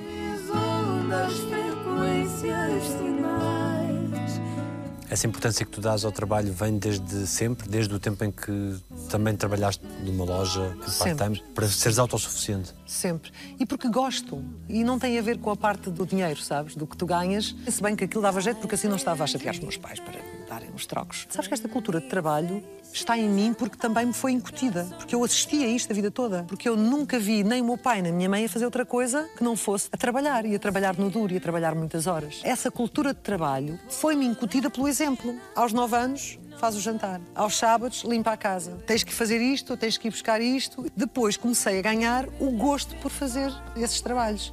Essa 5.09 5.27
importância 5.27 5.65
que 5.65 5.71
tu 5.71 5.81
dás 5.81 6.05
ao 6.05 6.13
trabalho 6.13 6.53
vem 6.53 6.79
desde 6.79 7.27
sempre, 7.27 7.69
desde 7.69 7.95
o 7.95 7.99
tempo 7.99 8.25
em 8.25 8.31
que 8.31 8.77
também 9.09 9.37
trabalhaste 9.37 9.85
numa 10.05 10.25
loja 10.25 10.77
part-time, 10.99 11.43
para 11.55 11.69
seres 11.69 11.99
autossuficiente? 11.99 12.75
Sempre. 12.85 13.33
E 13.59 13.65
porque 13.65 13.89
gosto. 13.89 14.45
E 14.69 14.83
não 14.83 14.99
tem 14.99 15.19
a 15.19 15.23
ver 15.23 15.39
com 15.39 15.51
a 15.51 15.57
parte 15.57 15.91
do 15.91 16.05
dinheiro, 16.05 16.41
sabes? 16.41 16.75
Do 16.75 16.87
que 16.87 16.97
tu 16.97 17.07
ganhas. 17.07 17.55
Se 17.69 17.83
bem 17.83 17.95
que 17.95 18.05
aquilo 18.05 18.23
dava 18.23 18.41
jeito, 18.41 18.59
porque 18.59 18.75
assim 18.75 18.89
não 18.89 18.97
estava 18.97 19.25
a 19.25 19.27
chatear 19.27 19.55
os 19.55 19.61
meus 19.61 19.77
pais 19.77 20.01
para 20.01 20.19
darem 20.47 20.71
os 20.75 20.87
trocos. 20.87 21.27
Sabes 21.31 21.49
que 21.49 21.55
esta 21.55 21.69
cultura 21.69 22.01
de 22.01 22.09
trabalho 22.09 22.63
está 22.93 23.17
em 23.17 23.29
mim 23.29 23.53
porque 23.53 23.77
também 23.77 24.07
me 24.07 24.13
foi 24.13 24.33
incutida. 24.33 24.85
Porque 24.97 25.15
eu 25.15 25.23
assisti 25.23 25.63
a 25.63 25.67
isto 25.67 25.91
a 25.91 25.95
vida 25.95 26.11
toda. 26.11 26.45
Porque 26.45 26.69
eu 26.69 26.77
nunca 26.77 27.19
vi 27.19 27.45
nem 27.45 27.61
o 27.61 27.65
meu 27.65 27.79
pai 27.79 28.01
nem 28.03 28.13
a 28.13 28.15
minha 28.15 28.29
mãe 28.29 28.45
a 28.45 28.49
fazer 28.49 28.65
outra 28.65 28.85
coisa 28.85 29.29
que 29.37 29.45
não 29.45 29.57
fosse 29.57 29.89
a 29.93 29.97
trabalhar. 29.97 30.47
E 30.47 30.55
a 30.55 30.59
trabalhar 30.59 30.97
no 30.97 31.11
duro 31.11 31.33
e 31.33 31.37
a 31.37 31.41
trabalhar 31.41 31.75
muitas 31.75 32.07
horas. 32.07 32.41
Essa 32.45 32.71
cultura 32.71 33.13
de 33.13 33.21
trabalho 33.21 33.79
foi-me 33.89 34.27
incutida 34.27 34.71
pelo 34.71 34.89
exemplo. 34.89 35.35
Aos 35.55 35.73
nove 35.73 35.97
anos, 35.97 36.39
faz 36.59 36.75
o 36.77 36.81
jantar. 36.81 37.21
Aos 37.35 37.57
sábados, 37.57 38.03
limpa 38.05 38.33
a 38.33 38.37
casa. 38.37 38.79
Tens 38.87 39.03
que 39.03 39.13
fazer 39.13 39.41
isto, 39.41 39.77
tens 39.77 39.99
que 39.99 40.09
ir 40.09 40.11
buscar 40.11 40.41
isto. 40.41 40.87
Depois 40.97 41.37
comecei 41.37 41.79
a 41.79 41.83
ganhar 41.83 42.29
o 42.41 42.51
gosto 42.53 42.95
por 42.97 43.11
fazer 43.11 43.53
esses 43.77 44.01
trabalhos. 44.01 44.53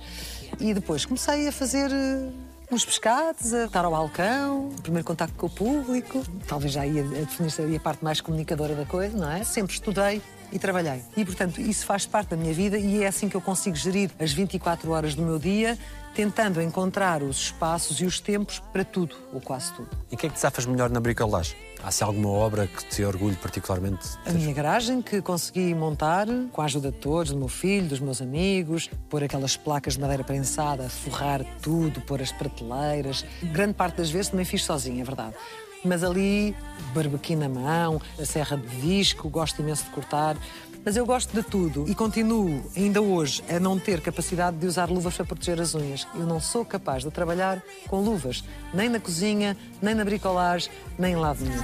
E 0.59 0.73
depois 0.73 1.05
comecei 1.05 1.47
a 1.47 1.51
fazer 1.51 1.89
uns 2.73 2.83
pescados, 2.83 3.53
a 3.53 3.65
estar 3.65 3.85
ao 3.85 3.91
balcão, 3.91 4.69
o 4.69 4.81
primeiro 4.81 5.05
contacto 5.05 5.35
com 5.35 5.45
o 5.45 5.49
público. 5.49 6.23
Talvez 6.47 6.73
já 6.73 6.85
ia 6.85 7.03
definir-se 7.03 7.61
a 7.61 7.79
parte 7.79 8.03
mais 8.03 8.19
comunicadora 8.19 8.73
da 8.73 8.83
coisa, 8.85 9.15
não 9.15 9.31
é? 9.31 9.43
Sempre 9.43 9.73
estudei 9.73 10.21
e 10.51 10.57
trabalhei. 10.57 11.03
E, 11.15 11.23
portanto, 11.23 11.61
isso 11.61 11.85
faz 11.85 12.05
parte 12.05 12.29
da 12.29 12.37
minha 12.37 12.53
vida 12.53 12.77
e 12.77 13.03
é 13.03 13.07
assim 13.07 13.29
que 13.29 13.35
eu 13.35 13.41
consigo 13.41 13.75
gerir 13.75 14.09
as 14.19 14.31
24 14.33 14.89
horas 14.91 15.13
do 15.13 15.21
meu 15.21 15.37
dia, 15.37 15.77
tentando 16.15 16.61
encontrar 16.61 17.21
os 17.21 17.37
espaços 17.37 18.01
e 18.01 18.05
os 18.05 18.19
tempos 18.19 18.59
para 18.71 18.83
tudo, 18.83 19.15
ou 19.31 19.39
quase 19.39 19.71
tudo. 19.73 19.89
E 20.11 20.15
o 20.15 20.17
que 20.17 20.25
é 20.25 20.29
que 20.29 20.35
te 20.35 20.41
safas 20.41 20.65
melhor 20.65 20.89
na 20.89 20.99
bricolagem? 20.99 21.55
Há 21.83 21.91
se 21.91 22.01
alguma 22.01 22.29
obra 22.29 22.65
que 22.65 22.85
te 22.85 23.03
orgulhe 23.03 23.35
particularmente? 23.35 24.17
A 24.25 24.31
minha 24.31 24.53
garagem 24.53 25.01
que 25.01 25.21
consegui 25.21 25.75
montar 25.75 26.25
com 26.53 26.61
a 26.61 26.65
ajuda 26.65 26.89
de 26.89 26.97
todos, 26.97 27.33
do 27.33 27.37
meu 27.37 27.49
filho, 27.49 27.89
dos 27.89 27.99
meus 27.99 28.21
amigos, 28.21 28.89
pôr 29.09 29.21
aquelas 29.21 29.57
placas 29.57 29.95
de 29.95 29.99
madeira 29.99 30.23
prensada, 30.23 30.87
forrar 30.87 31.43
tudo, 31.61 31.99
pôr 31.99 32.21
as 32.21 32.31
prateleiras. 32.31 33.25
Grande 33.51 33.73
parte 33.73 33.97
das 33.97 34.09
vezes 34.09 34.29
também 34.29 34.45
fiz 34.45 34.63
sozinha, 34.63 35.01
é 35.01 35.05
verdade. 35.05 35.35
Mas 35.83 36.05
ali, 36.05 36.55
barbequim 36.93 37.35
na 37.35 37.49
mão, 37.49 38.01
a 38.17 38.25
serra 38.25 38.55
de 38.55 38.67
disco, 38.77 39.29
gosto 39.29 39.61
imenso 39.61 39.83
de 39.83 39.89
cortar. 39.89 40.37
Mas 40.85 40.97
eu 40.97 41.05
gosto 41.05 41.33
de 41.33 41.41
tudo 41.41 41.85
e 41.87 41.95
continuo, 41.95 42.61
ainda 42.75 43.01
hoje, 43.01 43.41
a 43.49 43.57
não 43.57 43.79
ter 43.79 44.01
capacidade 44.01 44.57
de 44.57 44.65
usar 44.65 44.89
luvas 44.89 45.15
para 45.15 45.25
proteger 45.25 45.61
as 45.61 45.73
unhas. 45.73 46.05
Eu 46.13 46.25
não 46.25 46.41
sou 46.41 46.65
capaz 46.65 47.03
de 47.03 47.11
trabalhar 47.11 47.63
com 47.87 48.01
luvas, 48.01 48.43
nem 48.73 48.89
na 48.89 48.99
cozinha, 48.99 49.55
nem 49.81 49.95
na 49.95 50.03
bricolagem, 50.03 50.69
nem 50.99 51.13
em 51.13 51.15
lado 51.15 51.39
nenhum. 51.45 51.63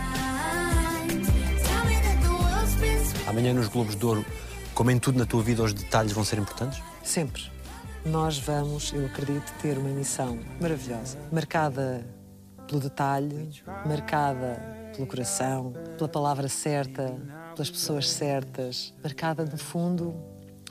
Amanhã 3.27 3.53
nos 3.53 3.67
Globos 3.67 3.95
de 3.95 4.05
Ouro, 4.05 4.25
como 4.73 4.89
em 4.89 4.97
tudo 4.97 5.19
na 5.19 5.25
tua 5.25 5.43
vida, 5.43 5.63
os 5.63 5.73
detalhes 5.73 6.13
vão 6.13 6.23
ser 6.23 6.39
importantes? 6.39 6.81
Sempre. 7.03 7.43
Nós 8.05 8.37
vamos, 8.39 8.93
eu 8.93 9.05
acredito, 9.05 9.53
ter 9.61 9.77
uma 9.77 9.89
missão 9.89 10.39
maravilhosa, 10.61 11.17
marcada 11.29 12.05
pelo 12.69 12.79
detalhe, 12.79 13.49
marcada 13.85 14.61
pelo 14.95 15.07
coração, 15.07 15.73
pela 15.97 16.07
palavra 16.07 16.47
certa, 16.47 17.15
pelas 17.55 17.69
pessoas 17.69 18.09
certas, 18.09 18.93
marcada 19.03 19.43
no 19.43 19.57
fundo 19.57 20.15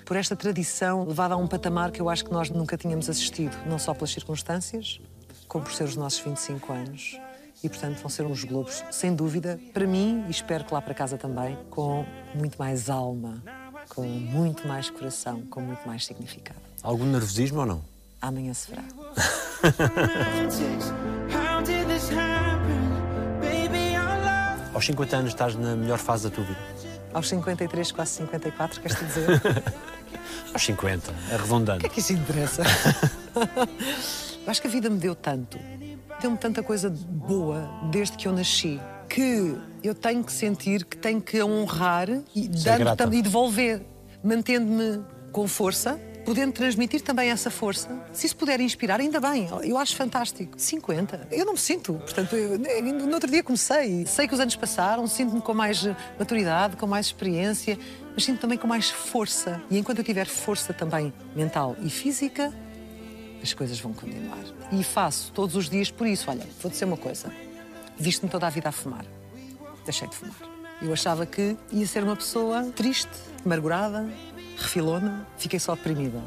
por 0.06 0.16
esta 0.16 0.36
tradição 0.36 1.04
levada 1.04 1.34
a 1.34 1.36
um 1.36 1.46
patamar 1.46 1.90
que 1.90 2.00
eu 2.00 2.08
acho 2.08 2.24
que 2.24 2.32
nós 2.32 2.48
nunca 2.48 2.76
tínhamos 2.76 3.10
assistido, 3.10 3.56
não 3.66 3.78
só 3.78 3.92
pelas 3.92 4.10
circunstâncias, 4.10 5.00
como 5.46 5.64
por 5.64 5.72
ser 5.72 5.84
os 5.84 5.96
nossos 5.96 6.20
25 6.20 6.72
anos. 6.72 7.20
E, 7.62 7.68
portanto, 7.68 7.98
vão 7.98 8.08
ser 8.08 8.24
uns 8.24 8.44
globos, 8.44 8.84
sem 8.90 9.14
dúvida, 9.14 9.58
para 9.74 9.84
mim, 9.84 10.24
e 10.28 10.30
espero 10.30 10.64
que 10.64 10.72
lá 10.72 10.80
para 10.80 10.94
casa 10.94 11.18
também, 11.18 11.58
com 11.68 12.06
muito 12.32 12.56
mais 12.56 12.88
alma, 12.88 13.42
com 13.88 14.02
muito 14.02 14.66
mais 14.66 14.88
coração, 14.88 15.42
com 15.50 15.60
muito 15.60 15.84
mais 15.84 16.06
significado. 16.06 16.60
Algum 16.82 17.04
nervosismo 17.04 17.60
ou 17.60 17.66
não? 17.66 17.82
Amanhã 18.22 18.54
se 18.54 18.70
verá. 18.70 18.84
Aos 24.78 24.86
50 24.86 25.16
anos 25.16 25.30
estás 25.32 25.56
na 25.56 25.74
melhor 25.74 25.98
fase 25.98 26.22
da 26.22 26.30
tua 26.30 26.44
vida? 26.44 26.60
Aos 27.12 27.28
53, 27.28 27.90
quase 27.90 28.12
54, 28.12 28.80
queres-te 28.80 29.04
dizer? 29.06 29.42
Aos 30.54 30.64
50, 30.64 31.12
arredondando. 31.32 31.78
O 31.78 31.80
que 31.80 31.86
é 31.86 31.88
que 31.88 31.98
isso 31.98 32.12
interessa? 32.12 32.62
acho 34.46 34.62
que 34.62 34.68
a 34.68 34.70
vida 34.70 34.88
me 34.88 34.98
deu 34.98 35.16
tanto, 35.16 35.58
deu-me 36.22 36.38
tanta 36.38 36.62
coisa 36.62 36.88
boa 36.90 37.68
desde 37.90 38.16
que 38.16 38.28
eu 38.28 38.32
nasci, 38.32 38.80
que 39.08 39.58
eu 39.82 39.96
tenho 39.96 40.22
que 40.22 40.30
sentir 40.30 40.84
que 40.84 40.96
tenho 40.96 41.20
que 41.20 41.42
honrar 41.42 42.08
e, 42.32 42.46
dando, 42.46 43.14
e 43.14 43.20
devolver, 43.20 43.84
mantendo-me 44.22 45.04
com 45.32 45.48
força 45.48 45.98
podendo 46.28 46.52
transmitir 46.52 47.00
também 47.00 47.30
essa 47.30 47.50
força. 47.50 47.88
Se 48.12 48.26
isso 48.26 48.36
puder 48.36 48.60
inspirar, 48.60 49.00
ainda 49.00 49.18
bem. 49.18 49.48
Eu 49.62 49.78
acho 49.78 49.96
fantástico. 49.96 50.60
50. 50.60 51.28
Eu 51.30 51.46
não 51.46 51.54
me 51.54 51.58
sinto. 51.58 51.94
Portanto, 51.94 52.36
eu, 52.36 52.58
no 52.82 53.14
outro 53.14 53.30
dia 53.30 53.42
comecei. 53.42 54.04
Sei 54.04 54.28
que 54.28 54.34
os 54.34 54.40
anos 54.40 54.54
passaram, 54.54 55.06
sinto-me 55.06 55.40
com 55.40 55.54
mais 55.54 55.86
maturidade, 56.18 56.76
com 56.76 56.86
mais 56.86 57.06
experiência, 57.06 57.78
mas 58.12 58.26
sinto 58.26 58.40
também 58.40 58.58
com 58.58 58.66
mais 58.66 58.90
força. 58.90 59.62
E 59.70 59.78
enquanto 59.78 60.00
eu 60.00 60.04
tiver 60.04 60.26
força 60.26 60.74
também 60.74 61.14
mental 61.34 61.74
e 61.80 61.88
física, 61.88 62.52
as 63.42 63.54
coisas 63.54 63.80
vão 63.80 63.94
continuar. 63.94 64.44
E 64.70 64.84
faço 64.84 65.32
todos 65.32 65.56
os 65.56 65.70
dias 65.70 65.90
por 65.90 66.06
isso. 66.06 66.30
Olha, 66.30 66.46
vou 66.60 66.70
dizer 66.70 66.84
uma 66.84 66.98
coisa. 66.98 67.32
Visto-me 67.96 68.30
toda 68.30 68.46
a 68.46 68.50
vida 68.50 68.68
a 68.68 68.72
fumar. 68.72 69.06
Deixei 69.82 70.06
de 70.06 70.14
fumar. 70.14 70.36
Eu 70.82 70.92
achava 70.92 71.24
que 71.24 71.56
ia 71.72 71.86
ser 71.86 72.04
uma 72.04 72.14
pessoa 72.14 72.64
triste, 72.76 73.08
amargurada, 73.42 74.06
refilona, 74.58 75.26
fiquei 75.36 75.58
só 75.58 75.74
deprimida. 75.74 76.20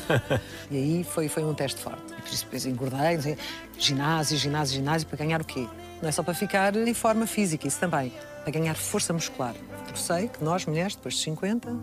e 0.70 0.76
aí 0.76 1.04
foi, 1.04 1.28
foi 1.28 1.44
um 1.44 1.54
teste 1.54 1.80
forte. 1.80 2.02
Por 2.02 2.32
isso 2.32 2.44
depois 2.44 2.66
engordei, 2.66 3.20
sei, 3.20 3.38
ginásio, 3.78 4.36
ginásio, 4.36 4.76
ginásio, 4.76 5.06
para 5.06 5.18
ganhar 5.18 5.40
o 5.40 5.44
quê? 5.44 5.68
Não 6.00 6.08
é 6.08 6.12
só 6.12 6.22
para 6.22 6.34
ficar 6.34 6.74
em 6.74 6.94
forma 6.94 7.26
física, 7.26 7.68
isso 7.68 7.78
também. 7.78 8.12
Para 8.42 8.52
ganhar 8.52 8.74
força 8.74 9.12
muscular. 9.12 9.54
Porque 9.84 10.00
sei 10.00 10.28
que 10.28 10.42
nós, 10.42 10.64
mulheres, 10.64 10.94
depois 10.94 11.14
de 11.14 11.20
50, 11.22 11.76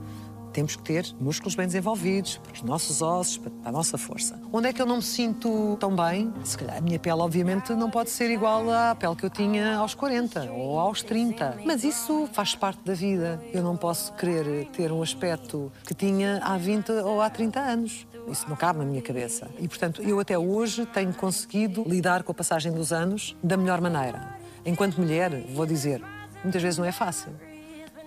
temos 0.58 0.76
que 0.76 0.82
ter 0.82 1.06
músculos 1.20 1.54
bem 1.54 1.68
desenvolvidos, 1.68 2.38
para 2.38 2.52
os 2.52 2.64
nossos 2.64 3.00
ossos, 3.04 3.38
para 3.38 3.52
a 3.64 3.72
nossa 3.72 3.96
força. 3.96 4.42
Onde 4.52 4.70
é 4.70 4.74
que 4.74 4.82
eu 4.82 4.88
não 4.88 4.96
me 4.96 5.04
sinto 5.04 5.78
tão 5.80 5.96
bem? 5.96 6.34
Se 6.44 6.58
calhar 6.58 6.78
a 6.78 6.82
minha 6.82 6.98
pele, 6.98 7.22
obviamente, 7.22 7.74
não 7.74 7.92
pode 7.92 8.10
ser 8.10 8.32
igual 8.32 8.68
à 8.72 8.96
pele 8.96 9.16
que 9.16 9.24
eu 9.24 9.30
tinha 9.30 9.78
aos 9.78 9.94
40 9.94 10.52
ou 10.54 10.80
aos 10.80 11.04
30. 11.04 11.60
Mas 11.64 11.84
isso 11.84 12.28
faz 12.34 12.56
parte 12.56 12.84
da 12.84 12.96
vida. 12.96 13.40
Eu 13.54 13.62
não 13.62 13.78
posso 13.78 14.12
querer 14.14 14.66
ter 14.70 14.92
um 14.92 15.04
aspecto 15.04 15.72
que 15.86 15.94
tinha 15.94 16.40
há 16.44 16.58
20 16.58 16.92
ou 17.04 17.22
há 17.22 17.30
30 17.30 17.60
anos. 17.60 18.08
Isso 18.28 18.50
não 18.50 18.56
cabe 18.56 18.80
na 18.80 18.86
minha 18.86 19.04
cabeça. 19.04 19.48
E, 19.60 19.68
portanto, 19.68 20.02
eu 20.02 20.20
até 20.20 20.40
hoje 20.40 20.88
tenho 20.88 21.14
conseguido 21.14 21.84
lidar 21.88 22.24
com 22.24 22.32
a 22.32 22.36
passagem 22.36 22.72
dos 22.72 22.92
anos 22.92 23.38
da 23.44 23.56
melhor 23.56 23.80
maneira. 23.80 24.36
Enquanto 24.66 24.98
mulher, 24.98 25.30
vou 25.54 25.68
dizer, 25.68 26.02
muitas 26.44 26.64
vezes 26.64 26.80
não 26.80 26.86
é 26.86 26.92
fácil. 26.92 27.32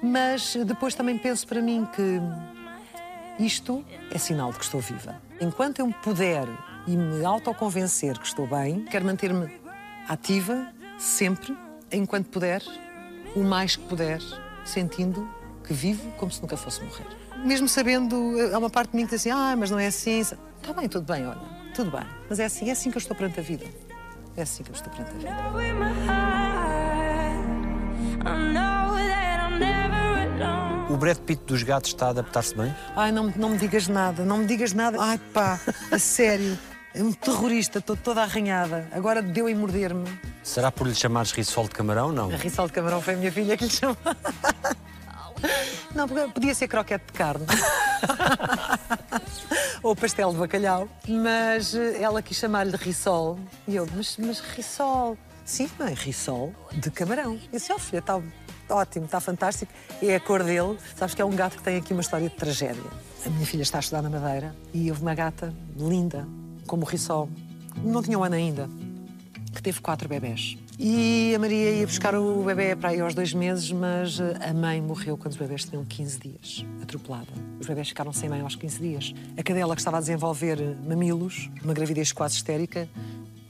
Mas 0.03 0.57
depois 0.67 0.95
também 0.95 1.19
penso 1.19 1.47
para 1.47 1.61
mim 1.61 1.87
que 1.95 2.21
isto 3.39 3.85
é 4.11 4.19
sinal 4.19 4.53
de 4.53 4.59
que 4.59 4.65
estou 4.65 4.81
viva. 4.81 5.21
Enquanto 5.41 5.81
eu 5.81 5.91
puder 6.03 6.47
e 6.87 6.97
me 6.97 7.25
autoconvencer 7.25 8.19
que 8.19 8.27
estou 8.27 8.47
bem, 8.47 8.85
quero 8.85 9.05
manter-me 9.05 9.51
ativa, 10.09 10.67
sempre, 10.99 11.57
enquanto 11.93 12.29
puder, 12.29 12.63
o 13.35 13.41
mais 13.41 13.77
que 13.77 13.85
puder, 13.85 14.21
sentindo 14.65 15.29
que 15.65 15.73
vivo 15.73 16.11
como 16.13 16.31
se 16.31 16.43
nunca 16.43 16.57
fosse 16.57 16.83
morrer. 16.83 17.07
Mesmo 17.45 17.69
sabendo, 17.69 18.35
há 18.53 18.59
uma 18.59 18.71
parte 18.71 18.91
de 18.91 18.97
mim 18.97 19.05
que 19.05 19.11
diz 19.11 19.21
assim: 19.21 19.31
ah, 19.31 19.55
mas 19.57 19.71
não 19.71 19.79
é 19.79 19.87
assim. 19.87 20.21
Está 20.21 20.73
bem, 20.75 20.89
tudo 20.89 21.11
bem, 21.11 21.27
olha, 21.27 21.41
tudo 21.75 21.91
bem. 21.91 22.07
Mas 22.29 22.39
é 22.39 22.45
assim, 22.45 22.69
é 22.69 22.73
assim 22.73 22.91
que 22.91 22.97
eu 22.97 23.01
estou 23.01 23.17
perante 23.17 23.41
a 23.41 23.43
vida. 23.43 23.65
É 24.37 24.43
assim 24.43 24.63
que 24.63 24.71
eu 24.71 24.75
estou 24.75 24.93
perante 24.93 25.11
a 25.11 25.15
vida. 25.15 26.40
O 30.91 30.97
Brad 30.97 31.19
Pitt 31.19 31.45
dos 31.45 31.63
gatos 31.63 31.91
está 31.91 32.07
a 32.07 32.11
adaptar-se 32.11 32.53
bem? 32.53 32.75
Ai, 32.97 33.13
não, 33.13 33.33
não 33.37 33.51
me 33.51 33.59
digas 33.59 33.87
nada, 33.87 34.25
não 34.25 34.39
me 34.39 34.47
digas 34.47 34.73
nada. 34.73 34.99
Ai 35.01 35.19
pá, 35.33 35.61
a 35.89 35.99
sério. 36.01 36.59
É 36.93 37.01
um 37.01 37.13
terrorista, 37.13 37.79
estou 37.79 37.95
toda 37.97 38.23
arranhada. 38.23 38.89
Agora 38.91 39.23
deu 39.23 39.49
em 39.49 39.55
morder-me. 39.55 40.05
Será 40.43 40.73
por 40.73 40.89
lhe 40.89 40.95
chamares 40.95 41.31
risol 41.31 41.69
de 41.69 41.71
camarão, 41.71 42.11
não? 42.11 42.29
A 42.29 42.37
risol 42.37 42.67
de 42.67 42.73
camarão 42.73 43.01
foi 43.01 43.15
a 43.15 43.17
minha 43.17 43.31
filha 43.31 43.57
que 43.57 43.67
lhe 43.67 43.71
chamou. 43.71 43.97
Não, 45.95 46.09
podia 46.09 46.55
ser 46.55 46.67
croquete 46.67 47.05
de 47.07 47.13
carne. 47.13 47.47
Ou 49.83 49.95
pastel 49.95 50.33
de 50.33 50.39
bacalhau. 50.39 50.89
Mas 51.09 51.73
eh, 51.75 52.03
ela 52.03 52.21
quis 52.21 52.37
chamar-lhe 52.37 52.77
risol. 52.77 53.39
E 53.67 53.77
eu, 53.77 53.89
mas, 53.95 54.17
mas 54.19 54.41
risol. 54.41 55.17
Sim, 55.45 55.69
mãe, 55.79 55.95
risol 55.95 56.55
de 56.73 56.91
camarão. 56.91 57.35
E 57.35 57.49
disse, 57.57 57.73
oh 57.73 57.79
filha, 57.79 58.01
está 58.01 58.21
ótimo, 58.71 59.07
está 59.07 59.21
fantástico. 59.21 59.73
É 60.03 60.15
a 60.15 60.21
cor 60.21 60.43
dele. 60.43 60.79
Sabes 60.97 61.15
que 61.15 61.23
é 61.23 61.25
um 61.25 61.35
gato 61.35 61.57
que 61.57 61.63
tem 61.63 61.77
aqui 61.77 61.93
uma 61.93 62.01
história 62.01 62.29
de 62.29 62.35
tragédia. 62.35 62.83
A 63.27 63.29
minha 63.29 63.47
filha 63.47 63.63
está 63.63 63.79
a 63.79 63.81
estudar 63.81 64.03
na 64.03 64.11
Madeira 64.11 64.55
e 64.73 64.91
houve 64.91 65.03
uma 65.03 65.15
gata 65.15 65.53
linda, 65.77 66.27
como 66.67 66.83
o 66.83 66.87
Rissol. 66.87 67.29
Não 67.85 68.03
tinha 68.03 68.19
um 68.19 68.25
ano 68.25 68.35
ainda, 68.35 68.69
que 69.53 69.63
teve 69.63 69.81
quatro 69.81 70.09
bebés. 70.09 70.57
E 70.79 71.35
a 71.35 71.39
Maria 71.39 71.73
ia 71.73 71.87
buscar 71.87 72.15
o 72.15 72.43
bebê 72.43 72.75
para 72.75 72.89
aí 72.89 73.01
aos 73.01 73.15
dois 73.15 73.35
meses, 73.35 73.71
mas 73.71 74.19
eh, 74.19 74.49
a 74.49 74.55
mãe 74.55 74.81
morreu 74.81 75.19
quando 75.19 75.33
os 75.33 75.39
bebés 75.39 75.65
tinham 75.65 75.85
15 75.85 76.19
dias, 76.19 76.65
atropelada. 76.83 77.29
Os 77.61 77.67
bebés 77.67 77.91
ficaram 77.91 78.15
sem 78.15 78.31
mãe 78.31 78.41
aos 78.41 78.57
15 78.57 78.79
dias. 78.79 79.15
A 79.37 79.43
cadela 79.43 79.75
que 79.75 79.81
estava 79.83 79.99
a 79.99 80.01
desenvolver 80.01 80.59
mamilos, 80.83 81.51
uma 81.63 81.75
gravidez 81.75 82.13
quase 82.13 82.37
histérica, 82.37 82.89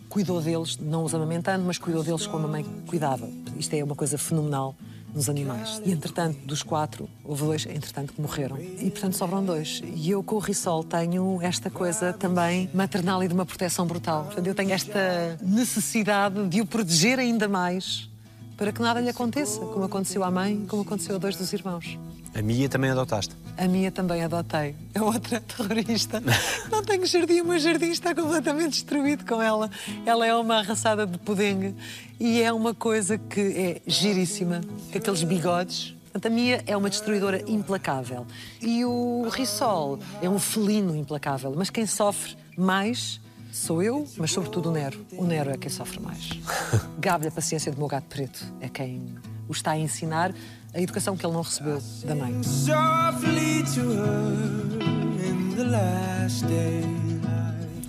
cuidou 0.09 0.43
deles, 0.43 0.77
não 0.77 1.05
os 1.05 1.15
amamentando, 1.15 1.65
mas 1.65 1.79
cuidou 1.79 2.03
deles 2.03 2.27
como 2.27 2.47
a 2.47 2.51
mãe 2.51 2.65
cuidava. 2.89 3.31
Isto 3.57 3.75
é 3.75 3.85
uma 3.85 3.95
coisa 3.95 4.19
fenomenal 4.19 4.75
nos 5.15 5.29
animais. 5.29 5.81
E, 5.85 5.93
entretanto, 5.93 6.39
dos 6.45 6.63
quatro, 6.63 7.09
houve 7.25 7.45
dois, 7.45 7.67
entretanto, 7.67 8.13
que 8.13 8.21
morreram. 8.21 8.59
E, 8.59 8.91
portanto, 8.91 9.17
sobram 9.17 9.45
dois. 9.45 9.83
E 9.95 10.11
eu, 10.11 10.23
com 10.23 10.37
o 10.37 10.39
Rissol, 10.39 10.85
tenho 10.85 11.41
esta 11.43 11.71
coisa 11.71 12.13
também 12.13 12.71
maternal 12.75 13.23
e 13.23 13.29
de 13.29 13.35
uma 13.35 13.47
proteção 13.47 13.87
brutal. 13.87 14.25
Portanto, 14.25 14.47
eu 14.47 14.55
tenho 14.55 14.73
esta 14.73 15.39
necessidade 15.43 16.49
de 16.49 16.61
o 16.61 16.67
proteger 16.67 17.19
ainda 17.19 17.49
mais 17.49 18.09
para 18.57 18.73
que 18.73 18.83
nada 18.83 19.01
lhe 19.01 19.09
aconteça, 19.09 19.61
como 19.61 19.85
aconteceu 19.85 20.23
à 20.23 20.31
mãe, 20.31 20.67
como 20.69 20.83
aconteceu 20.83 21.17
a 21.17 21.19
dois 21.19 21.35
dos 21.35 21.51
irmãos. 21.53 21.99
A 22.35 22.43
Mia 22.43 22.69
também 22.69 22.91
adotaste? 22.91 23.35
A 23.59 23.67
Mia 23.67 23.91
também 23.91 24.23
adotei. 24.23 24.75
É 24.95 25.03
outra 25.03 25.41
terrorista. 25.43 26.23
Não 26.71 26.83
tenho 26.83 27.05
jardim, 27.05 27.41
o 27.41 27.45
meu 27.45 27.59
jardim 27.59 27.91
está 27.91 28.15
completamente 28.15 28.71
destruído 28.71 29.27
com 29.27 29.43
ela. 29.43 29.71
Ela 30.07 30.27
é 30.27 30.35
uma 30.35 30.59
arraçada 30.59 31.07
de 31.07 31.19
pudengue 31.19 31.75
e 32.19 32.41
é 32.41 32.53
uma 32.53 32.73
coisa 32.73 33.19
que 33.19 33.41
é 33.41 33.83
giríssima, 33.87 34.61
aqueles 34.95 35.23
bigodes. 35.25 35.95
Portanto, 36.05 36.27
a 36.27 36.31
Mia 36.31 36.63
é 36.67 36.77
uma 36.77 36.89
destruidora 36.89 37.43
implacável. 37.51 38.27
E 38.61 38.85
o 38.85 39.29
Rissol 39.29 39.99
é 40.23 40.29
um 40.29 40.39
felino 40.39 40.95
implacável. 40.97 41.53
Mas 41.57 41.69
quem 41.71 41.87
sofre 41.87 42.37
mais 42.57 43.21
sou 43.53 43.83
eu, 43.83 44.07
mas 44.17 44.33
sobretudo 44.33 44.71
o 44.71 44.73
Nero. 44.73 45.05
O 45.13 45.25
Nero 45.25 45.51
é 45.51 45.57
quem 45.57 45.71
sofre 45.71 46.01
mais. 46.01 46.31
Gabe 46.99 47.29
a 47.29 47.31
paciência 47.31 47.71
do 47.73 47.79
meu 47.79 47.89
gato 47.89 48.05
preto. 48.05 48.45
É 48.61 48.69
quem 48.69 49.15
o 49.49 49.53
está 49.53 49.73
a 49.73 49.79
ensinar 49.79 50.33
a 50.73 50.81
educação 50.81 51.17
que 51.17 51.27
ele 51.27 51.33
não 51.33 51.43
recebeu 51.43 51.81
da 52.05 52.15
mãe. 52.15 52.41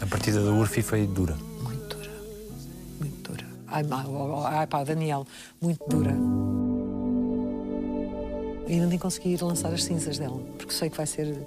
A 0.01 0.05
partida 0.07 0.43
da 0.43 0.51
Urfi 0.51 0.82
foi 0.82 1.05
dura. 1.05 1.36
Muito 1.63 1.95
dura. 1.95 2.11
Muito 2.99 3.32
dura. 3.32 3.45
Ai, 3.67 3.84
ai 4.45 4.67
pá, 4.67 4.84
Daniel, 4.84 5.27
muito 5.61 5.84
dura. 5.88 6.11
Ainda 8.67 8.88
nem 8.88 8.97
consegui 8.97 9.34
ir 9.34 9.41
lançar 9.41 9.73
as 9.73 9.84
cinzas 9.84 10.17
dela, 10.17 10.39
porque 10.57 10.73
sei 10.73 10.89
que 10.89 10.97
vai 10.97 11.05
ser 11.05 11.45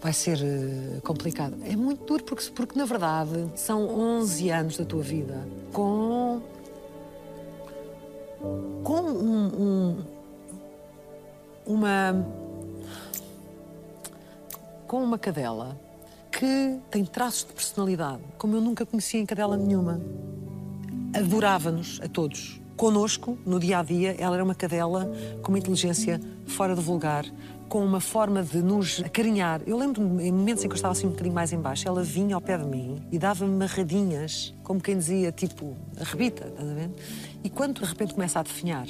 vai 0.00 0.12
ser 0.12 0.38
uh, 0.38 1.00
complicado. 1.02 1.56
É 1.64 1.74
muito 1.74 2.04
duro 2.04 2.22
porque, 2.24 2.50
porque, 2.50 2.78
na 2.78 2.84
verdade, 2.84 3.50
são 3.56 3.88
11 3.88 4.50
anos 4.50 4.76
da 4.76 4.84
tua 4.84 5.02
vida 5.02 5.46
com. 5.72 6.40
com 8.84 9.00
um, 9.00 9.46
um, 9.46 10.17
uma. 11.68 12.26
com 14.86 15.04
uma 15.04 15.18
cadela 15.18 15.78
que 16.32 16.78
tem 16.90 17.04
traços 17.04 17.44
de 17.44 17.52
personalidade, 17.52 18.22
como 18.38 18.56
eu 18.56 18.60
nunca 18.60 18.86
conhecia 18.86 19.20
em 19.20 19.26
cadela 19.26 19.56
nenhuma. 19.56 20.00
Adorava-nos 21.14 22.00
a 22.02 22.08
todos. 22.08 22.60
Conosco, 22.76 23.36
no 23.44 23.58
dia 23.58 23.80
a 23.80 23.82
dia, 23.82 24.14
ela 24.18 24.36
era 24.36 24.44
uma 24.44 24.54
cadela 24.54 25.10
com 25.42 25.50
uma 25.50 25.58
inteligência 25.58 26.20
fora 26.46 26.74
do 26.74 26.80
vulgar, 26.80 27.24
com 27.68 27.84
uma 27.84 28.00
forma 28.00 28.42
de 28.42 28.62
nos 28.62 29.02
acarinhar. 29.04 29.60
Eu 29.66 29.76
lembro-me, 29.76 30.22
em 30.22 30.32
momentos 30.32 30.64
em 30.64 30.68
que 30.68 30.72
eu 30.72 30.76
estava 30.76 30.92
assim 30.92 31.06
um 31.06 31.10
bocadinho 31.10 31.34
mais 31.34 31.52
embaixo, 31.52 31.86
ela 31.86 32.02
vinha 32.02 32.36
ao 32.36 32.40
pé 32.40 32.56
de 32.56 32.64
mim 32.64 33.02
e 33.10 33.18
dava-me 33.18 33.56
marradinhas, 33.56 34.54
como 34.62 34.80
quem 34.80 34.96
dizia, 34.96 35.32
tipo, 35.32 35.76
arrebita, 36.00 36.46
estás 36.46 36.70
a 36.70 36.72
ver? 36.72 36.90
E 37.42 37.50
quando 37.50 37.80
de 37.80 37.84
repente 37.84 38.14
começa 38.14 38.38
a 38.38 38.42
definhar, 38.42 38.86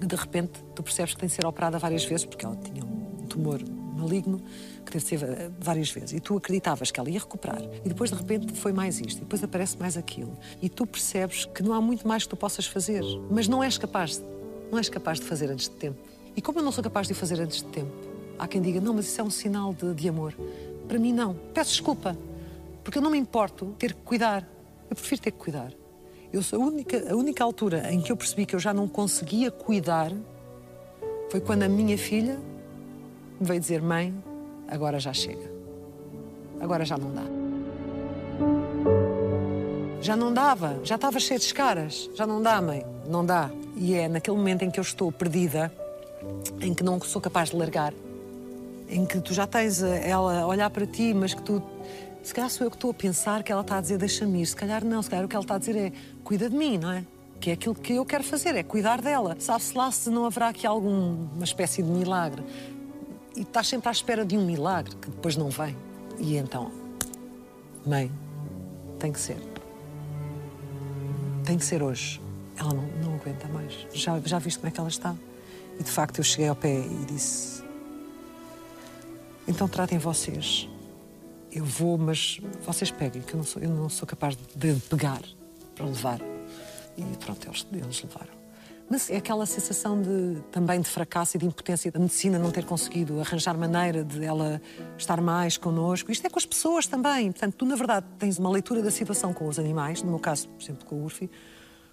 de 0.00 0.16
repente 0.16 0.62
tu 0.74 0.82
percebes 0.82 1.14
que 1.14 1.20
tem 1.20 1.28
de 1.28 1.34
ser 1.34 1.46
operada 1.46 1.78
várias 1.78 2.04
vezes, 2.04 2.26
porque 2.26 2.44
ela 2.44 2.56
tinha 2.56 2.84
um 2.84 3.26
tumor 3.26 3.60
maligno 3.96 4.40
que 4.84 4.92
teve 4.92 5.04
de 5.04 5.08
ser 5.08 5.22
eh, 5.22 5.50
várias 5.58 5.90
vezes. 5.90 6.12
E 6.12 6.20
tu 6.20 6.36
acreditavas 6.36 6.90
que 6.90 7.00
ela 7.00 7.10
ia 7.10 7.18
recuperar. 7.18 7.62
E 7.84 7.88
depois, 7.88 8.10
de 8.10 8.16
repente, 8.16 8.52
foi 8.52 8.72
mais 8.72 9.00
isto. 9.00 9.18
E 9.18 9.20
depois 9.20 9.42
aparece 9.42 9.76
mais 9.78 9.96
aquilo. 9.96 10.36
E 10.62 10.68
tu 10.68 10.86
percebes 10.86 11.46
que 11.46 11.62
não 11.62 11.72
há 11.72 11.80
muito 11.80 12.06
mais 12.06 12.24
que 12.24 12.28
tu 12.28 12.36
possas 12.36 12.66
fazer. 12.66 13.02
Mas 13.30 13.48
não 13.48 13.62
és 13.62 13.78
capaz, 13.78 14.22
não 14.70 14.78
és 14.78 14.88
capaz 14.88 15.18
de 15.18 15.26
fazer 15.26 15.50
antes 15.50 15.68
de 15.68 15.74
tempo. 15.76 15.98
E 16.36 16.42
como 16.42 16.58
eu 16.58 16.62
não 16.62 16.70
sou 16.70 16.84
capaz 16.84 17.06
de 17.06 17.14
o 17.14 17.16
fazer 17.16 17.40
antes 17.40 17.62
de 17.62 17.68
tempo, 17.68 17.92
há 18.38 18.46
quem 18.46 18.60
diga, 18.60 18.80
não, 18.80 18.94
mas 18.94 19.06
isso 19.06 19.20
é 19.20 19.24
um 19.24 19.30
sinal 19.30 19.72
de, 19.72 19.94
de 19.94 20.08
amor. 20.08 20.34
Para 20.86 20.98
mim, 20.98 21.12
não. 21.12 21.34
Peço 21.54 21.70
desculpa, 21.70 22.16
porque 22.84 22.98
eu 22.98 23.02
não 23.02 23.10
me 23.10 23.18
importo 23.18 23.74
ter 23.78 23.94
que 23.94 24.02
cuidar. 24.02 24.46
Eu 24.88 24.94
prefiro 24.94 25.20
ter 25.20 25.30
que 25.32 25.38
cuidar. 25.38 25.72
Eu 26.36 26.42
sou 26.42 26.62
a 26.62 26.66
única, 26.66 27.10
a 27.10 27.16
única 27.16 27.42
altura 27.42 27.90
em 27.90 27.98
que 27.98 28.12
eu 28.12 28.16
percebi 28.16 28.44
que 28.44 28.54
eu 28.54 28.60
já 28.60 28.74
não 28.74 28.86
conseguia 28.86 29.50
cuidar 29.50 30.12
foi 31.30 31.40
quando 31.40 31.62
a 31.62 31.68
minha 31.68 31.96
filha 31.96 32.38
me 33.40 33.46
veio 33.46 33.58
dizer: 33.58 33.80
Mãe, 33.80 34.14
agora 34.68 35.00
já 35.00 35.14
chega. 35.14 35.50
Agora 36.60 36.84
já 36.84 36.98
não 36.98 37.10
dá. 37.10 37.22
Já 40.02 40.14
não 40.14 40.30
dava, 40.30 40.78
já 40.84 40.96
estava 40.96 41.18
cheio 41.18 41.40
de 41.40 41.54
caras. 41.54 42.10
Já 42.14 42.26
não 42.26 42.42
dá, 42.42 42.60
mãe, 42.60 42.84
não 43.08 43.24
dá. 43.24 43.50
E 43.74 43.94
é 43.94 44.06
naquele 44.06 44.36
momento 44.36 44.62
em 44.62 44.70
que 44.70 44.78
eu 44.78 44.82
estou 44.82 45.10
perdida 45.10 45.72
em 46.60 46.74
que 46.74 46.84
não 46.84 47.00
sou 47.00 47.22
capaz 47.22 47.48
de 47.48 47.56
largar, 47.56 47.94
em 48.90 49.06
que 49.06 49.22
tu 49.22 49.32
já 49.32 49.46
tens 49.46 49.82
ela 49.82 50.40
a 50.40 50.46
olhar 50.46 50.68
para 50.68 50.86
ti, 50.86 51.14
mas 51.14 51.32
que 51.32 51.40
tu. 51.40 51.62
Se 52.26 52.34
calhar 52.34 52.50
sou 52.50 52.66
eu 52.66 52.72
que 52.72 52.76
estou 52.76 52.90
a 52.90 52.94
pensar 52.94 53.44
que 53.44 53.52
ela 53.52 53.60
está 53.60 53.78
a 53.78 53.80
dizer 53.80 53.98
deixa-me 53.98 54.42
ir, 54.42 54.46
se 54.46 54.56
calhar 54.56 54.84
não, 54.84 55.00
se 55.00 55.08
calhar 55.08 55.24
o 55.24 55.28
que 55.28 55.36
ela 55.36 55.44
está 55.44 55.54
a 55.54 55.58
dizer 55.58 55.76
é 55.76 55.92
cuida 56.24 56.50
de 56.50 56.56
mim, 56.56 56.76
não 56.76 56.90
é? 56.90 57.04
Que 57.40 57.50
é 57.50 57.52
aquilo 57.52 57.72
que 57.72 57.92
eu 57.92 58.04
quero 58.04 58.24
fazer, 58.24 58.56
é 58.56 58.64
cuidar 58.64 59.00
dela. 59.00 59.36
Sabe-se 59.38 59.78
lá 59.78 59.92
se 59.92 60.10
não 60.10 60.26
haverá 60.26 60.48
aqui 60.48 60.66
alguma 60.66 61.44
espécie 61.44 61.84
de 61.84 61.88
milagre. 61.88 62.42
E 63.36 63.42
estás 63.42 63.68
sempre 63.68 63.88
à 63.88 63.92
espera 63.92 64.24
de 64.24 64.36
um 64.36 64.44
milagre 64.44 64.96
que 64.96 65.08
depois 65.08 65.36
não 65.36 65.50
vem. 65.50 65.76
E 66.18 66.36
então, 66.36 66.72
mãe, 67.86 68.10
tem 68.98 69.12
que 69.12 69.20
ser. 69.20 69.38
Tem 71.44 71.56
que 71.56 71.64
ser 71.64 71.80
hoje. 71.80 72.20
Ela 72.56 72.74
não, 72.74 72.88
não 73.04 73.14
aguenta 73.14 73.46
mais. 73.46 73.86
Já, 73.94 74.18
já 74.24 74.40
viste 74.40 74.58
como 74.58 74.66
é 74.66 74.72
que 74.72 74.80
ela 74.80 74.88
está? 74.88 75.14
E 75.78 75.82
de 75.84 75.90
facto 75.92 76.18
eu 76.18 76.24
cheguei 76.24 76.48
ao 76.48 76.56
pé 76.56 76.74
e 76.74 77.04
disse: 77.06 77.62
Então 79.46 79.68
tratem 79.68 79.96
vocês. 79.96 80.68
Eu 81.56 81.64
vou, 81.64 81.96
mas 81.96 82.38
vocês 82.66 82.90
peguem, 82.90 83.22
que 83.22 83.32
eu 83.32 83.38
não 83.38 83.44
sou, 83.44 83.62
eu 83.62 83.70
não 83.70 83.88
sou 83.88 84.06
capaz 84.06 84.36
de 84.36 84.74
pegar 84.90 85.22
para 85.74 85.86
levar. 85.86 86.20
E 86.98 87.02
pronto, 87.16 87.48
eles, 87.48 87.66
eles 87.72 88.02
levaram. 88.02 88.36
Mas 88.90 89.08
é 89.08 89.16
aquela 89.16 89.46
sensação 89.46 90.02
de, 90.02 90.38
também 90.52 90.82
de 90.82 90.86
fracasso 90.86 91.38
e 91.38 91.40
de 91.40 91.46
impotência 91.46 91.90
da 91.90 91.98
medicina 91.98 92.38
não 92.38 92.50
ter 92.50 92.66
conseguido 92.66 93.18
arranjar 93.20 93.56
maneira 93.56 94.04
de 94.04 94.22
ela 94.22 94.60
estar 94.98 95.18
mais 95.22 95.56
connosco. 95.56 96.12
Isto 96.12 96.26
é 96.26 96.28
com 96.28 96.38
as 96.38 96.44
pessoas 96.44 96.86
também. 96.86 97.32
Portanto, 97.32 97.54
tu, 97.54 97.64
na 97.64 97.74
verdade, 97.74 98.04
tens 98.18 98.38
uma 98.38 98.50
leitura 98.50 98.82
da 98.82 98.90
situação 98.90 99.32
com 99.32 99.48
os 99.48 99.58
animais, 99.58 100.02
no 100.02 100.10
meu 100.10 100.20
caso, 100.20 100.50
por 100.50 100.62
exemplo, 100.62 100.84
com 100.84 100.96
o 100.96 101.04
Urfi, 101.04 101.30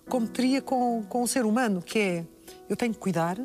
como 0.10 0.28
teria 0.28 0.62
com, 0.62 1.04
com 1.08 1.24
o 1.24 1.28
ser 1.28 1.46
humano, 1.46 1.82
que 1.82 2.00
é 2.00 2.26
eu 2.68 2.76
tenho 2.76 2.94
que 2.94 3.00
cuidar, 3.00 3.40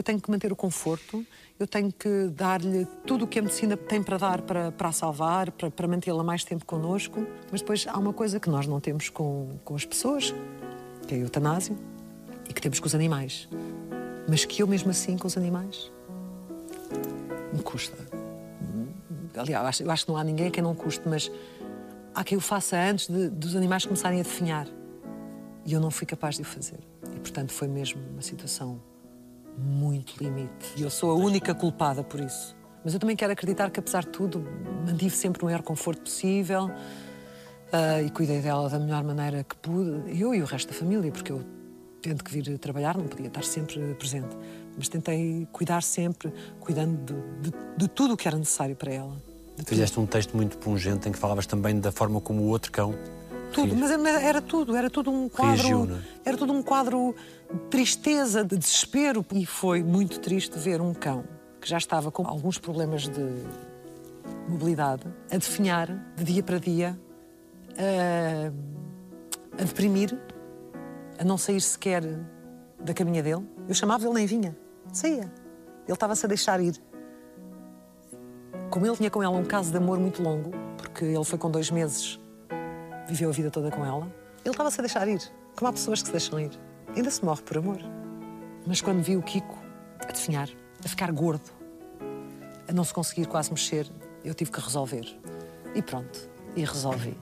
eu 0.00 0.02
tenho 0.02 0.18
que 0.18 0.30
manter 0.30 0.50
o 0.50 0.56
conforto, 0.56 1.26
eu 1.58 1.66
tenho 1.66 1.92
que 1.92 2.28
dar-lhe 2.28 2.86
tudo 3.06 3.26
o 3.26 3.28
que 3.28 3.38
a 3.38 3.42
medicina 3.42 3.76
tem 3.76 4.02
para 4.02 4.16
dar 4.16 4.40
para, 4.40 4.72
para 4.72 4.88
a 4.88 4.92
salvar, 4.92 5.50
para, 5.52 5.70
para 5.70 5.86
mantê-la 5.86 6.24
mais 6.24 6.42
tempo 6.42 6.64
connosco. 6.64 7.26
Mas 7.52 7.60
depois 7.60 7.86
há 7.86 7.98
uma 7.98 8.14
coisa 8.14 8.40
que 8.40 8.48
nós 8.48 8.66
não 8.66 8.80
temos 8.80 9.10
com, 9.10 9.50
com 9.62 9.74
as 9.74 9.84
pessoas, 9.84 10.34
que 11.06 11.14
é 11.14 11.18
a 11.18 11.20
eutanásia, 11.20 11.76
e 12.48 12.54
que 12.54 12.62
temos 12.62 12.80
com 12.80 12.86
os 12.86 12.94
animais. 12.94 13.46
Mas 14.26 14.46
que 14.46 14.62
eu, 14.62 14.66
mesmo 14.66 14.90
assim, 14.90 15.18
com 15.18 15.26
os 15.26 15.36
animais, 15.36 15.92
me 17.52 17.62
custa. 17.62 17.98
Aliás, 19.36 19.80
eu 19.80 19.90
acho 19.90 20.06
que 20.06 20.10
não 20.10 20.16
há 20.16 20.24
ninguém 20.24 20.46
a 20.46 20.50
quem 20.50 20.62
não 20.62 20.74
custe, 20.74 21.06
mas 21.06 21.30
há 22.14 22.24
quem 22.24 22.38
o 22.38 22.40
faça 22.40 22.74
antes 22.78 23.06
de, 23.06 23.28
dos 23.28 23.54
animais 23.54 23.84
começarem 23.84 24.18
a 24.18 24.22
definhar. 24.22 24.66
E 25.66 25.74
eu 25.74 25.80
não 25.80 25.90
fui 25.90 26.06
capaz 26.06 26.36
de 26.36 26.42
o 26.42 26.44
fazer. 26.46 26.80
E, 27.14 27.20
portanto, 27.20 27.52
foi 27.52 27.68
mesmo 27.68 28.00
uma 28.10 28.22
situação 28.22 28.80
muito 29.60 30.22
limite. 30.22 30.74
E 30.76 30.82
eu 30.82 30.90
sou 30.90 31.10
a 31.10 31.14
única 31.14 31.54
culpada 31.54 32.02
por 32.02 32.20
isso. 32.20 32.56
Mas 32.84 32.94
eu 32.94 33.00
também 33.00 33.14
quero 33.14 33.32
acreditar 33.32 33.70
que, 33.70 33.78
apesar 33.78 34.02
de 34.02 34.08
tudo, 34.08 34.44
mantive 34.86 35.14
sempre 35.14 35.42
o 35.42 35.44
maior 35.44 35.62
conforto 35.62 36.02
possível. 36.02 36.64
uh, 36.66 38.04
e 38.04 38.10
cuidei 38.10 38.40
dela 38.40 38.68
da 38.68 38.78
melhor 38.78 39.04
maneira 39.04 39.44
que 39.44 39.54
pude, 39.56 40.18
eu 40.20 40.34
e 40.34 40.42
o 40.42 40.44
resto 40.44 40.68
da 40.68 40.74
família, 40.74 41.12
porque 41.12 41.30
eu 41.30 41.44
tendo 42.02 42.24
que 42.24 42.32
vir 42.32 42.58
trabalhar 42.58 42.96
não 42.96 43.06
podia 43.06 43.28
estar 43.28 43.44
sempre 43.44 43.94
presente. 43.94 44.36
Mas 44.76 44.88
tentei 44.88 45.46
cuidar 45.52 45.82
sempre, 45.82 46.32
cuidando 46.58 46.96
de, 47.04 47.50
de, 47.50 47.56
de 47.76 47.88
tudo 47.88 48.14
o 48.14 48.16
que 48.16 48.26
era 48.26 48.38
necessário 48.38 48.74
para 48.74 48.92
ela. 48.92 49.16
Fizeste 49.66 50.00
um 50.00 50.06
texto 50.06 50.34
muito 50.34 50.56
pungente 50.56 51.08
em 51.08 51.12
que 51.12 51.18
falavas 51.18 51.46
também 51.46 51.78
da 51.78 51.92
forma 51.92 52.18
como 52.20 52.42
o 52.42 52.46
outro 52.46 52.72
cão 52.72 52.94
tudo, 53.50 53.76
mas 53.76 53.90
era 53.90 54.40
tudo, 54.40 54.76
era 54.76 54.88
tudo 54.88 55.10
um 55.10 55.28
quadro. 55.28 55.56
Reagiu, 55.56 55.96
é? 55.96 56.28
Era 56.28 56.36
tudo 56.36 56.52
um 56.52 56.62
quadro 56.62 57.14
de 57.52 57.58
tristeza, 57.68 58.44
de 58.44 58.56
desespero. 58.56 59.24
E 59.32 59.44
foi 59.44 59.82
muito 59.82 60.20
triste 60.20 60.58
ver 60.58 60.80
um 60.80 60.94
cão 60.94 61.24
que 61.60 61.68
já 61.68 61.78
estava 61.78 62.10
com 62.10 62.26
alguns 62.26 62.58
problemas 62.58 63.08
de 63.08 63.44
mobilidade 64.48 65.02
a 65.30 65.36
definhar 65.36 65.88
de 66.16 66.24
dia 66.24 66.42
para 66.42 66.58
dia, 66.58 66.98
a, 67.76 68.50
a 69.60 69.64
deprimir, 69.64 70.16
a 71.18 71.24
não 71.24 71.36
sair 71.36 71.60
sequer 71.60 72.02
da 72.78 72.94
caminha 72.94 73.22
dele. 73.22 73.46
Eu 73.68 73.74
chamava, 73.74 74.04
ele 74.04 74.14
nem 74.14 74.26
vinha, 74.26 74.56
saía. 74.92 75.30
Ele 75.84 75.92
estava-se 75.92 76.24
a 76.24 76.28
deixar 76.28 76.60
ir. 76.60 76.80
Como 78.70 78.86
ele 78.86 78.96
tinha 78.96 79.10
com 79.10 79.22
ela 79.22 79.36
um 79.36 79.44
caso 79.44 79.70
de 79.70 79.76
amor 79.76 79.98
muito 79.98 80.22
longo, 80.22 80.50
porque 80.76 81.04
ele 81.04 81.24
foi 81.24 81.38
com 81.38 81.50
dois 81.50 81.70
meses 81.70 82.20
viveu 83.10 83.28
a 83.28 83.32
vida 83.32 83.50
toda 83.50 83.70
com 83.70 83.84
ela, 83.84 84.06
ele 84.44 84.50
estava-se 84.50 84.80
a 84.80 84.82
deixar 84.82 85.08
ir. 85.08 85.20
Como 85.56 85.68
há 85.68 85.72
pessoas 85.72 86.00
que 86.00 86.06
se 86.06 86.12
deixam 86.12 86.40
ir. 86.40 86.50
Ainda 86.94 87.10
se 87.10 87.24
morre 87.24 87.42
por 87.42 87.58
amor. 87.58 87.78
Mas 88.66 88.80
quando 88.80 89.02
vi 89.02 89.16
o 89.16 89.22
Kiko 89.22 89.58
a 90.00 90.06
definhar, 90.06 90.48
a 90.84 90.88
ficar 90.88 91.10
gordo, 91.12 91.50
a 92.68 92.72
não 92.72 92.84
se 92.84 92.94
conseguir 92.94 93.26
quase 93.26 93.50
mexer, 93.50 93.90
eu 94.24 94.34
tive 94.34 94.50
que 94.50 94.60
resolver. 94.60 95.04
E 95.74 95.82
pronto, 95.82 96.30
e 96.56 96.64
resolvi. 96.64 97.16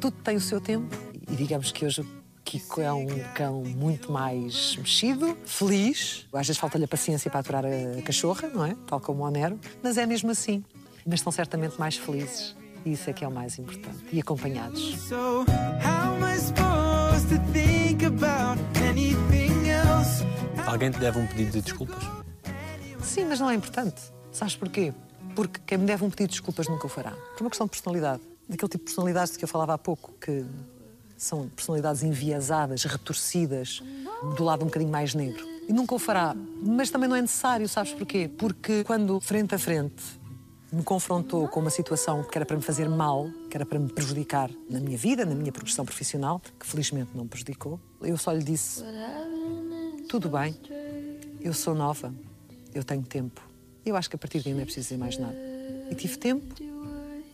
Tudo 0.00 0.16
tem 0.18 0.36
o 0.36 0.40
seu 0.40 0.60
tempo 0.60 0.96
e 1.30 1.36
digamos 1.36 1.72
que 1.72 1.84
hoje 1.86 2.02
o 2.02 2.22
Kiko 2.44 2.80
é 2.80 2.92
um 2.92 3.06
cão 3.34 3.62
muito 3.62 4.10
mais 4.10 4.76
mexido, 4.76 5.36
feliz. 5.44 6.26
Às 6.32 6.46
vezes 6.46 6.58
falta-lhe 6.58 6.84
a 6.84 6.88
paciência 6.88 7.30
para 7.30 7.40
aturar 7.40 7.64
a 7.64 8.02
cachorra, 8.02 8.48
não 8.48 8.64
é? 8.64 8.76
Tal 8.86 9.00
como 9.00 9.24
o 9.24 9.30
Nero, 9.30 9.58
mas 9.82 9.96
é 9.96 10.04
mesmo 10.04 10.30
assim. 10.30 10.64
Mas 11.06 11.20
estão 11.20 11.32
certamente 11.32 11.78
mais 11.78 11.96
felizes. 11.96 12.56
E 12.84 12.92
isso 12.92 13.08
é 13.08 13.12
que 13.12 13.24
é 13.24 13.28
o 13.28 13.30
mais 13.30 13.58
importante. 13.58 14.04
E 14.12 14.20
acompanhados. 14.20 14.96
Alguém 20.66 20.90
te 20.90 20.98
deve 20.98 21.18
um 21.18 21.26
pedido 21.26 21.52
de 21.52 21.62
desculpas? 21.62 22.02
Sim, 23.02 23.26
mas 23.26 23.38
não 23.38 23.50
é 23.50 23.54
importante. 23.54 24.00
Sabes 24.32 24.56
porquê? 24.56 24.92
Porque 25.36 25.60
quem 25.66 25.78
me 25.78 25.86
deve 25.86 26.04
um 26.04 26.10
pedido 26.10 26.28
de 26.28 26.32
desculpas 26.32 26.66
nunca 26.68 26.86
o 26.86 26.88
fará. 26.88 27.12
Por 27.36 27.42
uma 27.42 27.50
questão 27.50 27.66
de 27.66 27.70
personalidade. 27.70 28.22
Daquele 28.48 28.68
tipo 28.68 28.78
de 28.78 28.84
personalidades 28.84 29.32
de 29.32 29.38
que 29.38 29.44
eu 29.44 29.48
falava 29.48 29.74
há 29.74 29.78
pouco, 29.78 30.12
que 30.20 30.44
são 31.16 31.48
personalidades 31.48 32.02
enviesadas, 32.02 32.84
retorcidas, 32.84 33.82
do 34.36 34.42
lado 34.42 34.62
um 34.62 34.66
bocadinho 34.66 34.90
mais 34.90 35.14
negro. 35.14 35.46
E 35.68 35.72
nunca 35.72 35.94
o 35.94 35.98
fará. 35.98 36.34
Mas 36.60 36.90
também 36.90 37.08
não 37.08 37.14
é 37.14 37.20
necessário, 37.20 37.68
sabes 37.68 37.92
porquê? 37.92 38.28
Porque 38.28 38.82
quando 38.84 39.20
frente 39.20 39.54
a 39.54 39.58
frente 39.58 40.02
me 40.72 40.82
confrontou 40.82 41.46
com 41.48 41.60
uma 41.60 41.70
situação 41.70 42.24
que 42.24 42.36
era 42.38 42.46
para 42.46 42.56
me 42.56 42.62
fazer 42.62 42.88
mal, 42.88 43.28
que 43.50 43.56
era 43.56 43.66
para 43.66 43.78
me 43.78 43.92
prejudicar 43.92 44.50
na 44.70 44.80
minha 44.80 44.96
vida, 44.96 45.26
na 45.26 45.34
minha 45.34 45.52
progressão 45.52 45.84
profissional, 45.84 46.40
que 46.58 46.66
felizmente 46.66 47.10
não 47.14 47.24
me 47.24 47.28
prejudicou, 47.28 47.78
eu 48.00 48.16
só 48.16 48.32
lhe 48.32 48.42
disse: 48.42 48.82
tudo 50.08 50.30
bem, 50.30 50.56
eu 51.42 51.52
sou 51.52 51.74
nova, 51.74 52.12
eu 52.74 52.82
tenho 52.82 53.02
tempo. 53.02 53.42
Eu 53.84 53.96
acho 53.96 54.08
que 54.08 54.16
a 54.16 54.18
partir 54.18 54.42
daí 54.42 54.54
não 54.54 54.62
é 54.62 54.64
preciso 54.64 54.88
dizer 54.88 54.98
mais 54.98 55.18
nada. 55.18 55.36
E 55.90 55.94
tive 55.94 56.16
tempo, 56.16 56.54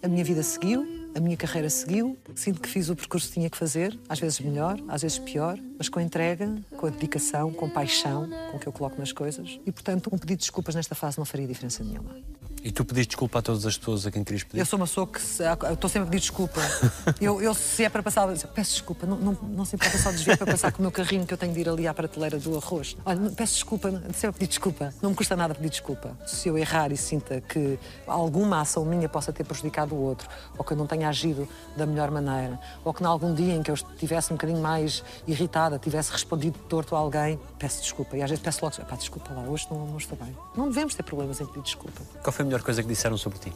a 0.02 0.08
minha 0.08 0.24
vida 0.24 0.42
seguiu, 0.42 0.84
a 1.14 1.20
minha 1.20 1.36
carreira 1.36 1.70
seguiu. 1.70 2.18
Sinto 2.34 2.60
que 2.60 2.68
fiz 2.68 2.88
o 2.88 2.96
percurso 2.96 3.28
que 3.28 3.34
tinha 3.34 3.50
que 3.50 3.56
fazer, 3.56 3.96
às 4.08 4.18
vezes 4.18 4.40
melhor, 4.40 4.80
às 4.88 5.02
vezes 5.02 5.18
pior, 5.18 5.56
mas 5.76 5.88
com 5.88 6.00
entrega, 6.00 6.60
com 6.76 6.86
a 6.86 6.90
dedicação, 6.90 7.52
com 7.52 7.68
paixão 7.68 8.28
com 8.50 8.58
que 8.58 8.66
eu 8.66 8.72
coloco 8.72 8.98
nas 8.98 9.12
coisas. 9.12 9.60
E, 9.64 9.70
portanto, 9.70 10.08
um 10.12 10.18
pedido 10.18 10.38
de 10.38 10.42
desculpas 10.44 10.74
nesta 10.74 10.94
fase 10.94 11.18
não 11.18 11.24
faria 11.24 11.46
diferença 11.46 11.84
nenhuma. 11.84 12.16
E 12.62 12.72
tu 12.72 12.84
pediste 12.84 13.10
desculpa 13.10 13.38
a 13.38 13.42
todas 13.42 13.64
as 13.64 13.78
pessoas 13.78 14.06
a 14.06 14.10
quem 14.10 14.24
querias 14.24 14.42
pedir? 14.42 14.58
Eu 14.58 14.66
sou 14.66 14.78
uma 14.78 14.86
pessoa 14.86 15.06
que 15.06 15.18
estou 15.18 15.88
sempre 15.88 16.08
a 16.08 16.10
pedir 16.10 16.20
desculpa. 16.20 16.60
eu, 17.20 17.40
eu, 17.40 17.54
se 17.54 17.84
é 17.84 17.88
para 17.88 18.02
passar, 18.02 18.26
peço 18.54 18.72
desculpa, 18.72 19.06
não, 19.06 19.16
não, 19.16 19.32
não 19.42 19.64
se 19.64 19.76
importa 19.76 19.96
só 19.98 20.10
desviar 20.10 20.36
para 20.36 20.46
passar 20.46 20.72
com 20.72 20.78
o 20.78 20.82
meu 20.82 20.90
carrinho 20.90 21.26
que 21.26 21.32
eu 21.32 21.38
tenho 21.38 21.52
de 21.52 21.60
ir 21.60 21.68
ali 21.68 21.86
à 21.86 21.94
prateleira 21.94 22.38
do 22.38 22.56
arroz. 22.56 22.96
Olha, 23.04 23.30
peço 23.30 23.54
desculpa, 23.54 23.90
sempre 24.12 24.28
a 24.28 24.32
pedir 24.32 24.48
desculpa. 24.48 24.94
Não 25.00 25.10
me 25.10 25.16
custa 25.16 25.36
nada 25.36 25.54
pedir 25.54 25.70
desculpa. 25.70 26.16
Se 26.26 26.48
eu 26.48 26.58
errar 26.58 26.90
e 26.92 26.96
sinta 26.96 27.40
que 27.40 27.78
alguma 28.06 28.60
ação 28.60 28.84
minha 28.84 29.08
possa 29.08 29.32
ter 29.32 29.44
prejudicado 29.44 29.94
o 29.94 30.00
outro, 30.00 30.28
ou 30.56 30.64
que 30.64 30.72
eu 30.72 30.76
não 30.76 30.86
tenha 30.86 31.08
agido 31.08 31.48
da 31.76 31.86
melhor 31.86 32.10
maneira, 32.10 32.58
ou 32.84 32.92
que 32.92 33.02
em 33.02 33.06
algum 33.06 33.34
dia 33.34 33.54
em 33.54 33.62
que 33.62 33.70
eu 33.70 33.74
estivesse 33.74 34.32
um 34.32 34.36
bocadinho 34.36 34.60
mais 34.60 35.04
irritada, 35.26 35.78
tivesse 35.78 36.10
respondido 36.12 36.58
torto 36.68 36.96
a 36.96 36.98
alguém, 36.98 37.38
peço 37.58 37.82
desculpa. 37.82 38.16
E 38.16 38.22
às 38.22 38.30
vezes 38.30 38.42
peço 38.42 38.64
logo, 38.64 38.76
pá, 38.84 38.96
desculpa 38.96 39.32
lá, 39.32 39.42
hoje 39.42 39.66
não, 39.70 39.86
não 39.86 39.96
estou 39.96 40.18
bem. 40.18 40.36
Não 40.56 40.68
devemos 40.68 40.94
ter 40.94 41.02
problemas 41.02 41.40
em 41.40 41.46
pedir 41.46 41.62
desculpa. 41.62 42.02
Qual 42.22 42.32
foi 42.32 42.47
melhor 42.48 42.62
coisa 42.62 42.82
que 42.82 42.88
disseram 42.88 43.16
sobre 43.16 43.38
ti? 43.38 43.52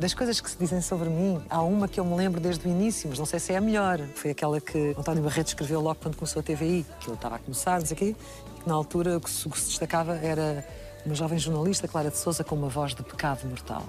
Das 0.00 0.14
coisas 0.14 0.40
que 0.40 0.50
se 0.50 0.56
dizem 0.58 0.80
sobre 0.80 1.10
mim, 1.10 1.42
há 1.50 1.60
uma 1.60 1.86
que 1.86 2.00
eu 2.00 2.04
me 2.06 2.16
lembro 2.16 2.40
desde 2.40 2.66
o 2.66 2.70
início, 2.70 3.06
mas 3.10 3.18
não 3.18 3.26
sei 3.26 3.38
se 3.38 3.52
é 3.52 3.58
a 3.58 3.60
melhor. 3.60 4.00
Foi 4.14 4.30
aquela 4.30 4.58
que 4.58 4.94
António 4.98 5.22
Barreto 5.22 5.48
escreveu 5.48 5.78
logo 5.78 5.98
quando 6.00 6.16
começou 6.16 6.40
a 6.40 6.42
TVI, 6.42 6.86
que 7.00 7.08
ele 7.08 7.16
estava 7.16 7.36
a 7.36 7.38
começar, 7.38 7.78
não 7.78 7.86
sei 7.86 7.96
quê, 7.96 8.16
que 8.62 8.66
na 8.68 8.74
altura 8.74 9.18
o 9.18 9.20
que 9.20 9.28
se, 9.28 9.46
destacava 9.46 10.16
era 10.16 10.66
uma 11.04 11.14
jovem 11.14 11.38
jornalista, 11.38 11.86
Clara 11.86 12.10
de 12.10 12.16
Souza, 12.16 12.42
com 12.42 12.54
uma 12.54 12.70
voz 12.70 12.94
de 12.94 13.02
pecado 13.02 13.46
mortal. 13.46 13.84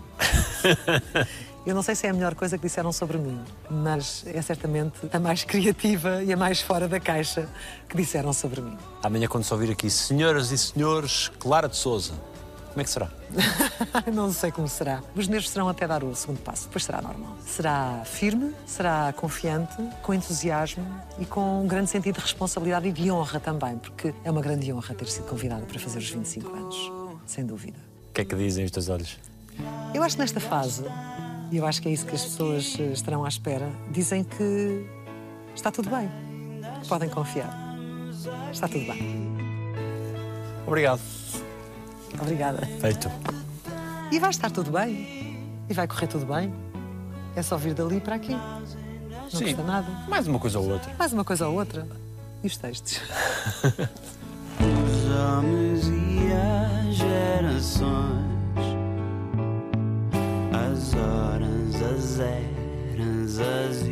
Eu 1.65 1.75
não 1.75 1.83
sei 1.83 1.93
se 1.93 2.07
é 2.07 2.09
a 2.09 2.13
melhor 2.13 2.33
coisa 2.33 2.57
que 2.57 2.63
disseram 2.63 2.91
sobre 2.91 3.19
mim, 3.19 3.39
mas 3.69 4.25
é 4.25 4.41
certamente 4.41 4.97
a 5.13 5.19
mais 5.19 5.43
criativa 5.45 6.23
e 6.23 6.33
a 6.33 6.37
mais 6.37 6.59
fora 6.59 6.87
da 6.87 6.99
caixa 6.99 7.47
que 7.87 7.95
disseram 7.95 8.33
sobre 8.33 8.61
mim. 8.61 8.75
Amanhã, 9.03 9.27
quando 9.27 9.43
se 9.43 9.53
ouvir 9.53 9.71
aqui, 9.71 9.87
senhoras 9.89 10.51
e 10.51 10.57
senhores, 10.57 11.29
Clara 11.39 11.69
de 11.69 11.77
Souza, 11.77 12.13
como 12.71 12.81
é 12.81 12.83
que 12.85 12.89
será? 12.89 13.09
não 14.13 14.31
sei 14.31 14.49
como 14.49 14.67
será. 14.67 15.03
Os 15.13 15.27
nervos 15.27 15.49
serão 15.49 15.67
até 15.67 15.85
dar 15.85 16.03
o 16.05 16.15
segundo 16.15 16.39
passo, 16.39 16.67
depois 16.67 16.85
será 16.85 17.01
normal. 17.01 17.35
Será 17.45 18.01
firme, 18.05 18.53
será 18.65 19.13
confiante, 19.13 19.75
com 20.01 20.13
entusiasmo 20.13 20.85
e 21.19 21.25
com 21.25 21.63
um 21.63 21.67
grande 21.67 21.89
sentido 21.89 22.15
de 22.15 22.21
responsabilidade 22.21 22.87
e 22.87 22.91
de 22.93 23.11
honra 23.11 23.41
também, 23.41 23.77
porque 23.77 24.13
é 24.23 24.31
uma 24.31 24.41
grande 24.41 24.71
honra 24.71 24.95
ter 24.95 25.07
sido 25.07 25.25
convidada 25.25 25.65
para 25.65 25.79
fazer 25.79 25.99
os 25.99 26.09
25 26.09 26.49
anos, 26.53 26.91
sem 27.25 27.45
dúvida. 27.45 27.77
O 28.09 28.13
que 28.13 28.21
é 28.21 28.25
que 28.25 28.35
dizem 28.35 28.63
os 28.63 28.71
teus 28.71 28.87
olhos? 28.87 29.19
Eu 29.93 30.01
acho 30.01 30.15
que 30.15 30.21
nesta 30.21 30.39
fase, 30.39 30.85
e 31.51 31.57
eu 31.57 31.65
acho 31.65 31.81
que 31.81 31.89
é 31.89 31.91
isso 31.91 32.05
que 32.05 32.15
as 32.15 32.23
pessoas 32.23 32.77
eh, 32.79 32.93
estarão 32.93 33.25
à 33.25 33.27
espera, 33.27 33.69
dizem 33.91 34.23
que 34.23 34.85
está 35.53 35.69
tudo 35.71 35.89
bem. 35.89 36.09
Podem 36.87 37.09
confiar. 37.09 37.53
Está 38.51 38.67
tudo 38.67 38.85
bem. 38.85 39.29
Obrigado. 40.65 41.20
Obrigada. 42.19 42.65
Feito. 42.79 43.09
E 44.11 44.19
vai 44.19 44.29
estar 44.29 44.49
tudo 44.51 44.71
bem. 44.71 45.37
E 45.69 45.73
vai 45.73 45.87
correr 45.87 46.07
tudo 46.07 46.25
bem. 46.25 46.53
É 47.35 47.41
só 47.41 47.57
vir 47.57 47.73
dali 47.73 47.99
para 48.01 48.15
aqui. 48.15 48.33
Não 48.33 49.29
Sim. 49.29 49.45
custa 49.45 49.63
nada. 49.63 49.87
Mais 50.09 50.27
uma 50.27 50.39
coisa 50.39 50.59
ou 50.59 50.69
outra. 50.69 50.93
Mais 50.97 51.13
uma 51.13 51.23
coisa 51.23 51.47
ou 51.47 51.55
outra. 51.57 51.87
E 52.43 52.47
os 52.47 52.57
textos? 52.57 52.99
os 54.59 55.11
homens 55.15 55.87
e 55.87 56.31
as 56.33 56.95
gerações, 56.95 57.85
as 60.51 60.93
horas, 60.95 61.75
as 61.81 62.19
eras, 62.19 63.39
as 63.39 63.87